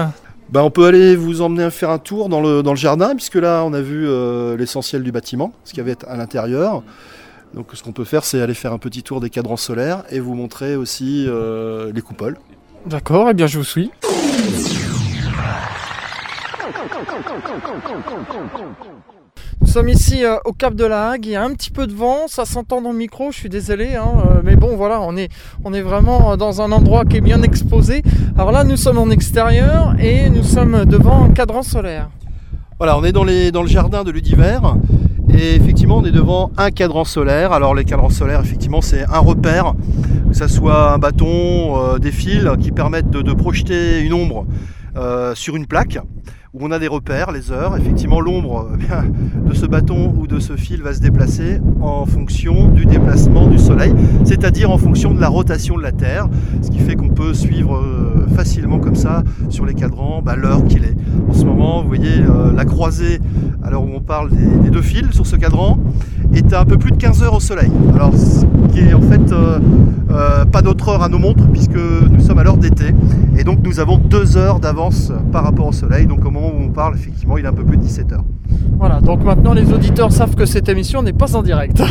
Ben, 0.49 0.61
on 0.61 0.69
peut 0.69 0.85
aller 0.85 1.15
vous 1.15 1.41
emmener 1.41 1.71
faire 1.71 1.89
un 1.89 1.97
tour 1.97 2.29
dans 2.29 2.41
le, 2.41 2.61
dans 2.61 2.71
le 2.71 2.77
jardin, 2.77 3.15
puisque 3.15 3.35
là, 3.35 3.63
on 3.65 3.73
a 3.73 3.81
vu 3.81 4.07
euh, 4.07 4.55
l'essentiel 4.55 5.01
du 5.01 5.11
bâtiment, 5.11 5.51
ce 5.63 5.71
qu'il 5.71 5.79
y 5.79 5.81
avait 5.81 5.97
à 6.07 6.15
l'intérieur. 6.15 6.83
Donc, 7.55 7.69
ce 7.73 7.81
qu'on 7.81 7.93
peut 7.93 8.03
faire, 8.03 8.23
c'est 8.23 8.39
aller 8.39 8.53
faire 8.53 8.71
un 8.71 8.77
petit 8.77 9.01
tour 9.01 9.19
des 9.19 9.31
cadrans 9.31 9.57
solaires 9.57 10.03
et 10.11 10.19
vous 10.19 10.35
montrer 10.35 10.75
aussi 10.75 11.25
euh, 11.27 11.91
les 11.91 12.01
coupoles. 12.01 12.37
D'accord, 12.85 13.31
et 13.31 13.33
bien 13.33 13.47
je 13.47 13.57
vous 13.57 13.63
suis. 13.63 13.89
Nous 19.59 19.67
sommes 19.67 19.89
ici 19.89 20.23
euh, 20.23 20.37
au 20.45 20.53
Cap 20.53 20.75
de 20.75 20.85
la 20.85 21.09
Hague, 21.09 21.25
il 21.25 21.31
y 21.31 21.35
a 21.35 21.43
un 21.43 21.51
petit 21.51 21.71
peu 21.71 21.87
de 21.87 21.93
vent, 21.93 22.27
ça 22.27 22.45
s'entend 22.45 22.79
dans 22.79 22.91
le 22.91 22.97
micro, 22.97 23.31
je 23.31 23.37
suis 23.37 23.49
désolé, 23.49 23.95
hein, 23.95 24.05
euh, 24.17 24.41
mais 24.43 24.55
bon 24.55 24.75
voilà, 24.75 25.01
on 25.01 25.17
est, 25.17 25.29
on 25.63 25.73
est 25.73 25.81
vraiment 25.81 26.31
euh, 26.33 26.35
dans 26.35 26.61
un 26.61 26.71
endroit 26.71 27.05
qui 27.05 27.17
est 27.17 27.21
bien 27.21 27.41
exposé. 27.41 28.03
Alors 28.37 28.51
là, 28.51 28.63
nous 28.63 28.77
sommes 28.77 28.99
en 28.99 29.09
extérieur 29.09 29.95
et 29.99 30.29
nous 30.29 30.43
sommes 30.43 30.85
devant 30.85 31.23
un 31.23 31.29
cadran 31.31 31.63
solaire. 31.63 32.09
Voilà, 32.77 32.99
on 32.99 33.03
est 33.03 33.11
dans, 33.11 33.23
les, 33.23 33.51
dans 33.51 33.63
le 33.63 33.67
jardin 33.67 34.03
de 34.03 34.11
l'Udiver. 34.11 34.59
Et 35.33 35.55
effectivement, 35.55 35.97
on 35.97 36.05
est 36.05 36.11
devant 36.11 36.51
un 36.57 36.69
cadran 36.69 37.03
solaire. 37.03 37.51
Alors, 37.51 37.73
les 37.73 37.83
cadrans 37.83 38.09
solaires, 38.09 38.41
effectivement, 38.41 38.81
c'est 38.81 39.03
un 39.05 39.19
repère, 39.19 39.73
que 40.29 40.37
ce 40.37 40.47
soit 40.47 40.93
un 40.93 40.99
bâton, 40.99 41.97
des 41.97 42.11
fils 42.11 42.47
qui 42.61 42.71
permettent 42.71 43.09
de, 43.09 43.33
projeter 43.33 44.01
une 44.01 44.13
ombre 44.13 44.45
sur 45.33 45.55
une 45.55 45.65
plaque 45.65 45.97
on 46.61 46.71
a 46.71 46.79
des 46.79 46.87
repères, 46.87 47.31
les 47.31 47.51
heures. 47.51 47.77
Effectivement, 47.77 48.19
l'ombre 48.19 48.69
euh, 48.71 48.77
bien, 48.77 49.05
de 49.45 49.53
ce 49.53 49.65
bâton 49.65 50.13
ou 50.17 50.27
de 50.27 50.39
ce 50.39 50.55
fil 50.55 50.81
va 50.81 50.93
se 50.93 50.99
déplacer 50.99 51.59
en 51.81 52.05
fonction 52.05 52.67
du 52.69 52.85
déplacement 52.85 53.47
du 53.47 53.57
Soleil, 53.57 53.93
c'est-à-dire 54.25 54.71
en 54.71 54.77
fonction 54.77 55.13
de 55.13 55.21
la 55.21 55.27
rotation 55.27 55.77
de 55.77 55.83
la 55.83 55.91
Terre, 55.91 56.27
ce 56.61 56.69
qui 56.69 56.79
fait 56.79 56.95
qu'on 56.95 57.09
peut 57.09 57.33
suivre 57.33 57.77
euh, 57.77 58.27
facilement 58.35 58.79
comme 58.79 58.95
ça 58.95 59.23
sur 59.49 59.65
les 59.65 59.73
cadrans 59.73 60.21
bah, 60.23 60.35
l'heure 60.35 60.63
qu'il 60.65 60.83
est. 60.83 60.95
En 61.29 61.33
ce 61.33 61.45
moment, 61.45 61.81
vous 61.81 61.87
voyez 61.87 62.19
euh, 62.21 62.53
la 62.53 62.65
croisée, 62.65 63.19
alors 63.63 63.83
où 63.83 63.89
on 63.95 64.01
parle 64.01 64.29
des, 64.29 64.69
deux 64.69 64.81
fils 64.81 65.11
sur 65.11 65.25
ce 65.25 65.35
cadran, 65.35 65.79
est 66.33 66.53
à 66.53 66.61
un 66.61 66.65
peu 66.65 66.77
plus 66.77 66.91
de 66.91 66.97
15 66.97 67.23
heures 67.23 67.35
au 67.35 67.39
Soleil. 67.39 67.71
Alors, 67.93 68.13
ce 68.15 68.45
qui 68.71 68.79
est 68.79 68.93
en 68.93 69.01
fait 69.01 69.33
pas 70.51 70.61
notre 70.61 70.89
heure 70.89 71.03
à 71.03 71.09
nos 71.09 71.19
montres, 71.19 71.47
puisque 71.51 71.77
nous 71.77 72.19
sommes 72.19 72.39
à 72.39 72.43
l'heure 72.43 72.57
d'été, 72.57 72.85
et 73.37 73.43
donc 73.43 73.59
nous 73.63 73.79
avons 73.79 73.97
deux 73.97 74.37
heures 74.37 74.59
d'avance 74.59 75.11
par 75.31 75.43
rapport 75.43 75.67
au 75.67 75.71
Soleil. 75.71 76.07
Donc 76.07 76.25
au 76.25 76.31
moment 76.31 76.46
où 76.47 76.63
on 76.65 76.69
parle, 76.69 76.95
effectivement, 76.95 77.37
il 77.37 77.45
est 77.45 77.47
un 77.47 77.53
peu 77.53 77.63
plus 77.63 77.77
de 77.77 77.81
17 77.83 78.13
heures. 78.13 78.23
Voilà, 78.79 79.01
donc 79.01 79.23
maintenant 79.23 79.53
les 79.53 79.71
auditeurs 79.73 80.11
savent 80.11 80.35
que 80.35 80.45
cette 80.45 80.69
émission 80.69 81.01
n'est 81.01 81.13
pas 81.13 81.35
en 81.35 81.41
direct. 81.41 81.81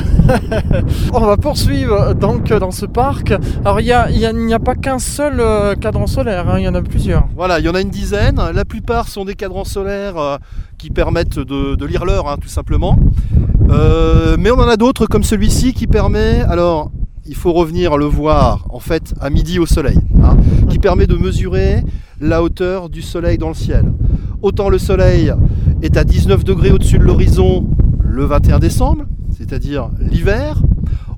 On 1.12 1.20
va 1.20 1.36
poursuivre 1.36 2.14
donc 2.14 2.48
dans 2.52 2.70
ce 2.70 2.86
parc. 2.86 3.32
Alors 3.64 3.80
il 3.80 3.86
y 3.86 3.92
a- 3.92 4.08
il 4.10 4.18
y 4.18 4.24
a- 4.26 4.32
n'y 4.32 4.54
a, 4.54 4.58
pas 4.58 4.74
qu'un 4.74 4.98
seul 4.98 5.40
euh, 5.40 5.74
cadran 5.74 6.06
solaire, 6.06 6.48
hein, 6.48 6.58
il 6.58 6.64
y 6.64 6.68
en 6.68 6.74
a 6.74 6.82
plusieurs. 6.82 7.26
Voilà, 7.36 7.58
il 7.58 7.64
y 7.64 7.68
en 7.68 7.74
a 7.74 7.80
une 7.80 7.90
dizaine. 7.90 8.40
La 8.54 8.64
plupart 8.64 9.08
sont 9.08 9.24
des 9.24 9.34
cadrans 9.34 9.64
solaires 9.64 10.16
euh, 10.16 10.36
qui 10.78 10.90
permettent 10.90 11.38
de, 11.38 11.74
de 11.74 11.86
lire 11.86 12.04
l'heure, 12.04 12.28
hein, 12.28 12.36
tout 12.40 12.48
simplement. 12.48 12.98
Euh, 13.70 14.36
mais 14.38 14.50
on 14.50 14.58
en 14.60 14.68
a 14.68 14.76
d'autres 14.76 15.06
comme 15.06 15.24
celui-ci 15.24 15.72
qui 15.74 15.86
permet, 15.86 16.40
alors 16.42 16.90
il 17.28 17.34
faut 17.34 17.52
revenir 17.52 17.96
le 17.96 18.04
voir 18.06 18.66
en 18.70 18.78
fait 18.80 19.14
à 19.20 19.30
midi 19.30 19.58
au 19.58 19.66
soleil, 19.66 19.98
hein, 20.22 20.36
qui 20.68 20.78
permet 20.78 21.06
de 21.06 21.16
mesurer 21.16 21.82
la 22.20 22.42
hauteur 22.42 22.88
du 22.88 23.02
soleil 23.02 23.38
dans 23.38 23.48
le 23.48 23.54
ciel. 23.54 23.84
Autant 24.42 24.68
le 24.68 24.78
soleil 24.78 25.32
est 25.82 25.96
à 25.96 26.04
19 26.04 26.44
degrés 26.44 26.70
au-dessus 26.70 26.98
de 26.98 27.04
l'horizon 27.04 27.66
le 28.00 28.24
21 28.24 28.58
décembre, 28.58 29.04
c'est-à-dire 29.36 29.90
l'hiver, 30.00 30.62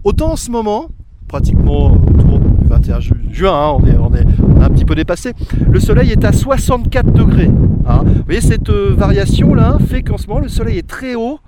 autant 0.05 0.33
en 0.33 0.37
ce 0.37 0.51
moment, 0.51 0.87
pratiquement 1.29 1.93
autour 1.93 2.39
du 2.41 2.67
21 2.69 3.01
ju- 3.01 3.13
juin, 3.31 3.53
hein, 3.53 3.77
on, 3.79 3.87
est, 3.87 3.97
on 3.99 4.15
est 4.15 4.25
un 4.65 4.71
petit 4.71 4.85
peu 4.85 4.95
dépassé, 4.95 5.33
le 5.71 5.79
soleil 5.81 6.11
est 6.11 6.25
à 6.25 6.33
64 6.33 7.13
degrés. 7.13 7.51
hein. 7.87 8.03
Vous 8.05 8.23
voyez, 8.25 8.41
cette 8.41 8.71
euh, 8.71 8.95
variation 8.97 9.55
là 9.55 9.77
fait 9.87 10.03
qu'en 10.03 10.17
ce 10.19 10.27
moment 10.27 10.41
le 10.41 10.49
soleil 10.49 10.79
est 10.79 10.87
très 10.87 11.15
haut 11.15 11.39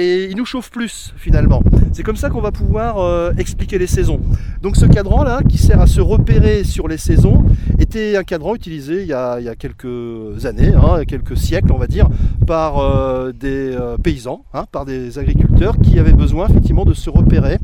et 0.00 0.28
il 0.30 0.36
nous 0.36 0.44
chauffe 0.44 0.70
plus 0.70 1.12
finalement. 1.16 1.62
C'est 1.92 2.02
comme 2.02 2.16
ça 2.16 2.30
qu'on 2.30 2.40
va 2.40 2.52
pouvoir 2.52 2.98
euh, 2.98 3.32
expliquer 3.38 3.78
les 3.78 3.86
saisons. 3.86 4.20
Donc 4.62 4.76
ce 4.76 4.86
cadran 4.86 5.22
là 5.24 5.40
qui 5.48 5.58
sert 5.58 5.80
à 5.80 5.86
se 5.86 6.00
repérer 6.00 6.64
sur 6.64 6.88
les 6.88 6.98
saisons 6.98 7.44
était 7.78 8.16
un 8.16 8.22
cadran 8.22 8.54
utilisé 8.54 9.02
il 9.02 9.08
y 9.08 9.12
a, 9.12 9.38
quelques 9.58 10.46
années, 10.46 10.72
hein, 10.74 11.04
quelques 11.06 11.36
siècles 11.36 11.72
on 11.72 11.78
va 11.78 11.86
dire, 11.86 12.08
par 12.46 12.78
euh, 12.78 13.32
des 13.32 13.72
euh, 13.72 13.96
paysans, 13.96 14.44
hein, 14.54 14.64
par 14.70 14.84
des 14.84 15.18
agriculteurs 15.18 15.76
qui 15.78 15.98
avaient 15.98 16.12
besoin 16.12 16.48
effectivement 16.48 16.84
de 16.84 16.94
se 16.94 17.10
repérer 17.10 17.58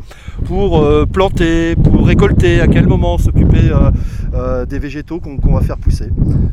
pour 0.46 0.78
euh, 0.78 1.06
planter, 1.06 1.74
pour 1.76 2.06
récolter, 2.06 2.60
à 2.60 2.68
quel 2.68 2.86
moment 2.86 3.18
s'occuper 3.18 3.70
euh, 3.70 3.90
euh, 4.34 4.64
des 4.66 4.78
végétaux 4.78 5.20
qu'on 5.20 5.52
va 5.54 5.60
faire 5.60 5.76
pousser. 5.76 6.08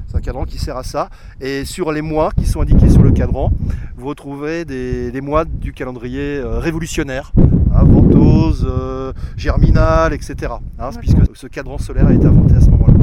C'est 0.08 0.17
un 0.17 0.21
cadran 0.21 0.45
qui 0.45 0.58
sert 0.58 0.77
à 0.77 0.84
ça. 0.84 1.10
Et 1.39 1.63
sur 1.65 1.91
les 1.91 2.01
mois 2.01 2.32
qui 2.36 2.45
sont 2.45 2.62
indiqués 2.62 2.89
sur 2.89 3.03
le 3.03 3.12
cadran, 3.12 3.51
vous 3.97 4.08
retrouvez 4.08 4.65
des, 4.65 5.12
des 5.12 5.21
mois 5.21 5.45
du 5.45 5.73
calendrier 5.73 6.41
révolutionnaire. 6.43 7.32
hein, 7.73 7.84
ventose, 7.84 8.65
euh, 8.69 9.13
germinal, 9.38 10.13
etc. 10.13 10.53
hein, 10.79 10.89
puisque 10.99 11.17
ce 11.34 11.47
cadran 11.47 11.77
solaire 11.77 12.08
a 12.08 12.13
été 12.13 12.25
inventé 12.25 12.56
à 12.56 12.62
ce 12.62 12.69
moment-là. 12.69 12.93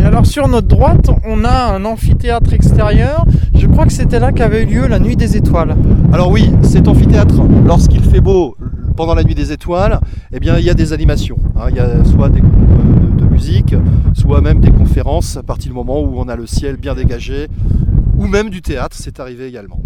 Et 0.00 0.04
alors 0.04 0.26
sur 0.26 0.48
notre 0.48 0.66
droite, 0.66 1.10
on 1.24 1.44
a 1.44 1.74
un 1.74 1.84
amphithéâtre 1.84 2.52
extérieur. 2.52 3.24
Je 3.54 3.66
crois 3.66 3.86
que 3.86 3.92
c'était 3.92 4.18
là 4.18 4.32
qu'avait 4.32 4.62
eu 4.62 4.66
lieu 4.66 4.86
la 4.86 4.98
nuit 4.98 5.16
des 5.16 5.36
étoiles. 5.36 5.76
Alors 6.12 6.30
oui, 6.30 6.50
cet 6.62 6.88
amphithéâtre, 6.88 7.36
lorsqu'il 7.64 8.02
fait 8.02 8.20
beau 8.20 8.56
pendant 8.96 9.14
la 9.14 9.24
nuit 9.24 9.34
des 9.34 9.52
étoiles, 9.52 10.00
eh 10.32 10.40
bien 10.40 10.58
il 10.58 10.64
y 10.64 10.70
a 10.70 10.74
des 10.74 10.92
animations. 10.92 11.38
hein. 11.56 11.66
il 11.70 11.76
y 11.76 11.80
a 11.80 12.04
soit 12.04 12.28
des 12.28 12.40
groupes 12.40 13.16
de, 13.16 13.24
de 13.24 13.26
musique, 13.30 13.74
soit 14.14 14.40
même 14.40 14.60
des 14.60 14.70
conférences 14.70 15.36
à 15.36 15.42
partir 15.42 15.70
du 15.70 15.74
moment 15.74 16.00
où 16.00 16.14
on 16.18 16.28
a 16.28 16.36
le 16.36 16.46
ciel 16.46 16.76
bien 16.76 16.94
dégagé, 16.94 17.48
ou 18.18 18.26
même 18.26 18.50
du 18.50 18.62
théâtre, 18.62 18.96
c'est 18.98 19.20
arrivé 19.20 19.46
également. 19.46 19.80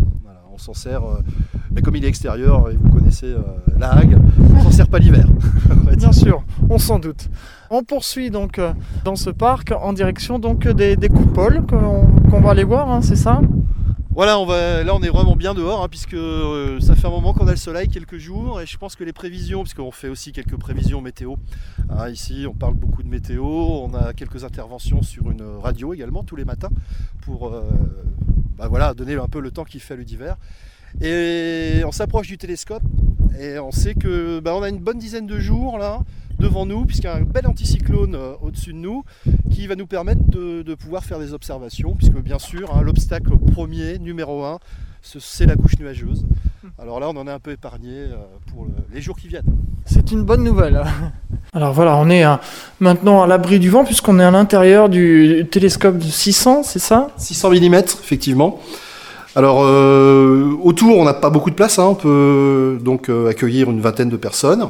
On 0.53 0.59
s'en 0.59 0.75
sert, 0.75 1.05
euh, 1.05 1.23
mais 1.71 1.83
comme 1.83 1.95
il 1.95 2.05
est 2.05 2.09
extérieur, 2.09 2.69
et 2.69 2.75
vous 2.75 2.91
connaissez 2.91 3.27
euh, 3.27 3.43
la 3.79 3.93
Hague, 3.93 4.19
on 4.57 4.61
s'en 4.65 4.71
sert 4.73 4.89
pas 4.89 4.99
l'hiver. 4.99 5.27
Bien 5.97 6.11
sûr, 6.11 6.43
on 6.69 6.79
s'en 6.79 6.99
doute. 6.99 7.29
On 7.71 7.85
poursuit 7.85 8.31
donc 8.31 8.59
euh, 8.59 8.73
dans 9.05 9.15
ce 9.15 9.31
parc 9.31 9.73
en 9.81 9.93
direction 9.93 10.41
donc 10.41 10.67
des, 10.67 10.97
coupoles 11.09 11.63
qu'on 11.69 12.07
qu'on 12.29 12.41
va 12.41 12.51
aller 12.51 12.65
voir, 12.65 12.91
hein, 12.91 13.03
c'est 13.03 13.17
ça? 13.17 13.41
Voilà, 14.19 14.83
là 14.83 14.97
on 14.97 15.03
est 15.05 15.11
vraiment 15.11 15.37
bien 15.37 15.55
dehors, 15.55 15.81
hein, 15.81 15.87
puisque 15.89 16.15
euh, 16.15 16.81
ça 16.81 16.97
fait 16.97 17.07
un 17.07 17.11
moment 17.11 17.33
qu'on 17.33 17.47
a 17.47 17.53
le 17.53 17.57
soleil, 17.57 17.87
quelques 17.87 18.19
jours, 18.19 18.61
et 18.61 18.67
je 18.67 18.77
pense 18.77 18.97
que 18.97 19.05
les 19.05 19.13
prévisions, 19.13 19.63
puisqu'on 19.63 19.93
fait 19.93 20.09
aussi 20.09 20.33
quelques 20.33 20.57
prévisions 20.57 21.01
météo, 21.01 21.37
hein, 21.89 22.09
ici 22.09 22.45
on 22.51 22.53
parle 22.53 22.75
beaucoup 22.75 23.05
de 23.05 23.09
météo, 23.09 23.45
on 23.45 23.95
a 23.95 24.15
quelques 24.15 24.43
interventions 24.43 25.03
sur 25.03 25.31
une 25.31 25.45
radio 25.63 25.95
également 25.95 26.25
tous 26.25 26.35
les 26.35 26.45
matins, 26.45 26.71
pour 27.21 27.47
euh, 27.47 27.63
bah 28.57 28.67
voilà, 28.67 28.93
donner 28.93 29.15
un 29.15 29.29
peu 29.29 29.39
le 29.39 29.53
temps 29.53 29.63
qu'il 29.63 29.79
fait 29.79 29.97
l'hiver. 29.97 30.37
Et 31.01 31.83
on 31.87 31.93
s'approche 31.93 32.27
du 32.27 32.39
télescope, 32.39 32.83
et 33.39 33.61
on 33.61 33.71
sait 33.71 33.95
que 33.95 34.41
bah, 34.41 34.53
on 34.57 34.65
a 34.65 34.69
une 34.69 34.81
bonne 34.81 34.99
dizaine 34.99 35.29
de 35.29 35.39
jours 35.39 35.79
là 35.79 36.01
devant 36.39 36.67
nous, 36.67 36.85
puisqu'il 36.85 37.07
y 37.07 37.11
a 37.11 37.15
un 37.17 37.23
bel 37.23 37.47
anticyclone 37.47 38.15
euh, 38.15 38.33
au-dessus 38.43 38.73
de 38.73 38.79
nous, 38.79 39.05
qui 39.51 39.67
va 39.67 39.75
nous 39.77 39.87
permettre 39.87 40.21
de, 40.29 40.63
de 40.63 40.75
pouvoir 40.75 41.05
faire 41.05 41.19
des 41.19 41.33
observations, 41.33 41.95
puisque 41.95 42.15
bien 42.21 42.39
sûr, 42.39 42.75
hein, 42.75 42.83
l'obstacle 42.83 43.33
premier, 43.53 43.99
numéro 43.99 44.45
un, 44.45 44.59
ce- 45.03 45.21
c'est 45.21 45.47
la 45.47 45.57
couche 45.57 45.79
nuageuse. 45.79 46.25
Alors 46.81 47.01
là, 47.01 47.09
on 47.09 47.17
en 47.17 47.27
est 47.27 47.31
un 47.33 47.39
peu 47.41 47.51
épargné 47.53 47.91
euh, 47.93 48.17
pour 48.53 48.65
le- 48.65 48.71
les 48.95 49.01
jours 49.01 49.17
qui 49.17 49.29
viennent. 49.29 49.45
C'est 49.85 50.13
une 50.13 50.23
bonne 50.23 50.45
nouvelle. 50.45 50.83
Alors 51.55 51.73
voilà, 51.73 51.97
on 51.97 52.11
est 52.11 52.23
hein, 52.23 52.41
maintenant 52.79 53.23
à 53.23 53.27
l'abri 53.27 53.59
du 53.59 53.71
vent 53.71 53.85
puisqu'on 53.85 54.21
est 54.21 54.25
à 54.25 54.31
l'intérieur 54.31 54.89
du 54.91 55.47
télescope 55.51 55.97
de 55.99 56.05
600, 56.05 56.63
c'est 56.63 56.79
ça? 56.79 57.09
600 57.17 57.51
mm, 57.51 57.75
effectivement. 58.03 58.61
Alors, 59.35 59.63
euh, 59.63 60.53
autour, 60.63 60.99
on 60.99 61.05
n'a 61.05 61.15
pas 61.15 61.31
beaucoup 61.31 61.51
de 61.51 61.55
place. 61.55 61.79
hein, 61.79 61.85
on 61.85 61.95
peut 61.95 62.79
donc 62.83 63.09
euh, 63.09 63.29
accueillir 63.31 63.71
une 63.71 63.81
vingtaine 63.81 64.09
de 64.11 64.17
personnes 64.17 64.69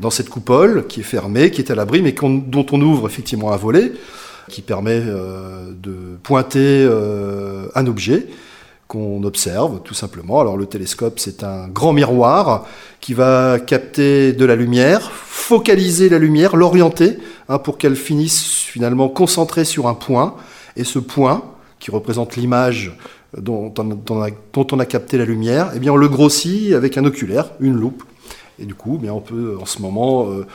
dans 0.00 0.10
cette 0.10 0.28
coupole 0.28 0.86
qui 0.86 1.00
est 1.00 1.04
fermée, 1.04 1.50
qui 1.50 1.60
est 1.60 1.70
à 1.70 1.74
l'abri, 1.74 2.02
mais 2.02 2.12
dont 2.12 2.66
on 2.72 2.80
ouvre 2.80 3.06
effectivement 3.06 3.52
un 3.52 3.56
volet 3.56 3.92
qui 4.48 4.62
permet 4.62 5.00
euh, 5.04 5.72
de 5.72 6.16
pointer 6.22 6.84
euh, 6.84 7.68
un 7.74 7.86
objet 7.86 8.26
qu'on 8.88 9.22
observe 9.24 9.80
tout 9.82 9.94
simplement. 9.94 10.40
Alors 10.40 10.56
le 10.56 10.66
télescope, 10.66 11.18
c'est 11.18 11.44
un 11.44 11.68
grand 11.68 11.92
miroir 11.92 12.66
qui 13.00 13.14
va 13.14 13.58
capter 13.58 14.32
de 14.32 14.44
la 14.44 14.54
lumière, 14.54 15.10
focaliser 15.12 16.08
la 16.08 16.18
lumière, 16.18 16.56
l'orienter 16.56 17.16
hein, 17.48 17.58
pour 17.58 17.78
qu'elle 17.78 17.96
finisse 17.96 18.42
finalement 18.42 19.08
concentrée 19.08 19.64
sur 19.64 19.86
un 19.88 19.94
point. 19.94 20.34
Et 20.76 20.84
ce 20.84 20.98
point, 20.98 21.42
qui 21.78 21.90
représente 21.90 22.36
l'image 22.36 22.96
dont, 23.36 23.72
dont 23.72 24.66
on 24.72 24.78
a 24.78 24.86
capté 24.86 25.16
la 25.16 25.24
lumière, 25.24 25.72
eh 25.74 25.78
bien 25.78 25.92
on 25.92 25.96
le 25.96 26.08
grossit 26.08 26.74
avec 26.74 26.98
un 26.98 27.04
oculaire, 27.04 27.50
une 27.60 27.74
loupe. 27.74 28.02
Et 28.62 28.66
du 28.66 28.74
coup, 28.74 28.96
bien, 28.96 29.12
on 29.12 29.20
peut 29.20 29.58
en 29.60 29.66
ce 29.66 29.82
moment 29.82 30.30
euh, 30.30 30.46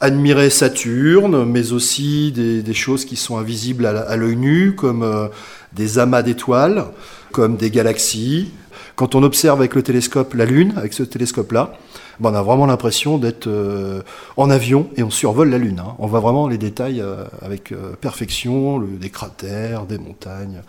admirer 0.00 0.50
Saturne, 0.50 1.44
mais 1.44 1.72
aussi 1.72 2.32
des, 2.32 2.74
choses 2.74 3.04
qui 3.04 3.14
sont 3.14 3.38
invisibles 3.38 3.86
à, 3.86 4.16
l'œil 4.16 4.36
nu, 4.36 4.74
comme 4.74 5.04
euh, 5.04 5.28
des 5.72 6.00
amas 6.00 6.22
d'étoiles, 6.22 6.86
comme 7.30 7.56
des 7.56 7.70
galaxies. 7.70 8.50
Quand 8.96 9.14
on 9.14 9.22
observe 9.22 9.60
avec 9.60 9.76
le 9.76 9.82
télescope 9.82 10.34
la 10.34 10.44
Lune, 10.44 10.74
avec 10.76 10.92
ce 10.92 11.04
télescope-là, 11.04 11.74
ben, 12.18 12.30
on 12.32 12.34
a 12.34 12.42
vraiment 12.42 12.66
l'impression 12.66 13.16
d'être 13.16 13.46
euh, 13.46 14.02
en 14.36 14.50
avion 14.50 14.90
et 14.96 15.04
on 15.04 15.10
survole 15.10 15.50
la 15.50 15.58
Lune. 15.58 15.80
hein. 15.80 15.94
On 16.00 16.08
voit 16.08 16.20
vraiment 16.20 16.48
les 16.48 16.58
détails 16.58 17.04
avec 17.42 17.72
perfection, 18.00 18.80
des 18.80 19.10
cratères, 19.10 19.86
des 19.86 19.98
montagnes. 19.98 20.62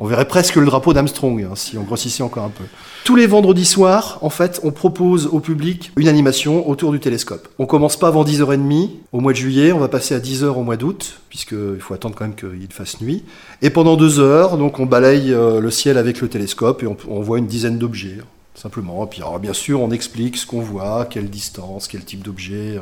On 0.00 0.06
verrait 0.06 0.28
presque 0.28 0.54
le 0.54 0.64
drapeau 0.64 0.92
d'Armstrong 0.92 1.42
hein, 1.42 1.54
si 1.56 1.76
on 1.76 1.82
grossissait 1.82 2.22
encore 2.22 2.44
un 2.44 2.50
peu. 2.50 2.64
Tous 3.04 3.16
les 3.16 3.26
vendredis 3.26 3.64
soirs, 3.64 4.18
en 4.22 4.30
fait, 4.30 4.60
on 4.62 4.70
propose 4.70 5.26
au 5.26 5.40
public 5.40 5.90
une 5.96 6.06
animation 6.06 6.68
autour 6.68 6.92
du 6.92 7.00
télescope. 7.00 7.48
On 7.58 7.66
commence 7.66 7.98
pas 7.98 8.08
avant 8.08 8.22
10h30 8.22 8.90
au 9.12 9.20
mois 9.20 9.32
de 9.32 9.38
juillet, 9.38 9.72
on 9.72 9.78
va 9.78 9.88
passer 9.88 10.14
à 10.14 10.20
10h 10.20 10.44
au 10.44 10.62
mois 10.62 10.76
d'août, 10.76 11.20
puisqu'il 11.28 11.80
faut 11.80 11.94
attendre 11.94 12.14
quand 12.14 12.26
même 12.26 12.36
qu'il 12.36 12.72
fasse 12.72 13.00
nuit. 13.00 13.24
Et 13.60 13.70
pendant 13.70 13.96
deux 13.96 14.20
heures, 14.20 14.56
donc 14.56 14.78
on 14.78 14.86
balaye 14.86 15.32
euh, 15.32 15.60
le 15.60 15.70
ciel 15.70 15.98
avec 15.98 16.20
le 16.20 16.28
télescope 16.28 16.84
et 16.84 16.86
on, 16.86 17.20
voit 17.20 17.38
une 17.38 17.46
dizaine 17.46 17.78
d'objets, 17.78 18.18
simplement. 18.54 19.04
Et 19.04 19.08
puis 19.08 19.22
bien 19.40 19.52
sûr, 19.52 19.80
on 19.80 19.90
explique 19.90 20.36
ce 20.36 20.46
qu'on 20.46 20.60
voit, 20.60 21.06
quelle 21.10 21.28
distance, 21.28 21.88
quel 21.88 22.04
type 22.04 22.22
d'objet. 22.22 22.78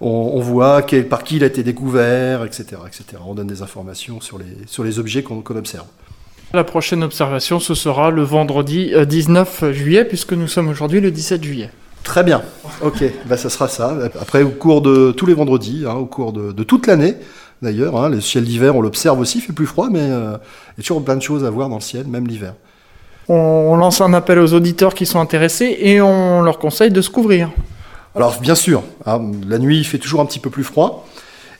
Euh, 0.00 0.04
on, 0.06 0.32
on 0.34 0.40
voit 0.40 0.82
quel- 0.82 1.08
par 1.08 1.24
qui 1.24 1.36
il 1.36 1.44
a 1.44 1.46
été 1.46 1.62
découvert, 1.62 2.44
etc., 2.44 2.64
etc. 2.86 3.04
On 3.26 3.34
donne 3.34 3.46
des 3.46 3.62
informations 3.62 4.20
sur 4.20 4.38
les, 4.38 4.44
sur 4.66 4.84
les 4.84 4.98
objets 4.98 5.22
qu'on 5.22 5.42
observe. 5.56 5.86
La 6.54 6.64
prochaine 6.64 7.02
observation, 7.02 7.60
ce 7.60 7.74
sera 7.74 8.10
le 8.10 8.22
vendredi 8.22 8.90
euh, 8.94 9.04
19 9.04 9.72
juillet 9.72 10.04
puisque 10.04 10.32
nous 10.32 10.48
sommes 10.48 10.68
aujourd'hui 10.68 11.00
le 11.00 11.10
17 11.10 11.42
juillet. 11.44 11.70
Très 12.04 12.24
bien. 12.24 12.42
Ok, 12.80 13.04
bah, 13.26 13.36
ça 13.36 13.50
sera 13.50 13.68
ça. 13.68 13.94
Après, 14.20 14.42
au 14.42 14.48
cours 14.50 14.80
de 14.80 15.10
tous 15.12 15.26
les 15.26 15.34
vendredis, 15.34 15.84
hein, 15.86 15.94
au 15.94 16.06
cours 16.06 16.32
de, 16.32 16.52
de 16.52 16.62
toute 16.62 16.86
l'année, 16.86 17.16
d'ailleurs, 17.60 17.96
hein, 18.02 18.08
le 18.08 18.20
ciel 18.22 18.44
d'hiver, 18.44 18.76
on 18.76 18.80
l'observe 18.80 19.18
aussi, 19.20 19.38
il 19.38 19.40
fait 19.42 19.52
plus 19.52 19.66
froid, 19.66 19.88
mais 19.90 19.98
euh, 20.00 20.38
il 20.76 20.78
y 20.78 20.80
a 20.80 20.82
toujours 20.82 21.04
plein 21.04 21.16
de 21.16 21.22
choses 21.22 21.44
à 21.44 21.50
voir 21.50 21.68
dans 21.68 21.74
le 21.74 21.80
ciel, 21.82 22.06
même 22.06 22.26
l'hiver. 22.26 22.54
On 23.28 23.76
lance 23.76 24.00
un 24.00 24.14
appel 24.14 24.38
aux 24.38 24.54
auditeurs 24.54 24.94
qui 24.94 25.04
sont 25.04 25.20
intéressés 25.20 25.76
et 25.80 26.00
on 26.00 26.40
leur 26.40 26.58
conseille 26.58 26.90
de 26.90 27.02
se 27.02 27.10
couvrir. 27.10 27.50
Alors, 28.18 28.40
bien 28.40 28.56
sûr, 28.56 28.82
hein, 29.06 29.30
la 29.46 29.58
nuit, 29.60 29.78
il 29.78 29.84
fait 29.84 29.98
toujours 29.98 30.20
un 30.20 30.26
petit 30.26 30.40
peu 30.40 30.50
plus 30.50 30.64
froid, 30.64 31.06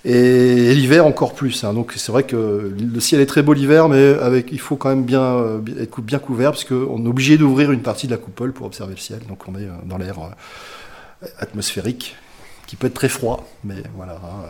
et, 0.04 0.74
l'hiver 0.74 1.06
encore 1.06 1.34
plus. 1.34 1.62
hein. 1.62 1.72
donc, 1.72 1.92
c'est 1.96 2.10
vrai 2.10 2.24
que 2.24 2.74
le 2.76 3.00
ciel 3.00 3.20
est 3.20 3.26
très 3.26 3.42
beau 3.42 3.52
l'hiver, 3.52 3.88
mais 3.88 4.16
il 4.50 4.58
faut 4.58 4.74
quand 4.74 4.88
même 4.88 5.04
bien 5.04 5.22
euh, 5.22 5.60
être 5.78 6.00
bien 6.00 6.18
couvert, 6.18 6.50
parce 6.50 6.64
qu'on 6.64 7.04
est 7.04 7.08
obligé 7.08 7.38
d'ouvrir 7.38 7.70
une 7.70 7.82
partie 7.82 8.08
de 8.08 8.12
la 8.12 8.18
coupole 8.18 8.52
pour 8.52 8.66
observer 8.66 8.94
le 8.94 9.00
ciel. 9.00 9.20
Donc, 9.28 9.46
on 9.46 9.54
est 9.54 9.66
euh, 9.66 9.70
dans 9.84 9.98
l'air 9.98 10.16
euh, 10.18 11.28
atmosphérique, 11.38 12.16
qui 12.66 12.74
peut 12.74 12.88
être 12.88 12.94
très 12.94 13.08
froid, 13.08 13.48
mais 13.62 13.76
voilà. 13.96 14.14
hein. 14.14 14.48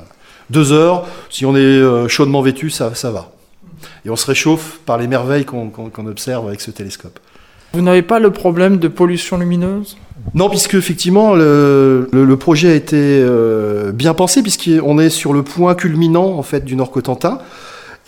Deux 0.49 0.73
heures, 0.73 1.07
si 1.29 1.45
on 1.45 1.55
est 1.55 2.09
chaudement 2.09 2.41
vêtu, 2.41 2.71
ça, 2.71 2.89
va. 3.11 3.33
Et 4.07 4.09
on 4.09 4.17
se 4.17 4.25
réchauffe 4.25 4.81
par 4.87 4.97
les 4.97 5.07
merveilles 5.07 5.45
qu'on 5.45 6.07
observe 6.07 6.49
avec 6.49 6.63
ce 6.63 6.71
télescope. 6.71 7.21
Vous 7.75 7.83
n'avez 7.83 8.01
pas 8.01 8.19
le 8.19 8.33
problème 8.33 8.79
de 8.79 8.89
pollution 8.89 9.37
lumineuse? 9.37 9.99
Non, 10.35 10.49
puisque 10.49 10.75
effectivement 10.75 11.35
le, 11.35 12.37
projet 12.39 12.71
a 12.71 12.75
été 12.75 12.97
euh, 12.97 13.93
bien 13.93 14.15
pensé, 14.15 14.43
puisqu'on 14.43 14.99
est 14.99 15.11
sur 15.11 15.33
le 15.33 15.43
point 15.43 15.75
culminant 15.75 16.39
en 16.39 16.43
fait 16.43 16.65
du 16.65 16.77
Nord 16.77 16.91
Cotentin. 16.91 17.39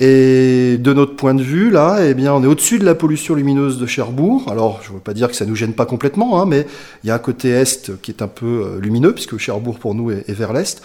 Et 0.02 0.78
de 0.78 0.94
notre 0.94 1.14
point 1.14 1.34
de 1.34 1.42
vue, 1.42 1.70
là, 1.70 1.98
eh 2.02 2.14
bien, 2.14 2.32
on 2.32 2.42
est 2.42 2.46
au-dessus 2.46 2.78
de 2.78 2.86
la 2.86 2.94
pollution 2.94 3.34
lumineuse 3.34 3.78
de 3.78 3.84
Cherbourg. 3.84 4.46
Alors, 4.50 4.80
je 4.82 4.88
ne 4.88 4.94
veux 4.94 5.00
pas 5.00 5.12
dire 5.12 5.28
que 5.28 5.36
ça 5.36 5.44
nous 5.44 5.54
gêne 5.54 5.74
pas 5.74 5.84
complètement, 5.84 6.40
hein, 6.40 6.46
mais 6.46 6.66
il 7.04 7.08
y 7.08 7.10
a 7.10 7.14
un 7.14 7.18
côté 7.18 7.50
est 7.50 8.00
qui 8.00 8.10
est 8.10 8.22
un 8.22 8.26
peu 8.26 8.46
euh, 8.46 8.80
lumineux, 8.80 9.12
puisque 9.12 9.36
Cherbourg 9.36 9.78
pour 9.78 9.94
nous 9.94 10.10
est, 10.10 10.32
vers 10.32 10.54
l'est. 10.54 10.80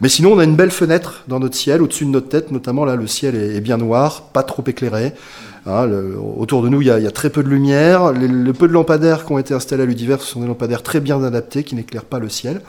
Mais 0.00 0.08
sinon, 0.08 0.34
on 0.34 0.38
a 0.38 0.44
une 0.44 0.54
belle 0.54 0.70
fenêtre 0.70 1.24
dans 1.26 1.40
notre 1.40 1.56
ciel, 1.56 1.82
au-dessus 1.82 2.04
de 2.04 2.10
notre 2.10 2.28
tête, 2.28 2.52
notamment 2.52 2.84
là, 2.84 2.94
le 2.94 3.08
ciel 3.08 3.34
est 3.34 3.60
bien 3.60 3.76
noir, 3.76 4.30
pas 4.32 4.44
trop 4.44 4.62
éclairé. 4.64 5.14
Hein, 5.66 5.86
le- 5.86 6.16
autour 6.18 6.62
de 6.62 6.68
nous, 6.68 6.80
il 6.80 6.88
y, 6.88 6.90
a, 6.90 6.98
il 6.98 7.04
y 7.04 7.08
a 7.08 7.10
très 7.10 7.30
peu 7.30 7.42
de 7.42 7.48
lumière. 7.48 8.12
Les- 8.12 8.28
le 8.28 8.52
peu 8.52 8.66
de 8.68 8.72
lampadaires 8.72 9.24
qui 9.26 9.32
ont 9.32 9.38
été 9.38 9.52
installés 9.54 9.82
à 9.82 9.86
l'univers, 9.86 10.20
ce 10.20 10.26
sont 10.26 10.40
des 10.40 10.46
lampadaires 10.46 10.82
très 10.82 11.00
bien 11.00 11.22
adaptés, 11.22 11.64
qui 11.64 11.74
n'éclairent 11.74 12.04
pas 12.04 12.18
le 12.18 12.28
ciel. 12.28 12.60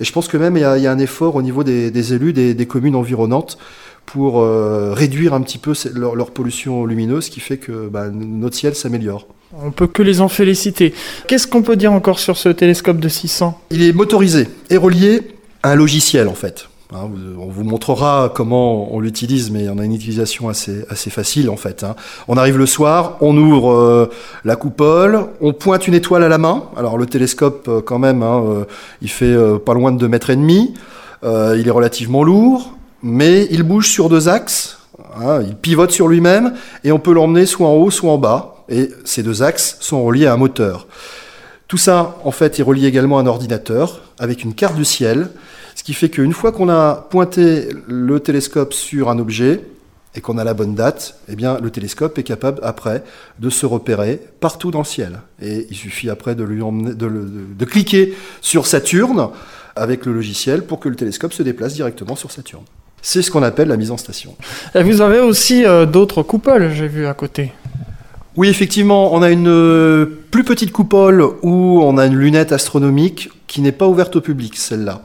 Et 0.00 0.04
je 0.04 0.12
pense 0.12 0.26
que 0.26 0.36
même 0.36 0.56
il 0.56 0.60
y 0.60 0.64
a, 0.64 0.76
il 0.76 0.82
y 0.82 0.86
a 0.88 0.92
un 0.92 0.98
effort 0.98 1.36
au 1.36 1.42
niveau 1.42 1.62
des, 1.62 1.90
des 1.92 2.14
élus 2.14 2.32
des, 2.32 2.54
des 2.54 2.66
communes 2.66 2.96
environnantes 2.96 3.58
pour 4.06 4.40
euh, 4.40 4.92
réduire 4.92 5.32
un 5.34 5.40
petit 5.40 5.58
peu 5.58 5.72
leur, 5.94 6.14
leur 6.16 6.30
pollution 6.32 6.84
lumineuse, 6.84 7.26
ce 7.26 7.30
qui 7.30 7.40
fait 7.40 7.56
que 7.58 7.88
bah, 7.88 8.08
notre 8.10 8.56
ciel 8.56 8.74
s'améliore. 8.74 9.28
On 9.62 9.70
peut 9.70 9.86
que 9.86 10.02
les 10.02 10.20
en 10.20 10.28
féliciter. 10.28 10.92
Qu'est-ce 11.28 11.46
qu'on 11.46 11.62
peut 11.62 11.76
dire 11.76 11.92
encore 11.92 12.18
sur 12.18 12.36
ce 12.36 12.48
télescope 12.48 12.98
de 12.98 13.08
600 13.08 13.58
Il 13.70 13.82
est 13.82 13.92
motorisé 13.92 14.48
et 14.68 14.76
relié 14.76 15.22
à 15.62 15.70
un 15.70 15.74
logiciel 15.76 16.26
en 16.26 16.34
fait. 16.34 16.68
Hein, 16.94 17.10
on 17.40 17.46
vous 17.48 17.64
montrera 17.64 18.30
comment 18.32 18.94
on 18.94 19.00
l'utilise, 19.00 19.50
mais 19.50 19.68
on 19.68 19.78
a 19.78 19.84
une 19.84 19.94
utilisation 19.94 20.48
assez, 20.48 20.84
facile 21.10 21.50
en 21.50 21.56
fait. 21.56 21.82
hein. 21.82 21.96
On 22.28 22.36
arrive 22.36 22.56
le 22.56 22.66
soir, 22.66 23.16
on 23.20 23.36
ouvre 23.36 23.72
euh, 23.72 24.10
la 24.44 24.54
coupole, 24.54 25.26
on 25.40 25.52
pointe 25.52 25.88
une 25.88 25.94
étoile 25.94 26.22
à 26.22 26.28
la 26.28 26.38
main. 26.38 26.64
Alors 26.76 26.96
le 26.96 27.06
télescope 27.06 27.66
euh, 27.66 27.80
quand 27.80 27.98
même, 27.98 28.22
hein, 28.22 28.44
euh, 28.46 28.64
il 29.02 29.10
fait 29.10 29.36
pas 29.66 29.74
loin 29.74 29.90
de 29.90 29.98
2 29.98 30.06
mètres 30.06 30.32
demi. 30.32 30.74
Il 31.24 31.66
est 31.66 31.70
relativement 31.70 32.22
lourd, 32.22 32.76
mais 33.02 33.48
il 33.50 33.62
bouge 33.62 33.88
sur 33.88 34.08
deux 34.08 34.28
axes. 34.28 34.78
il 35.20 35.56
pivote 35.56 35.90
sur 35.90 36.06
lui-même 36.06 36.54
et 36.84 36.92
on 36.92 36.98
peut 36.98 37.12
l'emmener 37.12 37.46
soit 37.46 37.66
en 37.66 37.72
haut, 37.72 37.90
soit 37.90 38.12
en 38.12 38.18
bas. 38.18 38.64
Et 38.68 38.90
ces 39.04 39.22
deux 39.22 39.42
axes 39.42 39.78
sont 39.80 40.04
reliés 40.04 40.26
à 40.26 40.34
un 40.34 40.36
moteur. 40.36 40.86
Tout 41.66 41.78
ça, 41.78 42.18
en 42.24 42.30
fait, 42.30 42.60
est 42.60 42.62
relié 42.62 42.86
également 42.86 43.18
à 43.18 43.22
un 43.22 43.26
ordinateur 43.26 44.02
avec 44.18 44.44
une 44.44 44.54
carte 44.54 44.76
du 44.76 44.84
ciel, 44.84 45.30
ce 45.74 45.82
qui 45.82 45.94
fait 45.94 46.08
qu'une 46.08 46.32
fois 46.32 46.52
qu'on 46.52 46.68
a 46.68 47.06
pointé 47.10 47.68
le 47.86 48.20
télescope 48.20 48.72
sur 48.72 49.10
un 49.10 49.18
objet 49.18 49.60
et 50.14 50.20
qu'on 50.20 50.38
a 50.38 50.44
la 50.44 50.54
bonne 50.54 50.74
date, 50.74 51.18
eh 51.28 51.34
bien, 51.34 51.58
le 51.60 51.70
télescope 51.70 52.18
est 52.18 52.22
capable 52.22 52.60
après 52.62 53.02
de 53.40 53.50
se 53.50 53.66
repérer 53.66 54.20
partout 54.40 54.70
dans 54.70 54.78
le 54.78 54.84
ciel. 54.84 55.20
Et 55.42 55.66
il 55.70 55.76
suffit 55.76 56.08
après 56.08 56.34
de, 56.34 56.44
lui 56.44 56.62
emmener, 56.62 56.94
de, 56.94 57.08
de 57.58 57.64
cliquer 57.64 58.14
sur 58.40 58.66
Saturne 58.66 59.30
avec 59.76 60.06
le 60.06 60.12
logiciel 60.12 60.62
pour 60.62 60.78
que 60.78 60.88
le 60.88 60.94
télescope 60.94 61.32
se 61.32 61.42
déplace 61.42 61.74
directement 61.74 62.14
sur 62.14 62.30
Saturne. 62.30 62.64
C'est 63.02 63.22
ce 63.22 63.30
qu'on 63.30 63.42
appelle 63.42 63.68
la 63.68 63.76
mise 63.76 63.90
en 63.90 63.96
station. 63.96 64.34
Et 64.74 64.82
vous 64.82 65.00
avez 65.00 65.18
aussi 65.18 65.64
euh, 65.66 65.84
d'autres 65.84 66.22
coupoles, 66.22 66.72
j'ai 66.72 66.88
vu 66.88 67.06
à 67.06 67.14
côté. 67.14 67.52
Oui, 68.36 68.48
effectivement, 68.48 69.14
on 69.14 69.22
a 69.22 69.30
une 69.30 69.48
euh, 69.48 70.06
plus 70.30 70.42
petite 70.42 70.72
coupole 70.72 71.22
où 71.42 71.80
on 71.82 71.98
a 71.98 72.06
une 72.06 72.16
lunette 72.16 72.50
astronomique 72.50 73.30
qui 73.46 73.60
n'est 73.60 73.72
pas 73.72 73.86
ouverte 73.86 74.16
au 74.16 74.20
public, 74.20 74.56
celle-là. 74.56 75.02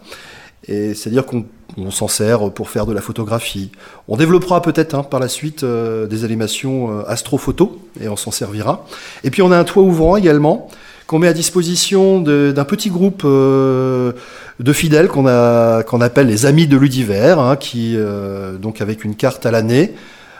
Et 0.69 0.93
c'est-à-dire 0.93 1.25
qu'on 1.25 1.45
s'en 1.89 2.07
sert 2.07 2.51
pour 2.51 2.69
faire 2.69 2.85
de 2.85 2.93
la 2.93 3.01
photographie. 3.01 3.71
On 4.07 4.17
développera 4.17 4.61
peut-être 4.61 4.93
hein, 4.93 5.03
par 5.03 5.19
la 5.19 5.27
suite 5.27 5.63
euh, 5.63 6.05
des 6.05 6.23
animations 6.23 6.99
euh, 6.99 7.03
astrophoto 7.07 7.79
et 7.99 8.07
on 8.07 8.15
s'en 8.15 8.31
servira. 8.31 8.85
Et 9.23 9.31
puis 9.31 9.41
on 9.41 9.51
a 9.51 9.57
un 9.57 9.63
toit 9.63 9.83
ouvrant 9.83 10.15
également 10.15 10.69
qu'on 11.09 11.17
met 11.17 11.27
à 11.27 11.33
disposition 11.33 12.21
d'un 12.21 12.65
petit 12.65 12.91
groupe 12.91 13.23
euh, 13.25 14.11
de 14.59 14.73
fidèles 14.73 15.07
qu'on 15.07 15.25
appelle 15.25 16.27
les 16.27 16.45
amis 16.45 16.67
de 16.67 16.77
l'univers, 16.77 17.39
hein, 17.39 17.55
qui 17.55 17.95
euh, 17.97 18.57
donc 18.57 18.79
avec 18.79 19.03
une 19.03 19.15
carte 19.15 19.43
à 19.47 19.51
l'année 19.51 19.95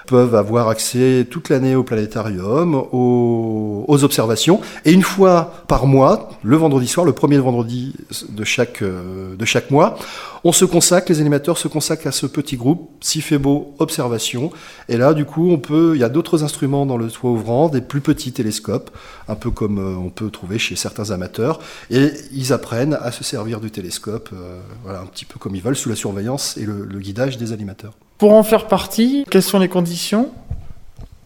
peuvent 0.10 0.34
avoir 0.34 0.70
accès 0.70 1.28
toute 1.30 1.50
l'année 1.50 1.76
au 1.76 1.84
planétarium, 1.84 2.74
aux, 2.92 4.04
observations, 4.04 4.60
et 4.86 4.92
une 4.92 5.04
fois 5.04 5.54
par 5.68 5.86
mois, 5.86 6.30
le 6.42 6.58
vendredi 6.58 6.88
soir, 6.88 7.06
le 7.06 7.12
premier 7.12 7.38
vendredi 7.38 7.94
de 8.30 8.44
chaque, 8.44 8.82
euh, 8.82 9.36
de 9.36 9.46
chaque 9.46 9.70
mois, 9.70 10.00
on 10.44 10.52
se 10.52 10.66
consacre, 10.66 11.12
les 11.12 11.20
animateurs 11.20 11.60
se 11.60 11.68
consacrent 11.68 12.08
à 12.08 12.12
ce 12.12 12.26
petit 12.26 12.58
groupe, 12.58 12.90
s'il 13.02 13.22
fait 13.22 13.38
beau, 13.38 13.76
observation, 13.78 14.52
et 14.88 14.98
là, 14.98 15.14
du 15.14 15.26
coup, 15.26 15.52
on 15.52 15.60
peut, 15.60 15.92
il 15.94 16.00
y 16.00 16.04
a 16.04 16.10
d'autres 16.10 16.44
instruments 16.44 16.88
dans 16.88 16.98
le 16.98 17.10
toit 17.12 17.30
ouvrant, 17.30 17.70
des 17.70 17.82
plus 17.82 18.02
petits 18.02 18.32
télescopes, 18.32 18.90
un 19.28 19.36
peu 19.36 19.52
comme 19.52 19.78
euh, 19.78 19.96
on 19.96 20.10
peut 20.10 20.32
trouver 20.32 20.58
chez 20.58 20.76
certains 20.76 21.12
amateurs, 21.12 21.60
et 21.92 22.10
ils 22.34 22.52
apprennent 22.52 22.98
à 23.00 23.12
se 23.12 23.24
servir 23.24 23.60
du 23.60 23.70
télescope, 23.70 24.30
euh, 24.34 24.60
un 24.88 25.06
petit 25.06 25.26
peu 25.26 25.38
comme 25.38 25.56
ils 25.56 25.62
veulent, 25.62 25.76
sous 25.76 25.90
la 25.90 25.96
surveillance 25.96 26.58
et 26.58 26.66
le 26.66 27.00
guidage 27.00 27.38
des 27.38 27.54
animateurs. 27.54 27.94
Pour 28.20 28.34
en 28.34 28.44
faire 28.44 28.68
partie, 28.68 29.24
quelles 29.32 29.42
sont 29.42 29.60
les 29.60 29.70
conditions? 29.70 30.30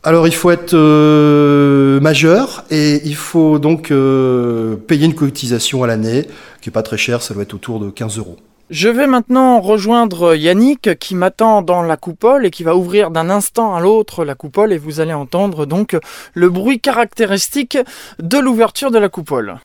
Alors 0.04 0.28
il 0.28 0.34
faut 0.34 0.52
être 0.52 0.76
euh, 0.76 2.00
majeur 2.00 2.66
et 2.70 3.02
il 3.04 3.16
faut 3.16 3.58
donc 3.58 3.90
euh, 3.90 4.76
payer 4.76 5.06
une 5.06 5.16
cotisation 5.16 5.84
à 5.84 5.88
l'année 5.88 6.28
qui 6.62 6.70
n'est 6.70 6.74
pas 6.74 6.84
très 6.84 6.98
chère, 6.98 7.24
ça 7.24 7.34
doit 7.34 7.42
être 7.42 7.56
autour 7.56 7.80
de 7.80 7.90
15 7.90 8.20
euros. 8.20 8.38
Je 8.70 8.90
vais 8.90 9.08
maintenant 9.08 9.60
rejoindre 9.60 10.36
Yannick 10.36 11.00
qui 11.00 11.16
m'attend 11.16 11.64
dans 11.64 11.82
la 11.82 11.98
coupole 11.98 12.46
et 12.46 12.52
qui 12.52 12.64
va 12.64 12.76
ouvrir 12.76 13.10
d'un 13.10 13.32
instant 13.32 13.74
à 13.74 13.82
l'autre 13.82 14.24
la 14.24 14.36
coupole 14.36 14.72
et 14.72 14.78
vous 14.78 15.00
allez 15.00 15.14
entendre 15.14 15.66
donc 15.66 15.98
le 16.36 16.50
bruit 16.52 16.80
caractéristique 16.80 17.80
de 18.20 18.38
l'ouverture 18.38 18.92
de 18.92 19.00
la 19.00 19.10
coupole. 19.10 19.58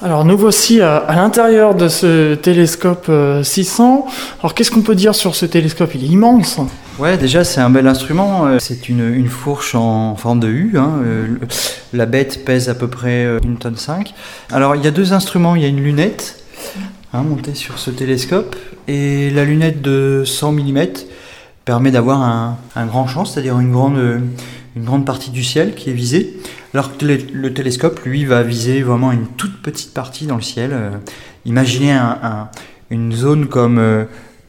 Alors 0.00 0.24
nous 0.24 0.38
voici 0.38 0.80
à, 0.80 1.04
l'intérieur 1.08 1.74
de 1.74 1.88
ce 1.88 2.34
télescope 2.36 3.10
600. 3.42 4.06
Euh, 4.06 4.10
Alors 4.40 4.54
qu'est-ce 4.54 4.70
qu'on 4.70 4.82
peut 4.82 4.94
dire 4.94 5.12
sur 5.12 5.34
ce 5.34 5.44
télescope? 5.44 5.90
Il 5.96 6.04
est 6.04 6.08
immense. 6.08 6.60
Ouais, 7.00 7.16
déjà 7.18 7.42
c'est 7.42 7.60
un 7.60 7.68
bel 7.68 7.88
instrument. 7.88 8.46
Euh, 8.46 8.58
c'est 8.60 8.88
une, 8.88 9.26
fourche 9.26 9.74
en 9.74 10.14
forme 10.14 10.38
de 10.38 10.46
U. 10.46 10.74
Hein. 10.76 11.00
Euh, 11.02 11.26
la 11.92 12.06
bête 12.06 12.44
pèse 12.44 12.68
à 12.68 12.76
peu 12.76 12.86
près 12.86 13.26
une 13.42 13.56
tonne 13.56 13.76
5. 13.76 14.14
Alors 14.52 14.76
il 14.76 14.84
y 14.84 14.86
a 14.86 14.92
deux 14.92 15.12
instruments. 15.12 15.56
Il 15.56 15.62
y 15.62 15.64
a 15.64 15.68
une 15.68 15.82
lunette 15.82 16.44
hein, 17.12 17.22
montée 17.22 17.56
sur 17.56 17.80
ce 17.80 17.90
télescope 17.90 18.54
et 18.86 19.30
la 19.30 19.44
lunette 19.44 19.82
de 19.82 20.22
100 20.24 20.52
mm 20.52 20.78
permet 21.64 21.90
d'avoir 21.90 22.22
un, 22.22 22.56
un, 22.76 22.86
grand 22.86 23.08
champ, 23.08 23.24
c'est-à-dire 23.24 23.58
une 23.58 23.72
grande, 23.72 24.22
une 24.78 24.84
grande 24.84 25.04
partie 25.04 25.30
du 25.30 25.42
ciel 25.42 25.74
qui 25.74 25.90
est 25.90 25.94
visée. 25.94 26.36
Alors 26.72 26.96
que 26.96 27.04
le 27.04 27.54
télescope, 27.54 28.00
lui, 28.04 28.24
va 28.24 28.42
viser 28.42 28.82
vraiment 28.82 29.10
une 29.10 29.26
toute 29.26 29.60
petite 29.60 29.92
partie 29.92 30.26
dans 30.26 30.36
le 30.36 30.42
ciel. 30.42 30.70
Euh, 30.72 30.90
imaginez 31.44 31.98
une 32.90 33.12
zone 33.12 33.48
comme 33.48 33.78
euh, 33.78 34.04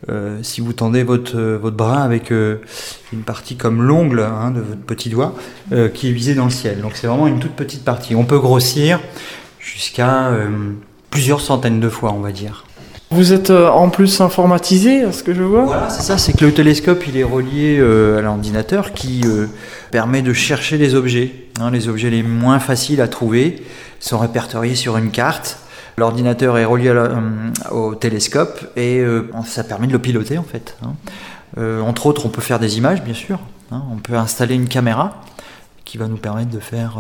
euh, 0.09 0.39
si 0.43 0.61
vous 0.61 0.73
tendez 0.73 1.03
votre, 1.03 1.57
bras 1.71 2.03
avec 2.03 2.31
une 2.31 3.23
partie 3.25 3.55
comme 3.55 3.81
l'ongle 3.81 4.19
hein, 4.19 4.51
de 4.51 4.61
votre 4.61 4.81
petit 4.81 5.09
doigt 5.09 5.35
qui 5.93 6.09
est 6.09 6.13
visée 6.13 6.35
dans 6.35 6.45
le 6.45 6.51
ciel. 6.51 6.81
Donc 6.81 6.91
c'est 6.93 7.07
vraiment 7.07 7.27
une 7.27 7.39
toute 7.39 7.55
petite 7.55 7.83
partie. 7.83 8.15
On 8.15 8.25
peut 8.25 8.39
grossir 8.39 8.99
jusqu'à 9.59 10.31
plusieurs 11.09 11.41
centaines 11.41 11.79
de 11.79 11.89
fois, 11.89 12.13
on 12.13 12.19
va 12.19 12.31
dire. 12.31 12.65
Vous 13.11 13.33
êtes 13.33 13.49
euh, 13.49 13.69
en 13.69 13.89
plus 13.89 14.21
informatisé, 14.21 15.03
à 15.03 15.11
ce 15.11 15.23
que 15.23 15.33
je 15.33 15.41
vois 15.41 15.63
Voilà, 15.63 15.89
c'est 15.89 16.03
ça, 16.03 16.19
c'est 16.19 16.33
que 16.33 16.45
le 16.45 16.53
télescope 16.53 17.07
il 17.07 17.17
est 17.17 17.23
relié 17.23 17.79
euh, 17.79 18.19
à 18.19 18.21
l'ordinateur 18.21 18.93
qui 18.93 19.21
euh, 19.25 19.47
permet 19.89 20.21
de 20.21 20.31
chercher 20.31 20.77
les 20.77 20.93
objets. 20.93 21.33
Hein, 21.59 21.71
les 21.71 21.87
objets 21.87 22.11
les 22.11 22.21
moins 22.21 22.59
faciles 22.59 23.01
à 23.01 23.07
trouver 23.07 23.63
sont 23.99 24.19
répertoriés 24.19 24.75
sur 24.75 24.95
une 24.95 25.09
carte. 25.09 25.57
L'ordinateur 25.97 26.59
est 26.59 26.65
relié 26.65 26.93
au 27.71 27.93
télescope 27.93 28.71
et 28.77 29.03
ça 29.45 29.65
permet 29.65 29.85
de 29.85 29.91
le 29.91 29.99
piloter 29.99 30.37
en 30.37 30.43
fait. 30.43 30.77
Hein. 30.81 30.93
entre 31.81 32.05
autres, 32.05 32.25
on 32.25 32.29
peut 32.29 32.41
faire 32.41 32.57
des 32.57 32.77
images, 32.77 33.03
bien 33.03 33.13
sûr. 33.13 33.37
Hein. 33.73 33.83
on 33.91 33.97
peut 33.97 34.15
installer 34.15 34.55
une 34.55 34.69
caméra 34.69 35.21
qui 35.83 35.97
va 35.97 36.07
nous 36.07 36.15
permettre 36.15 36.51
de 36.51 36.59
faire 36.61 36.99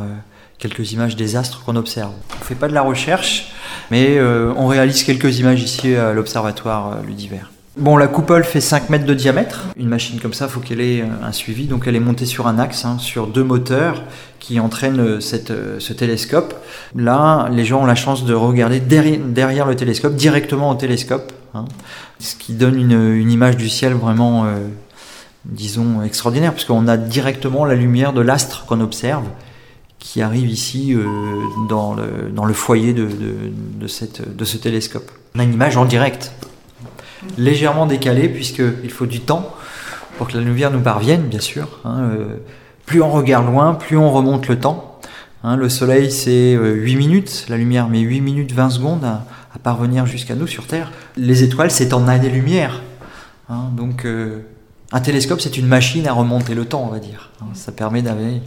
quelques 0.57 0.91
images 0.91 1.15
des 1.15 1.37
astres 1.37 1.63
qu'on 1.63 1.77
observe. 1.77 2.11
On 2.35 2.39
ne 2.39 2.43
fait 2.43 2.55
pas 2.55 2.67
de 2.67 2.73
la 2.73 2.81
recherche, 2.81 3.53
mais 3.91 4.17
euh, 4.17 4.53
on 4.55 4.67
réalise 4.67 5.03
quelques 5.03 5.39
images 5.39 5.61
ici 5.61 5.95
à 5.95 6.13
l'Observatoire 6.13 6.93
euh, 6.93 7.07
Ludiver. 7.07 7.41
Bon, 7.77 7.97
la 7.97 8.07
coupole 8.07 8.43
fait 8.43 8.61
5 8.61 8.89
mètres 8.89 9.05
de 9.05 9.13
diamètre. 9.13 9.67
Une 9.77 9.87
machine 9.87 10.19
comme 10.19 10.33
ça, 10.33 10.47
faut 10.47 10.59
qu'elle 10.59 10.81
ait 10.81 11.01
euh, 11.01 11.07
un 11.23 11.31
suivi. 11.31 11.65
Donc 11.65 11.87
elle 11.87 11.95
est 11.95 12.01
montée 12.01 12.25
sur 12.25 12.47
un 12.47 12.59
axe, 12.59 12.85
hein, 12.85 12.97
sur 12.99 13.27
deux 13.27 13.43
moteurs 13.43 14.03
qui 14.39 14.59
entraînent 14.59 15.19
cette, 15.21 15.51
ce 15.79 15.93
télescope. 15.93 16.55
Là, 16.95 17.49
les 17.51 17.65
gens 17.65 17.81
ont 17.81 17.85
la 17.85 17.95
chance 17.95 18.25
de 18.25 18.33
regarder 18.33 18.79
derrière, 18.79 19.67
le 19.67 19.75
télescope, 19.75 20.15
directement 20.15 20.69
au 20.69 20.75
télescope. 20.75 21.31
Hein, 21.53 21.65
ce 22.19 22.35
qui 22.35 22.53
donne 22.53 22.79
une, 22.79 23.31
image 23.31 23.57
du 23.57 23.69
ciel 23.69 23.93
vraiment, 23.93 24.45
disons, 25.45 26.03
extraordinaire, 26.03 26.53
puisqu'on 26.53 26.87
a 26.87 26.95
directement 26.95 27.65
la 27.65 27.75
lumière 27.75 28.13
de 28.13 28.21
l'astre 28.21 28.65
qu'on 28.65 28.79
observe 28.79 29.25
qui 29.99 30.21
arrive 30.21 30.49
ici 30.49 30.93
euh, 30.93 31.05
dans, 31.67 31.93
le, 31.93 32.31
dans, 32.33 32.45
le, 32.45 32.53
foyer 32.53 32.93
de, 32.93 33.07
de, 33.75 33.87
cette, 33.87 34.35
de, 34.35 34.45
ce 34.45 34.57
télescope. 34.57 35.11
On 35.35 35.39
a 35.39 35.43
une 35.43 35.53
image 35.53 35.77
en 35.77 35.85
direct, 35.85 36.31
légèrement 37.37 37.85
décalée, 37.85 38.29
puisqu'il 38.29 38.89
faut 38.89 39.05
du 39.05 39.19
temps 39.19 39.53
pour 40.17 40.29
que 40.29 40.37
la 40.37 40.43
lumière 40.43 40.71
nous 40.71 40.79
parvienne, 40.79 41.23
bien 41.23 41.39
sûr. 41.39 41.79
Hein, 41.83 41.99
euh, 41.99 42.37
plus 42.85 43.01
on 43.01 43.11
regarde 43.11 43.45
loin, 43.45 43.75
plus 43.75 43.97
on 43.97 44.11
remonte 44.11 44.47
le 44.47 44.57
temps. 44.57 44.99
Hein, 45.43 45.57
le 45.57 45.69
soleil, 45.69 46.11
c'est 46.11 46.53
8 46.53 46.57
euh, 46.57 46.97
minutes, 46.97 47.45
la 47.49 47.57
lumière 47.57 47.87
met 47.87 47.99
8 47.99 48.21
minutes 48.21 48.51
20 48.51 48.69
secondes 48.71 49.03
à, 49.05 49.25
parvenir 49.61 50.05
jusqu'à 50.05 50.35
nous 50.35 50.47
sur 50.47 50.67
Terre. 50.67 50.89
Les 51.17 51.43
étoiles, 51.43 51.69
c'est 51.69 51.91
en 51.91 52.07
années-lumière. 52.07 52.81
Hein, 53.49 53.71
donc, 53.75 54.07
un 54.93 54.99
télescope, 55.01 55.41
c'est 55.41 55.57
une 55.57 55.67
machine 55.67 56.07
à 56.07 56.13
remonter 56.13 56.55
le 56.55 56.63
temps, 56.63 56.85
on 56.87 56.91
va 56.91 56.99
dire. 56.99 57.31
ça 57.53 57.73
permet 57.73 58.01
d'aller 58.01 58.41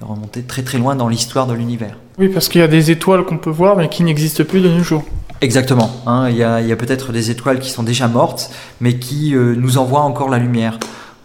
de 0.00 0.06
remonter 0.06 0.42
très 0.42 0.62
très 0.62 0.78
loin 0.78 0.96
dans 0.96 1.08
l'histoire 1.08 1.46
de 1.46 1.54
l'univers. 1.54 1.96
Oui, 2.18 2.28
parce 2.28 2.48
qu'il 2.48 2.60
y 2.60 2.64
a 2.64 2.68
des 2.68 2.90
étoiles 2.90 3.24
qu'on 3.24 3.38
peut 3.38 3.50
voir 3.50 3.76
mais 3.76 3.88
qui 3.88 4.02
n'existent 4.02 4.44
plus 4.44 4.60
de 4.60 4.68
nos 4.68 4.82
jours. 4.82 5.04
Exactement. 5.40 5.90
Hein. 6.06 6.28
il 6.30 6.36
y 6.36 6.42
a, 6.42 6.76
peut-être 6.76 7.12
des 7.12 7.30
étoiles 7.30 7.58
qui 7.58 7.68
sont 7.68 7.82
déjà 7.82 8.08
mortes, 8.08 8.50
mais 8.80 8.98
qui 8.98 9.34
euh, 9.34 9.54
nous 9.56 9.78
envoient 9.78 10.00
encore 10.00 10.30
la 10.30 10.38
lumière. 10.38 10.78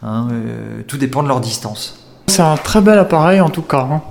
Hein. 0.04 0.28
Euh, 0.32 0.82
tout 0.88 0.98
dépend 0.98 1.24
de 1.24 1.28
leur 1.28 1.40
distance. 1.40 2.06
C'est 2.28 2.42
un 2.42 2.58
très 2.58 2.82
bel 2.82 3.00
appareil 3.00 3.40
en 3.40 3.50
tout 3.50 3.62
cas. 3.62 3.88
Hein. 3.90 4.02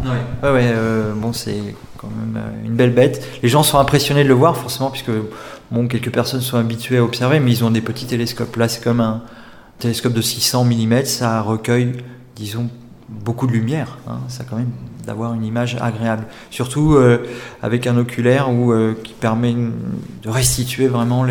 Ouais, 0.42 0.50
ouais, 0.50 0.70
euh, 0.72 1.12
bon, 1.14 1.32
c'est 1.32 1.74
quand 1.98 2.09
même 2.09 2.42
une 2.64 2.74
belle 2.74 2.92
bête. 2.92 3.22
Les 3.42 3.48
gens 3.48 3.62
sont 3.62 3.78
impressionnés 3.78 4.24
de 4.24 4.28
le 4.28 4.34
voir, 4.34 4.56
forcément, 4.56 4.90
puisque 4.90 5.11
bon, 5.70 5.88
quelques 5.88 6.11
personnes 6.11 6.40
sont 6.40 6.56
habituées 6.56 6.98
à 6.98 7.04
observer, 7.04 7.38
mais 7.40 7.50
ils 7.50 7.64
ont 7.64 7.70
des 7.70 7.80
petits 7.80 8.06
télescopes. 8.06 8.56
Là, 8.56 8.68
c'est 8.68 8.82
comme 8.82 9.00
un 9.00 9.22
télescope 9.78 10.12
de 10.12 10.22
600 10.22 10.64
mm, 10.64 11.04
ça 11.04 11.40
recueille, 11.42 11.92
disons, 12.34 12.68
beaucoup 13.09 13.46
de 13.46 13.52
lumière. 13.52 13.98
Hein. 14.09 14.18
ça 14.28 14.44
quand 14.44 14.56
même 14.56 14.70
d'avoir 15.06 15.32
une 15.32 15.44
image 15.44 15.76
agréable. 15.80 16.24
Surtout 16.50 16.94
euh, 16.94 17.26
avec 17.62 17.86
un 17.86 17.96
oculaire 17.96 18.50
où, 18.50 18.72
euh, 18.72 18.94
qui 19.02 19.14
permet 19.14 19.54
de 19.54 20.28
restituer 20.28 20.86
vraiment 20.86 21.24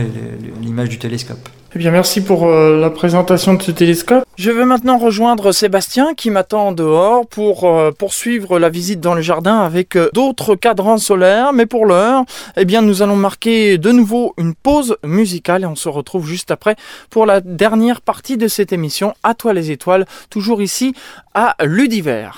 l'image 0.62 0.90
du 0.90 0.98
télescope. 0.98 1.48
Eh 1.78 1.80
bien, 1.80 1.92
merci 1.92 2.22
pour 2.22 2.48
euh, 2.48 2.80
la 2.80 2.90
présentation 2.90 3.54
de 3.54 3.62
ce 3.62 3.70
télescope. 3.70 4.24
Je 4.36 4.50
vais 4.50 4.66
maintenant 4.66 4.98
rejoindre 4.98 5.52
Sébastien 5.52 6.16
qui 6.16 6.32
m'attend 6.32 6.72
dehors 6.72 7.28
pour 7.28 7.66
euh, 7.66 7.92
poursuivre 7.92 8.58
la 8.58 8.70
visite 8.70 9.00
dans 9.00 9.14
le 9.14 9.22
jardin 9.22 9.60
avec 9.60 9.96
euh, 9.96 10.10
d'autres 10.12 10.56
cadrans 10.56 10.98
solaires. 10.98 11.54
Mais 11.54 11.68
pour 11.68 11.86
l'heure, 11.86 12.24
eh 12.56 12.66
bien, 12.66 12.82
nous 12.82 13.04
allons 13.04 13.16
marquer 13.16 13.78
de 13.78 13.92
nouveau 13.92 14.34
une 14.38 14.56
pause 14.56 14.98
musicale 15.04 15.62
et 15.62 15.66
on 15.68 15.76
se 15.76 15.88
retrouve 15.88 16.26
juste 16.26 16.50
après 16.50 16.76
pour 17.12 17.28
la 17.28 17.42
dernière 17.42 18.02
partie 18.02 18.38
de 18.38 18.48
cette 18.48 18.74
émission 18.74 19.14
À 19.22 19.36
toi 19.36 19.54
les 19.54 19.70
étoiles, 19.70 20.08
toujours 20.32 20.64
ici 20.64 20.96
à 21.36 21.56
Ludiver. 21.64 22.30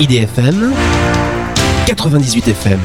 IDFM 0.00 0.74
98 1.86 2.48
FM. 2.48 2.80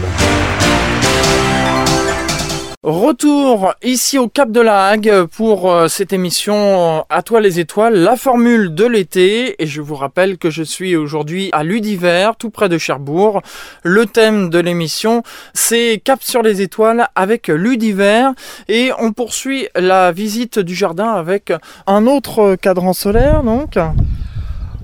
Retour 2.83 3.75
ici 3.83 4.17
au 4.17 4.27
Cap 4.27 4.51
de 4.51 4.59
la 4.59 4.87
Hague 4.87 5.25
pour 5.37 5.71
euh, 5.71 5.87
cette 5.87 6.13
émission 6.13 6.55
euh, 6.55 7.01
À 7.11 7.21
toi 7.21 7.39
les 7.39 7.59
étoiles, 7.59 7.93
la 7.93 8.15
formule 8.15 8.73
de 8.73 8.85
l'été. 8.85 9.61
Et 9.61 9.67
je 9.67 9.81
vous 9.81 9.93
rappelle 9.93 10.39
que 10.39 10.49
je 10.49 10.63
suis 10.63 10.95
aujourd'hui 10.95 11.51
à 11.51 11.63
Ludiver, 11.63 12.31
tout 12.39 12.49
près 12.49 12.69
de 12.69 12.79
Cherbourg. 12.79 13.43
Le 13.83 14.07
thème 14.07 14.49
de 14.49 14.57
l'émission, 14.57 15.21
c'est 15.53 16.01
Cap 16.03 16.23
sur 16.23 16.41
les 16.41 16.63
étoiles 16.63 17.07
avec 17.13 17.49
Ludiver. 17.49 18.29
Et 18.67 18.89
on 18.97 19.11
poursuit 19.11 19.67
la 19.75 20.11
visite 20.11 20.57
du 20.57 20.73
jardin 20.73 21.09
avec 21.09 21.53
un 21.85 22.07
autre 22.07 22.55
cadran 22.55 22.93
solaire, 22.93 23.43
donc. 23.43 23.77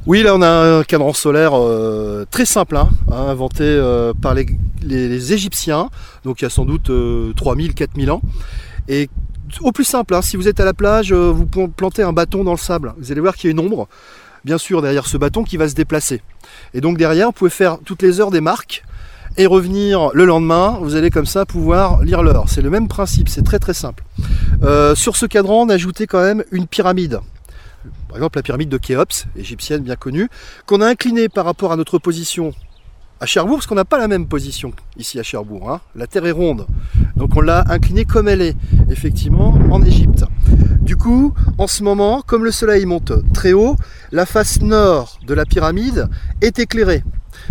Oui, 0.06 0.22
là 0.22 0.36
on 0.36 0.44
a 0.44 0.50
un 0.50 0.84
cadran 0.84 1.14
solaire 1.14 1.54
euh, 1.58 2.26
très 2.30 2.46
simple, 2.46 2.78
hein, 2.78 2.90
inventé 3.10 3.82
par 4.22 4.36
les, 4.36 4.46
les- 4.82 5.34
Égyptiens, 5.34 5.90
donc 6.24 6.42
il 6.42 6.46
y 6.46 6.48
a 6.48 6.50
sans 6.50 6.66
doute 6.66 6.90
euh, 6.90 7.34
3000, 7.36 7.74
4000 7.74 8.12
ans. 8.12 8.22
Et 8.88 9.10
au 9.62 9.72
plus 9.72 9.84
simple, 9.84 10.14
hein, 10.16 10.22
si 10.22 10.38
vous 10.38 10.48
êtes 10.48 10.60
à 10.60 10.66
la 10.66 10.74
plage, 10.74 11.12
euh, 11.14 11.32
vous 11.32 11.46
planter 11.68 12.04
un 12.04 12.14
bâton 12.14 12.44
dans 12.44 12.52
le 12.52 12.58
sable. 12.58 12.94
Vous 12.98 13.12
allez 13.12 13.22
voir 13.22 13.36
qu'il 13.36 13.50
y 13.50 13.50
a 13.50 13.52
une 13.52 13.60
ombre, 13.60 13.88
bien 14.46 14.58
sûr, 14.58 14.82
derrière 14.82 15.06
ce 15.08 15.18
bâton 15.18 15.44
qui 15.44 15.58
va 15.58 15.68
se 15.68 15.76
déplacer. 15.76 16.22
Et 16.74 16.82
donc 16.82 16.98
derrière, 16.98 17.28
vous 17.28 17.34
pouvez 17.34 17.50
faire 17.50 17.78
toutes 17.84 18.02
les 18.02 18.20
heures 18.20 18.32
des 18.32 18.42
marques 18.42 18.84
et 19.38 19.46
revenir 19.46 20.10
le 20.14 20.26
lendemain. 20.26 20.80
Vous 20.82 20.96
allez 20.96 21.10
comme 21.10 21.26
ça 21.26 21.46
pouvoir 21.46 22.02
lire 22.04 22.24
l'heure. 22.24 22.46
C'est 22.48 22.62
le 22.62 22.70
même 22.70 22.88
principe, 22.88 23.30
c'est 23.30 23.44
très 23.44 23.60
très 23.60 23.74
simple. 23.74 24.04
Euh, 24.64 24.96
sur 24.96 25.16
ce 25.16 25.26
cadran, 25.26 25.64
on 25.64 25.70
a 25.70 25.76
ajouté 25.76 26.08
quand 26.08 26.22
même 26.22 26.44
une 26.52 26.66
pyramide. 26.68 27.20
Par 28.08 28.18
exemple, 28.18 28.38
la 28.38 28.44
pyramide 28.44 28.70
de 28.70 28.78
Khéops, 28.78 29.28
égyptienne 29.38 29.82
bien 29.82 29.96
connue, 29.96 30.28
qu'on 30.66 30.82
a 30.82 30.88
inclinée 30.88 31.30
par 31.30 31.46
rapport 31.46 31.72
à 31.72 31.76
notre 31.78 32.00
position 32.00 32.54
à 33.20 33.26
Cherbourg, 33.26 33.58
parce 33.58 33.68
qu'on 33.68 33.76
n'a 33.76 33.86
pas 33.86 33.98
la 33.98 34.08
même 34.08 34.28
position 34.28 34.72
ici 34.98 35.20
à 35.20 35.24
Cherbourg. 35.24 35.72
hein. 35.72 35.82
La 35.96 36.08
Terre 36.08 36.26
est 36.26 36.32
ronde, 36.32 36.68
donc 37.16 37.36
on 37.36 37.42
l'a 37.42 37.64
inclinée 37.70 38.06
comme 38.06 38.28
elle 38.28 38.42
est, 38.42 38.56
effectivement, 38.90 39.58
en 39.72 39.82
Égypte. 39.84 40.24
Du 40.82 40.96
coup, 40.96 41.34
en 41.58 41.68
ce 41.68 41.84
moment, 41.84 42.22
comme 42.22 42.46
le 42.46 42.52
soleil 42.52 42.86
monte 42.86 43.12
très 43.34 43.54
haut, 43.54 43.76
la 44.12 44.26
face 44.26 44.62
nord 44.62 45.20
de 45.26 45.34
la 45.34 45.46
pyramide 45.46 46.08
est 46.42 46.60
éclairée. 46.60 47.04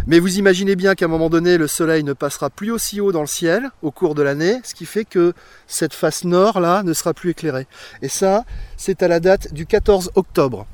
Mais 0.07 0.19
vous 0.19 0.39
imaginez 0.39 0.77
bien 0.77 0.95
qu'à 0.95 1.05
un 1.05 1.09
moment 1.09 1.31
donné, 1.31 1.59
le 1.59 1.67
soleil 1.67 2.03
ne 2.03 2.12
passera 2.12 2.51
plus 2.51 2.71
aussi 2.71 3.01
haut 3.01 3.12
dans 3.12 3.21
le 3.21 3.27
ciel 3.27 3.71
au 3.83 3.91
cours 3.91 4.14
de 4.14 4.23
l'année, 4.23 4.57
ce 4.64 4.75
qui 4.75 4.85
fait 4.85 5.05
que 5.05 5.33
cette 5.67 5.95
face 5.95 6.25
nord 6.25 6.61
là 6.61 6.83
ne 6.83 6.93
sera 6.93 7.14
plus 7.14 7.31
éclairée. 7.31 7.67
Et 8.03 8.09
ça, 8.09 8.45
c'est 8.77 9.03
à 9.03 9.09
la 9.09 9.21
date 9.21 9.53
du 9.53 9.67
14 9.67 10.12
octobre. 10.14 10.67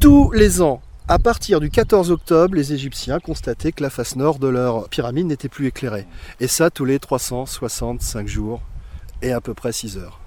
Tous 0.00 0.30
les 0.32 0.62
ans, 0.62 0.80
à 1.08 1.18
partir 1.18 1.58
du 1.58 1.70
14 1.70 2.10
octobre, 2.10 2.54
les 2.54 2.74
Égyptiens 2.74 3.18
constataient 3.18 3.72
que 3.72 3.82
la 3.82 3.88
face 3.88 4.14
nord 4.14 4.38
de 4.38 4.46
leur 4.46 4.90
pyramide 4.90 5.26
n'était 5.26 5.48
plus 5.48 5.66
éclairée. 5.66 6.06
Et 6.38 6.48
ça, 6.48 6.68
tous 6.68 6.84
les 6.84 6.98
365 6.98 8.28
jours 8.28 8.60
et 9.22 9.32
à 9.32 9.40
peu 9.40 9.54
près 9.54 9.72
6 9.72 9.96
heures. 9.96 10.20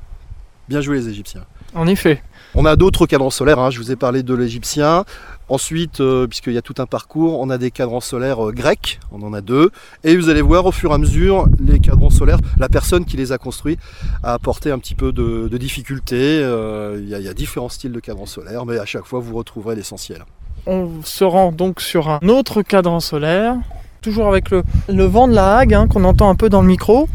Bien 0.69 0.81
joué 0.81 0.97
les 0.97 1.09
Égyptiens. 1.09 1.45
En 1.75 1.85
effet. 1.85 2.23
On 2.55 2.65
a 2.65 2.75
d'autres 2.75 3.05
cadrans 3.05 3.29
solaires, 3.29 3.59
hein, 3.59 3.69
je 3.69 3.77
vous 3.77 3.91
ai 3.91 3.95
parlé 3.95 4.23
de 4.23 4.33
l'Égyptien. 4.33 5.05
Ensuite, 5.49 6.01
euh, 6.01 6.25
puisqu'il 6.27 6.53
y 6.53 6.57
a 6.57 6.61
tout 6.63 6.75
un 6.79 6.87
parcours, 6.87 7.39
on 7.39 7.49
a 7.51 7.59
des 7.59 7.69
cadrans 7.69 8.01
solaires 8.01 8.49
euh, 8.49 8.51
grecs, 8.51 8.99
on 9.11 9.21
en 9.21 9.33
a 9.33 9.41
deux. 9.41 9.69
Et 10.03 10.17
vous 10.17 10.29
allez 10.29 10.41
voir 10.41 10.65
au 10.65 10.71
fur 10.71 10.91
et 10.91 10.93
à 10.95 10.97
mesure, 10.97 11.47
les 11.59 11.79
cadrans 11.79 12.09
solaires, 12.09 12.39
la 12.57 12.69
personne 12.69 13.05
qui 13.05 13.17
les 13.17 13.31
a 13.31 13.37
construits 13.37 13.77
a 14.23 14.33
apporté 14.33 14.71
un 14.71 14.79
petit 14.79 14.95
peu 14.95 15.11
de, 15.11 15.47
de 15.47 15.57
difficulté. 15.57 16.41
Euh, 16.41 16.99
il, 16.99 17.07
y 17.07 17.21
y 17.21 17.27
a 17.27 17.33
différents 17.33 17.69
styles 17.69 17.91
de 17.91 17.99
cadrans 17.99 18.25
solaires, 18.25 18.65
mais 18.65 18.79
à 18.79 18.85
chaque 18.85 19.05
fois, 19.05 19.19
vous 19.19 19.35
retrouverez 19.35 19.75
l'essentiel. 19.75 20.25
On 20.67 20.89
se 21.03 21.23
rend 21.23 21.51
donc 21.51 21.81
sur 21.81 22.09
un 22.09 22.19
autre 22.27 22.61
cadran 22.61 22.99
solaire, 22.99 23.55
toujours 24.01 24.27
avec 24.27 24.51
le, 24.51 24.63
vent 25.05 25.27
de 25.27 25.33
la 25.33 25.57
Hague 25.57 25.73
hein, 25.73 25.87
qu'on 25.87 26.03
entend 26.03 26.29
un 26.29 26.35
peu 26.35 26.49
dans 26.49 26.61
le 26.61 26.67
micro. 26.67 27.09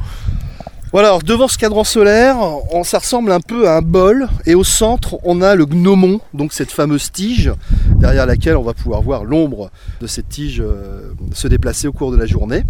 Voilà, 0.93 1.19
devant 1.25 1.47
ce 1.47 1.59
cadran 1.59 1.85
solaire, 1.85 2.37
ça 2.83 2.99
ressemble 2.99 3.31
un 3.31 3.41
peu 3.41 3.69
à 3.69 3.77
un 3.77 3.83
bol, 3.83 4.29
et 4.47 4.55
au 4.55 4.65
centre, 4.65 5.19
on 5.25 5.43
a 5.43 5.55
le 5.55 5.67
gnomon, 5.67 6.21
donc 6.33 6.53
cette 6.53 6.71
fameuse 6.71 7.13
tige, 7.13 7.53
derrière 7.97 8.27
laquelle 8.27 8.57
on 8.57 8.63
va 8.63 8.73
pouvoir 8.73 9.03
voir 9.03 9.25
l'ombre 9.25 9.71
de 10.01 10.07
cette 10.07 10.29
tige 10.29 10.61
euh, 10.61 11.13
se 11.33 11.49
déplacer 11.49 11.87
au 11.87 11.93
cours 11.93 12.13
de 12.13 12.17
la 12.17 12.27
journée. 12.27 12.63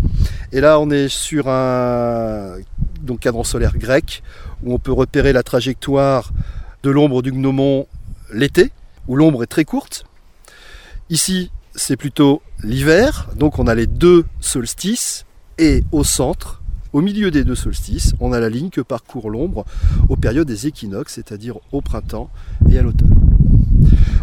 Et 0.52 0.60
là, 0.60 0.80
on 0.80 0.90
est 0.90 1.08
sur 1.08 1.48
un 1.48 2.56
cadran 3.20 3.44
solaire 3.44 3.78
grec, 3.78 4.22
où 4.62 4.74
on 4.74 4.78
peut 4.78 4.92
repérer 4.92 5.32
la 5.32 5.42
trajectoire 5.42 6.32
de 6.82 6.90
l'ombre 6.90 7.22
du 7.22 7.32
gnomon 7.32 7.86
l'été, 8.32 8.72
où 9.08 9.16
l'ombre 9.16 9.42
est 9.42 9.46
très 9.46 9.64
courte. 9.64 10.04
Ici, 11.08 11.52
c'est 11.76 11.96
plutôt 11.96 12.42
l'hiver, 12.64 13.28
donc 13.36 13.60
on 13.60 13.68
a 13.68 13.76
les 13.76 13.86
deux 13.86 14.24
solstices, 14.40 15.24
et 15.56 15.84
au 15.92 16.02
centre, 16.02 16.62
au 16.92 17.00
milieu 17.00 17.30
des 17.30 17.44
deux 17.44 17.54
solstices, 17.54 18.14
on 18.18 18.32
a 18.32 18.40
la 18.40 18.48
ligne 18.48 18.70
que 18.70 18.80
parcourt 18.80 19.30
l'ombre 19.30 19.64
aux 20.08 20.16
périodes 20.16 20.48
des 20.48 20.66
équinoxes, 20.66 21.14
c'est-à-dire 21.14 21.58
au 21.70 21.80
printemps 21.80 22.28
et 22.68 22.76
à 22.76 22.82
l'automne. 22.82 23.14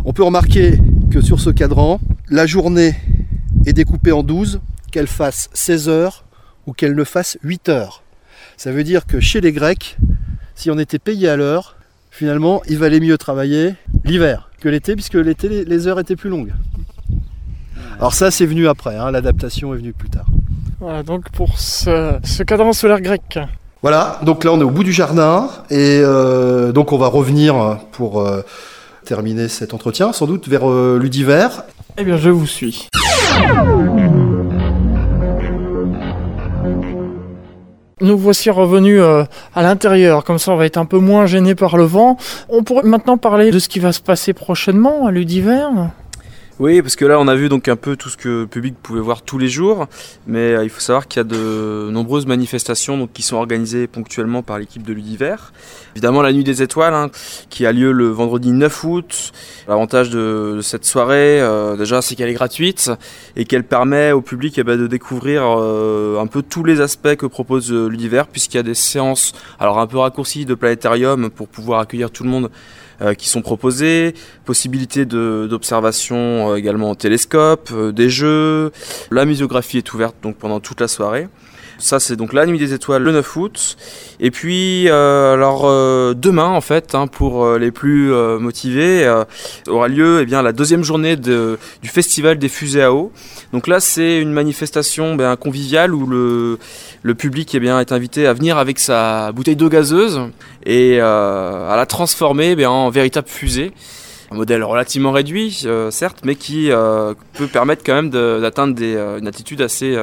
On 0.03 0.11
peut 0.11 0.23
remarquer 0.23 0.77
que 1.09 1.21
sur 1.21 1.39
ce 1.39 1.51
cadran, 1.51 2.01
la 2.27 2.45
journée 2.45 2.95
est 3.65 3.73
découpée 3.73 4.11
en 4.11 4.23
12, 4.23 4.59
qu'elle 4.91 5.07
fasse 5.07 5.49
16 5.53 5.88
heures 5.88 6.25
ou 6.67 6.73
qu'elle 6.73 6.95
ne 6.95 7.03
fasse 7.05 7.38
8 7.43 7.69
heures. 7.69 8.03
Ça 8.57 8.73
veut 8.73 8.84
dire 8.84 9.05
que 9.05 9.21
chez 9.21 9.39
les 9.39 9.53
Grecs, 9.53 9.97
si 10.53 10.69
on 10.69 10.77
était 10.77 10.99
payé 10.99 11.29
à 11.29 11.38
l'heure, 11.38 11.77
finalement, 12.14 12.61
il 12.70 12.78
valait 12.78 12.99
mieux 12.99 13.18
travailler 13.18 13.74
l'hiver 14.05 14.49
que 14.61 14.70
l'été, 14.70 14.93
puisque 14.93 15.16
l'été, 15.16 15.66
les- 15.66 15.88
heures 15.88 15.99
étaient 15.99 16.16
plus 16.16 16.30
longues. 16.30 16.53
Alors 17.97 18.14
ça, 18.14 18.30
c'est 18.32 18.45
venu 18.45 18.68
après, 18.68 18.95
hein, 18.95 19.11
l'adaptation 19.11 19.74
est 19.74 19.78
venue 19.78 19.93
plus 19.93 20.09
tard. 20.09 20.26
Voilà, 20.80 21.01
donc 21.03 21.30
pour 21.32 21.57
ce, 21.59 22.14
ce 22.24 22.43
cadran 22.43 22.72
solaire 22.72 23.01
grec. 23.01 23.39
Voilà, 23.82 24.20
donc 24.24 24.43
là 24.43 24.51
on 24.53 24.59
est 24.59 24.64
au 24.64 24.70
bout 24.70 24.84
du 24.84 24.93
jardin 24.93 25.49
et 25.70 25.99
euh, 26.03 26.72
donc 26.72 26.93
on 26.93 26.97
va 26.97 27.07
revenir 27.07 27.80
pour 27.91 28.22
euh, 28.22 28.41
terminer 29.05 29.47
cet 29.49 29.74
entretien, 29.74 30.14
sans 30.14 30.28
doute 30.28 30.47
vers 30.47 30.70
euh, 30.70 30.97
l'Udiver. 31.01 31.47
Eh 31.97 32.03
bien, 32.03 32.18
je 32.18 32.30
vous 32.30 32.47
suis. 32.47 32.88
Nous 38.04 38.18
voici 38.18 38.49
revenus 38.49 38.99
euh, 38.99 39.24
à 39.56 39.64
l'intérieur, 39.64 40.26
comme 40.26 40.38
ça 40.38 40.51
on 40.51 40.58
va 40.58 40.66
être 40.66 40.76
un 40.76 40.84
peu 40.84 40.99
moins 40.99 41.26
gêné 41.26 41.56
par 41.56 41.78
le 41.78 41.86
vent. 41.86 42.18
On 42.49 42.62
pourrait 42.62 42.84
maintenant 42.84 43.18
parler 43.18 43.49
de 43.49 43.60
ce 43.60 43.70
qui 43.70 43.80
va 43.80 43.93
se 43.93 44.01
passer 44.01 44.34
prochainement 44.34 45.08
à 45.08 45.12
l'Udiver. 45.12 45.70
Oui, 46.60 46.84
parce 46.84 46.95
que 46.95 47.04
là, 47.06 47.20
on 47.20 47.28
a 47.28 47.34
vu 47.34 47.49
donc 47.49 47.68
un 47.68 47.76
peu 47.76 47.95
tout 47.95 48.10
ce 48.10 48.18
que 48.18 48.30
le 48.41 48.47
public 48.47 48.76
pouvait 48.80 48.99
voir 48.99 49.24
tous 49.24 49.39
les 49.39 49.47
jours, 49.47 49.88
mais 50.28 50.54
euh, 50.54 50.64
il 50.64 50.70
faut 50.70 50.80
savoir 50.80 51.08
qu'il 51.08 51.20
y 51.20 51.22
a 51.22 51.24
de 51.24 51.89
nombreuses 51.89 52.28
manifestations 52.28 52.95
donc, 52.95 53.12
qui 53.12 53.24
sont 53.24 53.38
organisées 53.38 53.88
ponctuellement 53.88 54.43
par 54.43 54.60
l'équipe 54.60 54.84
de 54.84 54.93
l'Udiver. 54.93 55.36
Évidemment, 55.95 56.22
la 56.22 56.32
Nuit 56.32 56.43
des 56.43 56.62
Étoiles, 56.62 56.93
hein, 56.93 57.10
qui 57.49 57.66
a 57.66 57.72
lieu 57.72 57.91
le 57.91 58.08
vendredi 58.10 58.51
9 58.51 58.84
août. 58.84 59.32
L'avantage 59.68 60.12
de, 60.12 60.60
cette 60.62 60.86
soirée, 60.86 61.41
euh, 61.41 61.76
déjà, 61.76 62.04
c'est 62.04 62.14
qu'elle 62.14 62.30
est 62.30 62.34
gratuite 62.34 62.91
et 63.36 63.45
qu'elle 63.45 63.64
permet 63.64 64.12
au 64.12 64.22
public 64.22 64.60
eh 64.60 64.64
ben, 64.64 64.78
de 64.78 64.86
découvrir 64.86 65.41
euh, 65.43 66.20
un 66.20 66.28
peu 66.28 66.43
tous 66.43 66.64
les 66.64 66.82
aspects 66.82 67.16
que 67.16 67.26
propose 67.26 67.74
l'Udiver, 67.74 68.24
puisqu'il 68.32 68.58
y 68.58 68.60
a 68.60 68.64
des 68.64 68.76
séances, 68.76 69.34
alors 69.60 69.80
un 69.80 69.88
peu 69.88 69.97
raccourcies 69.97 70.45
de 70.45 70.54
planétarium 70.54 71.32
pour 71.32 71.47
pouvoir 71.47 71.80
accueillir 71.80 72.12
tout 72.12 72.24
le 72.24 72.30
monde 72.30 72.51
qui 73.16 73.30
sont 73.30 73.41
proposées, 73.41 74.14
possibilité 74.45 75.06
d'observation 75.06 76.51
euh, 76.51 76.56
également 76.56 76.91
au 76.91 76.95
télescope, 76.95 77.70
euh, 77.74 77.91
des 77.91 78.10
jeux. 78.10 78.72
La 79.12 79.26
muséographie 79.26 79.78
est 79.78 79.93
ouverte 79.93 80.16
donc 80.24 80.38
pendant 80.38 80.60
toute 80.60 80.80
la 80.80 80.88
soirée. 80.88 81.28
Ça 81.80 81.99
c'est 81.99 82.15
donc 82.15 82.34
la 82.34 82.45
nuit 82.45 82.57
des 82.59 82.74
étoiles 82.74 83.03
le 83.03 83.11
9 83.11 83.36
août. 83.36 83.78
Et 84.19 84.32
puis 84.32 84.88
euh, 84.89 85.34
alors 85.34 85.63
euh, 85.65 86.13
demain 86.13 86.45
en 86.47 86.61
fait 86.61 86.95
hein, 86.95 87.07
pour 87.07 87.43
euh, 87.43 87.57
les 87.57 87.71
plus 87.71 88.11
motivés 88.39 89.11
aura 89.67 89.88
lieu 89.88 90.19
eh 90.21 90.26
bien 90.26 90.41
la 90.41 90.51
deuxième 90.53 90.84
journée 90.84 91.15
de- 91.15 91.57
du 91.82 91.89
festival 91.89 92.38
des 92.38 92.49
fusées 92.49 92.84
à 92.84 92.93
eau. 92.93 93.11
Donc 93.51 93.67
là 93.67 93.80
c'est 93.80 94.19
une 94.19 94.32
manifestation 94.32 95.15
ben, 95.15 95.36
conviviale 95.36 95.93
où 95.93 96.05
le, 96.07 96.57
le 97.01 97.15
public 97.15 97.53
eh 97.55 97.59
bien, 97.59 97.80
est 97.80 97.91
invité 97.91 98.28
à 98.28 98.34
venir 98.34 98.57
avec 98.57 98.80
sa 98.80 99.32
bouteille 99.32 99.55
d'eau 99.55 99.69
gazeuse 99.69 100.21
et 100.65 100.99
à 100.99 101.74
la 101.76 101.86
transformer 101.86 102.51
eh 102.51 102.55
bien, 102.55 102.69
en 102.69 102.89
véritable 102.89 103.28
fusée. 103.28 103.71
Un 104.34 104.36
modèle 104.36 104.63
relativement 104.63 105.11
réduit, 105.11 105.61
euh, 105.65 105.91
certes, 105.91 106.21
mais 106.25 106.36
qui 106.36 106.71
euh, 106.71 107.13
peut 107.34 107.47
permettre 107.47 107.84
quand 107.86 107.93
même 107.93 108.09
d'atteindre 108.09 108.75
euh, 108.81 109.19
une 109.19 109.27
altitude 109.27 109.61
assez, 109.61 109.95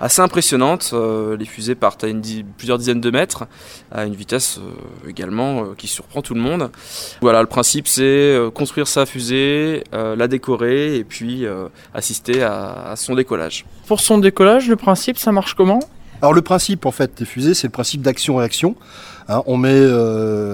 assez 0.00 0.20
impressionnante. 0.20 0.92
les 0.92 1.44
fusées 1.44 1.74
partent 1.74 2.04
à 2.04 2.08
plusieurs 2.58 2.78
dizaines 2.78 3.00
de 3.00 3.10
mètres, 3.10 3.44
à 3.92 4.04
une 4.04 4.14
vitesse 4.14 4.60
également 5.08 5.74
qui 5.76 5.86
surprend 5.86 6.20
tout 6.20 6.34
le 6.34 6.40
monde. 6.40 6.70
Voilà, 7.20 7.40
le 7.40 7.46
principe 7.46 7.86
c'est 7.86 8.36
construire 8.54 8.88
sa 8.88 9.06
fusée, 9.06 9.84
la 9.92 10.28
décorer 10.28 10.96
et 10.96 11.04
puis 11.04 11.46
assister 11.94 12.42
à, 12.42 12.90
à 12.90 12.96
son 12.96 13.14
décollage. 13.14 13.64
Pour 13.86 14.00
son 14.00 14.18
décollage, 14.18 14.68
le 14.68 14.76
principe, 14.76 15.18
ça 15.18 15.32
marche 15.32 15.54
comment? 15.54 15.80
Alors 16.22 16.32
le 16.32 16.42
principe 16.42 16.86
en 16.86 16.90
fait 16.90 17.12
des 17.18 17.24
fusées, 17.24 17.54
c'est 17.54 17.68
le 17.68 17.72
principe 17.72 18.02
d'action-réaction. 18.02 18.74
Hein, 19.28 19.42
on 19.46 19.56
met 19.56 19.80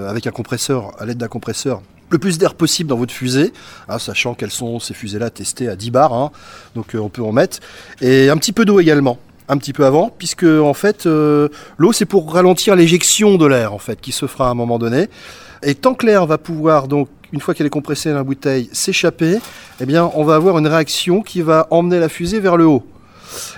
avec 0.08 0.26
un 0.26 0.32
compresseur, 0.32 0.92
à 1.00 1.06
l'aide 1.06 1.18
d'un 1.18 1.28
compresseur, 1.28 1.82
le 2.12 2.18
plus 2.18 2.38
d'air 2.38 2.54
possible 2.54 2.88
dans 2.88 2.96
votre 2.96 3.12
fusée, 3.12 3.52
hein, 3.88 3.98
sachant 3.98 4.34
qu'elles 4.34 4.50
sont 4.50 4.78
ces 4.78 4.94
fusées-là 4.94 5.30
testées 5.30 5.68
à 5.68 5.76
10 5.76 5.90
bars, 5.90 6.12
hein. 6.12 6.30
donc 6.74 6.94
euh, 6.94 6.98
on 6.98 7.08
peut 7.08 7.22
en 7.22 7.32
mettre, 7.32 7.58
et 8.00 8.28
un 8.28 8.36
petit 8.36 8.52
peu 8.52 8.64
d'eau 8.64 8.80
également 8.80 9.18
un 9.48 9.58
petit 9.58 9.72
peu 9.72 9.84
avant, 9.84 10.08
puisque 10.08 10.44
en 10.44 10.72
fait 10.72 11.04
euh, 11.04 11.48
l'eau 11.76 11.92
c'est 11.92 12.06
pour 12.06 12.32
ralentir 12.32 12.76
l'éjection 12.76 13.36
de 13.36 13.44
l'air 13.44 13.74
en 13.74 13.78
fait 13.78 14.00
qui 14.00 14.12
se 14.12 14.26
fera 14.26 14.48
à 14.48 14.50
un 14.50 14.54
moment 14.54 14.78
donné. 14.78 15.08
Et 15.64 15.74
tant 15.74 15.94
que 15.94 16.06
l'air 16.06 16.26
va 16.26 16.38
pouvoir 16.38 16.88
donc 16.88 17.08
une 17.32 17.40
fois 17.40 17.52
qu'elle 17.52 17.66
est 17.66 17.70
compressée 17.70 18.10
dans 18.10 18.16
la 18.16 18.24
bouteille 18.24 18.70
s'échapper, 18.72 19.38
eh 19.80 19.86
bien 19.86 20.10
on 20.14 20.24
va 20.24 20.36
avoir 20.36 20.58
une 20.58 20.66
réaction 20.68 21.22
qui 21.22 21.42
va 21.42 21.66
emmener 21.70 21.98
la 21.98 22.08
fusée 22.08 22.40
vers 22.40 22.56
le 22.56 22.66
haut. 22.66 22.86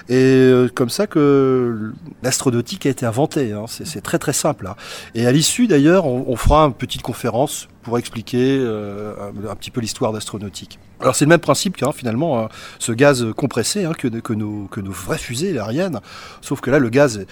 Et 0.08 0.14
euh, 0.14 0.68
comme 0.72 0.90
ça 0.90 1.06
que 1.06 1.92
l'astronautique 2.22 2.86
a 2.86 2.90
été 2.90 3.06
inventée. 3.06 3.52
Hein. 3.52 3.64
C'est 3.68 4.02
très 4.02 4.18
très 4.18 4.32
simple. 4.32 4.66
Hein. 4.66 4.76
Et 5.14 5.26
à 5.26 5.32
l'issue 5.32 5.66
d'ailleurs, 5.66 6.06
on, 6.06 6.36
fera 6.36 6.64
une 6.66 6.74
petite 6.74 7.02
conférence 7.02 7.68
pour 7.84 7.98
expliquer 7.98 8.58
euh, 8.58 9.14
un, 9.48 9.54
petit 9.54 9.70
peu 9.70 9.80
l'histoire 9.80 10.12
d'astronautique. 10.12 10.78
Alors 11.00 11.14
c'est 11.14 11.24
le 11.24 11.28
même 11.28 11.40
principe 11.40 11.76
qu'un 11.76 11.92
finalement 11.92 12.40
hein, 12.40 12.48
ce 12.78 12.92
gaz 12.92 13.26
compressé 13.36 13.86
que, 13.98 14.08
que, 14.08 14.32
nos, 14.32 14.68
vraies 14.86 15.18
fusées 15.18 15.58
aériennes, 15.58 16.00
sauf 16.40 16.60
que 16.60 16.70
là 16.70 16.78
le 16.78 16.88
gaz 16.88 17.26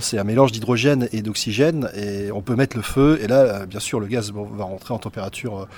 c'est 0.00 0.18
un 0.18 0.24
mélange 0.24 0.52
d'hydrogène 0.52 1.08
et 1.12 1.22
d'oxygène 1.22 1.88
et 1.94 2.32
on 2.32 2.42
peut 2.42 2.56
mettre 2.56 2.76
le 2.76 2.82
feu 2.82 3.18
et 3.22 3.28
là 3.28 3.40
euh, 3.40 3.66
bien 3.66 3.80
sûr 3.80 4.00
le 4.00 4.06
gaz 4.06 4.32
va 4.32 4.64
rentrer 4.64 4.92
en 4.92 4.98
température 4.98 5.68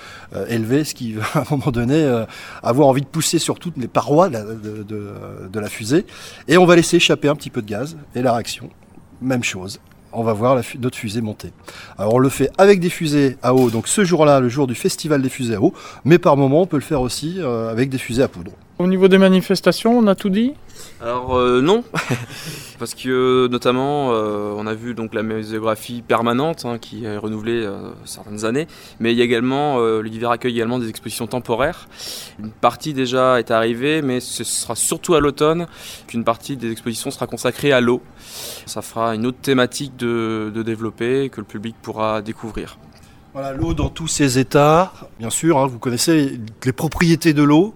élevée, 0.49 0.85
ce 0.85 0.95
qui 0.95 1.13
va 1.13 1.25
à 1.35 1.41
un 1.41 1.47
moment 1.51 1.71
donné 1.71 2.25
avoir 2.63 2.89
envie 2.89 3.03
de 3.03 3.07
pousser 3.07 3.39
sur 3.39 3.59
toutes 3.59 3.77
les 3.77 3.89
parois 3.89 4.29
de 4.31 5.61
la 5.61 5.69
fusée 5.69 6.07
et 6.49 6.57
on 6.57 6.65
va 6.65 6.77
laisser 6.77 6.97
échapper 6.97 7.29
un 7.29 7.37
petit 7.37 7.51
peu 7.51 7.63
de 7.63 7.69
gaz. 7.69 7.97
Et 8.15 8.23
la 8.23 8.33
réaction, 8.33 8.71
même 9.21 9.45
chose. 9.45 9.81
On 10.15 10.23
va 10.23 10.33
voir 10.33 10.61
notre 10.79 10.97
fusée 10.97 11.21
monter. 11.21 11.53
Alors 11.99 12.15
on 12.15 12.19
le 12.19 12.29
fait 12.29 12.51
avec 12.57 12.81
des 12.81 12.91
fusées 12.91 13.37
à 13.43 13.55
eau, 13.55 13.71
donc 13.71 13.89
ce 13.89 14.05
jour-là, 14.05 14.41
le 14.41 14.49
jour 14.49 14.67
du 14.67 14.75
festival 14.75 15.21
des 15.21 15.29
fusées 15.29 15.57
à 15.57 15.61
eau, 15.61 15.75
mais 16.05 16.19
par 16.19 16.37
moment 16.37 16.63
on 16.63 16.67
peut 16.67 16.77
le 16.77 16.83
faire 16.83 17.01
aussi 17.01 17.37
euh, 17.39 17.71
avec 17.71 17.91
des 17.91 17.99
fusées 17.99 18.23
à 18.23 18.29
poudre. 18.29 18.53
Au 18.81 18.89
niveau 18.89 19.07
des 19.07 19.19
manifestations, 19.19 19.97
on 19.97 20.09
a 20.09 20.17
tout 20.17 20.31
dit? 20.31 20.53
Alors 21.01 21.37
euh, 21.37 21.61
non, 21.61 21.85
parce 22.81 22.95
que 22.95 23.47
notamment 23.47 24.11
euh, 24.13 24.53
on 24.57 24.67
a 24.67 24.75
vu 24.75 24.95
donc 24.95 25.15
la 25.15 25.23
muséographie 25.23 26.03
permanente 26.03 26.65
hein, 26.65 26.79
qui 26.79 27.05
est 27.05 27.17
renouvelée 27.17 27.63
euh, 27.65 27.91
certaines 28.05 28.45
années, 28.45 28.67
mais 28.99 29.13
il 29.13 29.19
y 29.19 29.21
a 29.21 29.25
également 29.25 29.81
l'univers 30.01 30.31
accueille 30.31 30.55
également 30.55 30.81
des 30.81 30.89
expositions 30.89 31.29
temporaires. 31.29 31.89
Une 32.41 32.51
partie 32.51 32.95
déjà 32.95 33.39
est 33.39 33.53
arrivée, 33.53 34.03
mais 34.03 34.19
ce 34.19 34.43
sera 34.43 34.75
surtout 34.75 35.15
à 35.15 35.21
l'automne 35.21 35.69
qu'une 36.09 36.25
partie 36.25 36.57
des 36.57 36.73
expositions 36.73 37.13
sera 37.13 37.29
consacrée 37.29 37.73
à 37.73 37.81
l'eau. 37.81 38.03
Ça 38.67 38.83
fera 38.83 39.15
une 39.15 39.27
autre 39.27 39.39
thématique 39.41 39.97
de, 39.97 40.51
de 40.53 40.63
développer 40.65 41.29
que 41.31 41.41
le 41.41 41.47
public 41.47 41.77
pourra 41.81 42.23
découvrir. 42.23 42.79
Voilà, 43.35 43.53
l'eau 43.53 43.75
dans 43.75 43.89
tous 43.89 44.07
ses 44.07 44.39
états, 44.39 44.93
bien 45.19 45.31
sûr, 45.31 45.59
hein, 45.59 45.67
vous 45.67 45.81
connaissez 45.81 46.39
les 46.65 46.73
propriétés 46.73 47.33
de 47.33 47.43
l'eau, 47.43 47.75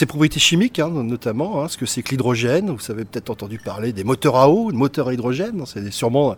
ses 0.00 0.06
propriétés 0.06 0.40
chimiques, 0.40 0.78
hein, 0.78 0.88
notamment, 0.88 1.62
hein, 1.62 1.68
ce 1.68 1.76
que 1.76 1.84
c'est 1.84 2.02
que 2.02 2.08
l'hydrogène. 2.08 2.70
Vous 2.70 2.90
avez 2.90 3.04
peut-être 3.04 3.28
entendu 3.28 3.58
parler 3.58 3.92
des 3.92 4.02
moteurs 4.02 4.36
à 4.36 4.48
eau, 4.48 4.72
des 4.72 4.76
moteurs 4.78 5.08
à 5.08 5.12
hydrogène. 5.12 5.62
C'est 5.66 5.90
sûrement 5.90 6.36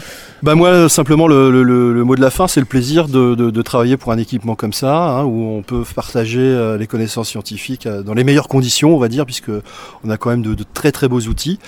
Bah 0.43 0.55
moi, 0.55 0.89
simplement, 0.89 1.27
le, 1.27 2.05
mot 2.05 2.17
de 2.17 2.21
la 2.21 2.31
fin, 2.31 2.49
c'est 2.49 2.61
le 2.61 2.67
plaisir 2.67 3.09
de, 3.09 3.63
travailler 3.63 3.97
pour 3.97 4.13
un 4.13 4.19
équipement 4.19 4.55
comme 4.55 4.73
ça, 4.73 4.97
hein, 4.97 5.25
où 5.25 5.57
on 5.57 5.63
peut 5.63 5.83
partager 5.95 6.41
euh, 6.41 6.79
les 6.79 6.87
connaissances 6.87 7.29
scientifiques 7.29 7.87
euh, 7.87 8.03
dans 8.03 8.15
les 8.15 8.25
meilleures 8.25 8.49
conditions, 8.49 8.95
on 8.95 8.99
va 8.99 9.09
dire, 9.09 9.27
puisque 9.27 9.51
on 10.05 10.11
a 10.11 10.17
quand 10.17 10.31
même 10.31 10.43
de, 10.43 10.57
très 10.73 10.93
très 10.93 11.09
beaux 11.09 11.21
outils. 11.21 11.59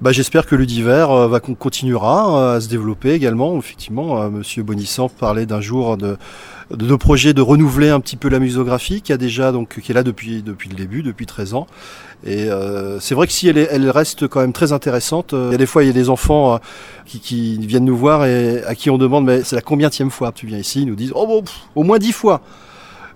Bah, 0.00 0.12
J'espère 0.12 0.46
que 0.46 0.54
l'univers 0.54 1.10
euh, 1.10 1.28
va 1.28 1.40
continuera 1.40 2.54
à 2.54 2.60
se 2.60 2.68
développer 2.68 3.12
également. 3.12 3.58
Effectivement, 3.58 4.30
Monsieur 4.30 4.62
Bonissant 4.62 5.08
parlait 5.08 5.46
d'un 5.46 5.60
jour 5.60 5.96
de, 5.96 6.16
de 6.70 6.96
projets 6.96 7.34
de 7.34 7.42
renouveler 7.42 7.90
un 7.90 8.00
petit 8.00 8.16
peu 8.16 8.28
la 8.28 8.38
muséographie 8.38 9.02
qui 9.02 9.12
a 9.12 9.16
déjà 9.16 9.52
donc 9.52 9.80
qui 9.80 9.92
est 9.92 9.94
là 9.94 10.02
depuis 10.02 10.42
depuis 10.42 10.68
le 10.68 10.76
début, 10.76 11.02
depuis 11.02 11.26
13 11.26 11.54
ans. 11.54 11.66
Et 12.26 12.50
euh, 12.50 12.98
c'est 13.00 13.14
vrai 13.14 13.26
que 13.26 13.32
si 13.32 13.48
elle, 13.48 13.90
reste 13.90 14.26
quand 14.28 14.40
même 14.40 14.54
très 14.54 14.72
intéressante, 14.72 15.34
euh, 15.34 15.48
il 15.48 15.52
y 15.52 15.54
a 15.54 15.58
des 15.58 15.66
fois 15.66 15.82
il 15.84 15.88
y 15.88 15.90
a 15.90 15.92
des 15.92 16.08
enfants 16.08 16.54
euh, 16.54 16.58
qui, 17.04 17.58
viennent 17.58 17.84
nous 17.84 17.96
voir 17.96 18.24
et 18.24 18.64
à 18.64 18.74
qui 18.74 18.88
on 18.88 18.96
demande 18.96 19.26
mais 19.26 19.42
c'est 19.42 19.56
la 19.56 19.62
combienième 19.62 20.10
fois 20.10 20.32
que 20.32 20.38
tu 20.38 20.46
viens 20.46 20.56
ici 20.56 20.82
Ils 20.82 20.86
nous 20.86 20.94
disent 20.94 21.12
oh 21.14 21.26
bon, 21.26 21.44
au 21.74 21.82
moins 21.82 21.98
dix 21.98 22.12
fois. 22.12 22.40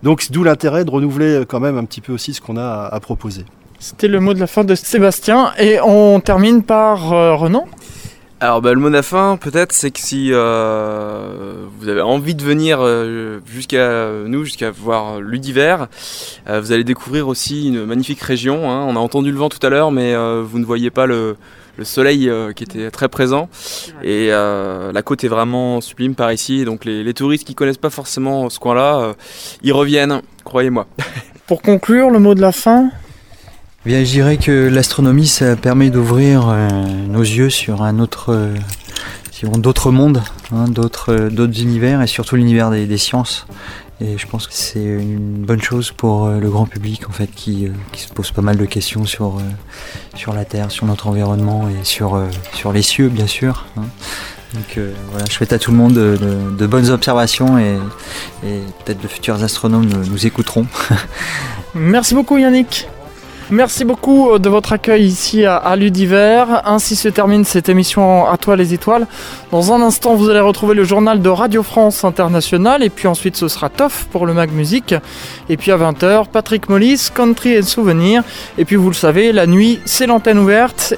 Donc 0.02 0.30
d'où 0.30 0.44
l'intérêt 0.44 0.84
de 0.84 0.90
renouveler 0.90 1.44
quand 1.48 1.58
même 1.58 1.78
un 1.78 1.84
petit 1.84 2.02
peu 2.02 2.12
aussi 2.12 2.34
ce 2.34 2.42
qu'on 2.42 2.58
a 2.58 2.86
à, 2.92 3.00
proposer. 3.00 3.44
C'était 3.80 4.08
le 4.08 4.20
mot 4.20 4.34
de 4.34 4.40
la 4.40 4.46
fin 4.46 4.64
de 4.64 4.74
Sébastien 4.74 5.52
et 5.58 5.80
on 5.80 6.20
termine 6.20 6.62
par 6.62 7.08
Renan. 7.08 7.64
Alors 8.40 8.62
bah, 8.62 8.72
le 8.72 8.78
mot 8.78 8.88
de 8.88 8.94
la 8.94 9.02
fin, 9.02 9.36
peut-être, 9.36 9.72
c'est 9.72 9.90
que 9.90 9.98
si 9.98 10.30
euh, 10.32 11.64
vous 11.80 11.88
avez 11.88 12.02
envie 12.02 12.36
de 12.36 12.44
venir 12.44 12.78
euh, 12.80 13.40
jusqu'à 13.46 14.10
nous, 14.26 14.44
jusqu'à 14.44 14.70
voir 14.70 15.20
l'Udiver, 15.20 15.76
euh, 16.48 16.60
vous 16.60 16.70
allez 16.70 16.84
découvrir 16.84 17.26
aussi 17.26 17.66
une 17.66 17.84
magnifique 17.84 18.20
région. 18.20 18.70
hein. 18.70 18.84
On 18.86 18.94
a 18.94 19.00
entendu 19.00 19.32
le 19.32 19.38
vent 19.38 19.48
tout 19.48 19.64
à 19.66 19.70
l'heure, 19.70 19.90
mais 19.90 20.14
euh, 20.14 20.44
vous 20.46 20.60
ne 20.60 20.64
voyez 20.64 20.90
pas 20.90 21.06
le, 21.06 21.36
le 21.78 21.84
soleil 21.84 22.28
euh, 22.28 22.52
qui 22.52 22.62
était 22.62 22.92
très 22.92 23.08
présent. 23.08 23.48
Et 24.04 24.28
euh, 24.30 24.92
la 24.92 25.02
côte 25.02 25.24
est 25.24 25.28
vraiment 25.28 25.80
sublime 25.80 26.14
par 26.14 26.32
ici. 26.32 26.64
Donc 26.64 26.84
les, 26.84 27.02
les 27.02 27.14
touristes 27.14 27.44
qui 27.44 27.56
connaissent 27.56 27.76
pas 27.76 27.90
forcément 27.90 28.50
ce 28.50 28.60
coin-là, 28.60 29.00
euh, 29.00 29.12
ils 29.64 29.72
reviennent, 29.72 30.22
croyez-moi. 30.44 30.86
Pour 31.48 31.60
conclure, 31.60 32.08
le 32.08 32.20
mot 32.20 32.36
de 32.36 32.40
la 32.40 32.52
fin? 32.52 32.90
Bien, 33.88 34.04
je 34.04 34.10
dirais 34.10 34.36
que 34.36 34.68
l'astronomie, 34.68 35.26
ça 35.26 35.56
permet 35.56 35.88
d'ouvrir 35.88 36.50
euh, 36.50 36.68
nos 37.08 37.22
yeux 37.22 37.48
sur 37.48 37.80
un 37.80 38.00
autre, 38.00 38.34
euh, 38.34 38.54
d'autres 39.56 39.90
mondes, 39.90 40.22
hein, 40.52 40.66
d'autres, 40.68 41.10
euh, 41.10 41.30
d'autres 41.30 41.62
univers 41.62 42.02
et 42.02 42.06
surtout 42.06 42.36
l'univers 42.36 42.70
des, 42.70 42.98
sciences. 42.98 43.46
Et 44.02 44.18
je 44.18 44.26
pense 44.26 44.46
que 44.46 44.52
c'est 44.52 44.84
une 44.84 45.42
bonne 45.42 45.62
chose 45.62 45.90
pour 45.90 46.28
le 46.28 46.50
grand 46.50 46.66
public 46.66 47.08
en 47.08 47.12
fait 47.12 47.28
qui, 47.28 47.70
se 47.96 48.12
pose 48.12 48.30
pas 48.30 48.42
mal 48.42 48.58
de 48.58 48.66
questions 48.66 49.06
sur, 49.06 49.40
sur 50.14 50.34
la 50.34 50.44
Terre, 50.44 50.70
sur 50.70 50.84
notre 50.84 51.06
environnement 51.06 51.70
et 51.70 51.82
sur, 51.82 52.22
sur 52.52 52.74
les 52.74 52.82
cieux 52.82 53.08
bien 53.08 53.26
sûr. 53.26 53.64
hein. 53.78 53.84
Donc 54.52 54.78
voilà, 55.12 55.24
je 55.30 55.32
souhaite 55.32 55.54
à 55.54 55.58
tout 55.58 55.70
le 55.70 55.78
monde 55.78 55.94
de, 55.94 56.66
bonnes 56.66 56.90
observations 56.90 57.58
et, 57.58 57.78
peut-être 58.84 59.00
de 59.00 59.08
futurs 59.08 59.42
astronomes 59.42 59.88
nous 59.88 60.26
écouteront. 60.26 60.66
Merci 61.74 62.14
beaucoup 62.14 62.36
Yannick. 62.36 62.86
Merci 63.50 63.86
beaucoup 63.86 64.30
euh, 64.30 64.38
de 64.38 64.50
votre 64.50 64.74
accueil 64.74 65.06
ici 65.06 65.46
à, 65.46 65.74
l'Udiver. 65.74 66.44
Ainsi 66.66 66.96
se 66.96 67.08
termine 67.08 67.46
cette 67.46 67.70
émission 67.70 68.26
À 68.26 68.36
toi 68.36 68.56
les 68.56 68.74
étoiles. 68.74 69.06
Dans 69.52 69.72
un 69.72 69.80
instant, 69.80 70.16
vous 70.16 70.28
allez 70.28 70.40
retrouver 70.40 70.74
le 70.74 70.84
journal 70.84 71.22
de 71.22 71.30
Radio 71.30 71.62
France 71.62 72.04
International 72.04 72.82
et 72.82 72.90
puis 72.90 73.08
ensuite 73.08 73.36
ce 73.36 73.48
sera 73.48 73.70
Toff 73.70 74.06
pour 74.12 74.26
le 74.26 74.34
Mag 74.34 74.52
Musique. 74.52 74.94
Et 75.48 75.56
puis 75.56 75.72
à 75.72 75.78
20h, 75.78 76.26
Patrick 76.30 76.68
Mollis, 76.68 77.08
Country 77.14 77.52
et 77.52 77.62
Souvenirs. 77.62 78.22
Et 78.58 78.66
puis 78.66 78.76
vous 78.76 78.88
le 78.88 78.94
savez, 78.94 79.32
la 79.32 79.46
nuit, 79.46 79.80
c'est 79.86 80.06
l'antenne 80.06 80.38
ouverte. 80.38 80.92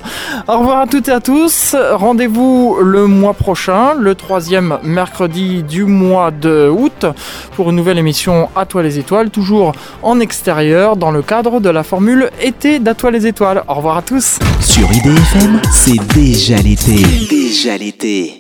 Au 0.48 0.58
revoir 0.58 0.80
à 0.80 0.86
toutes 0.88 1.06
et 1.06 1.12
à 1.12 1.20
tous. 1.20 1.76
Rendez-vous 1.92 2.78
le 2.82 3.06
mois 3.06 3.34
prochain, 3.34 3.94
le 3.96 4.16
troisième 4.16 4.78
mercredi 4.82 5.62
du 5.62 5.84
mois 5.84 6.32
de 6.32 6.68
août, 6.68 7.06
pour 7.54 7.70
une 7.70 7.76
nouvelle 7.76 7.98
émission 7.98 8.48
À 8.56 8.66
toi 8.66 8.82
les 8.82 8.98
étoiles, 8.98 9.30
toujours 9.30 9.72
en 10.02 10.18
extérieur 10.18 10.96
dans 10.96 11.12
le 11.12 11.22
cadre 11.22 11.60
de 11.60 11.70
la 11.70 11.84
formule 11.84 12.28
été 12.42 12.78
d'À 12.78 12.94
toi 12.94 13.10
les 13.10 13.26
étoiles. 13.26 13.62
Au 13.68 13.74
revoir 13.74 13.98
à 13.98 14.02
tous. 14.02 14.38
Sur 14.60 14.90
IDFM, 14.92 15.60
c'est 15.72 16.00
déjà 16.14 16.56
l'été. 16.56 17.02
Déjà 17.28 17.76
l'été. 17.76 18.36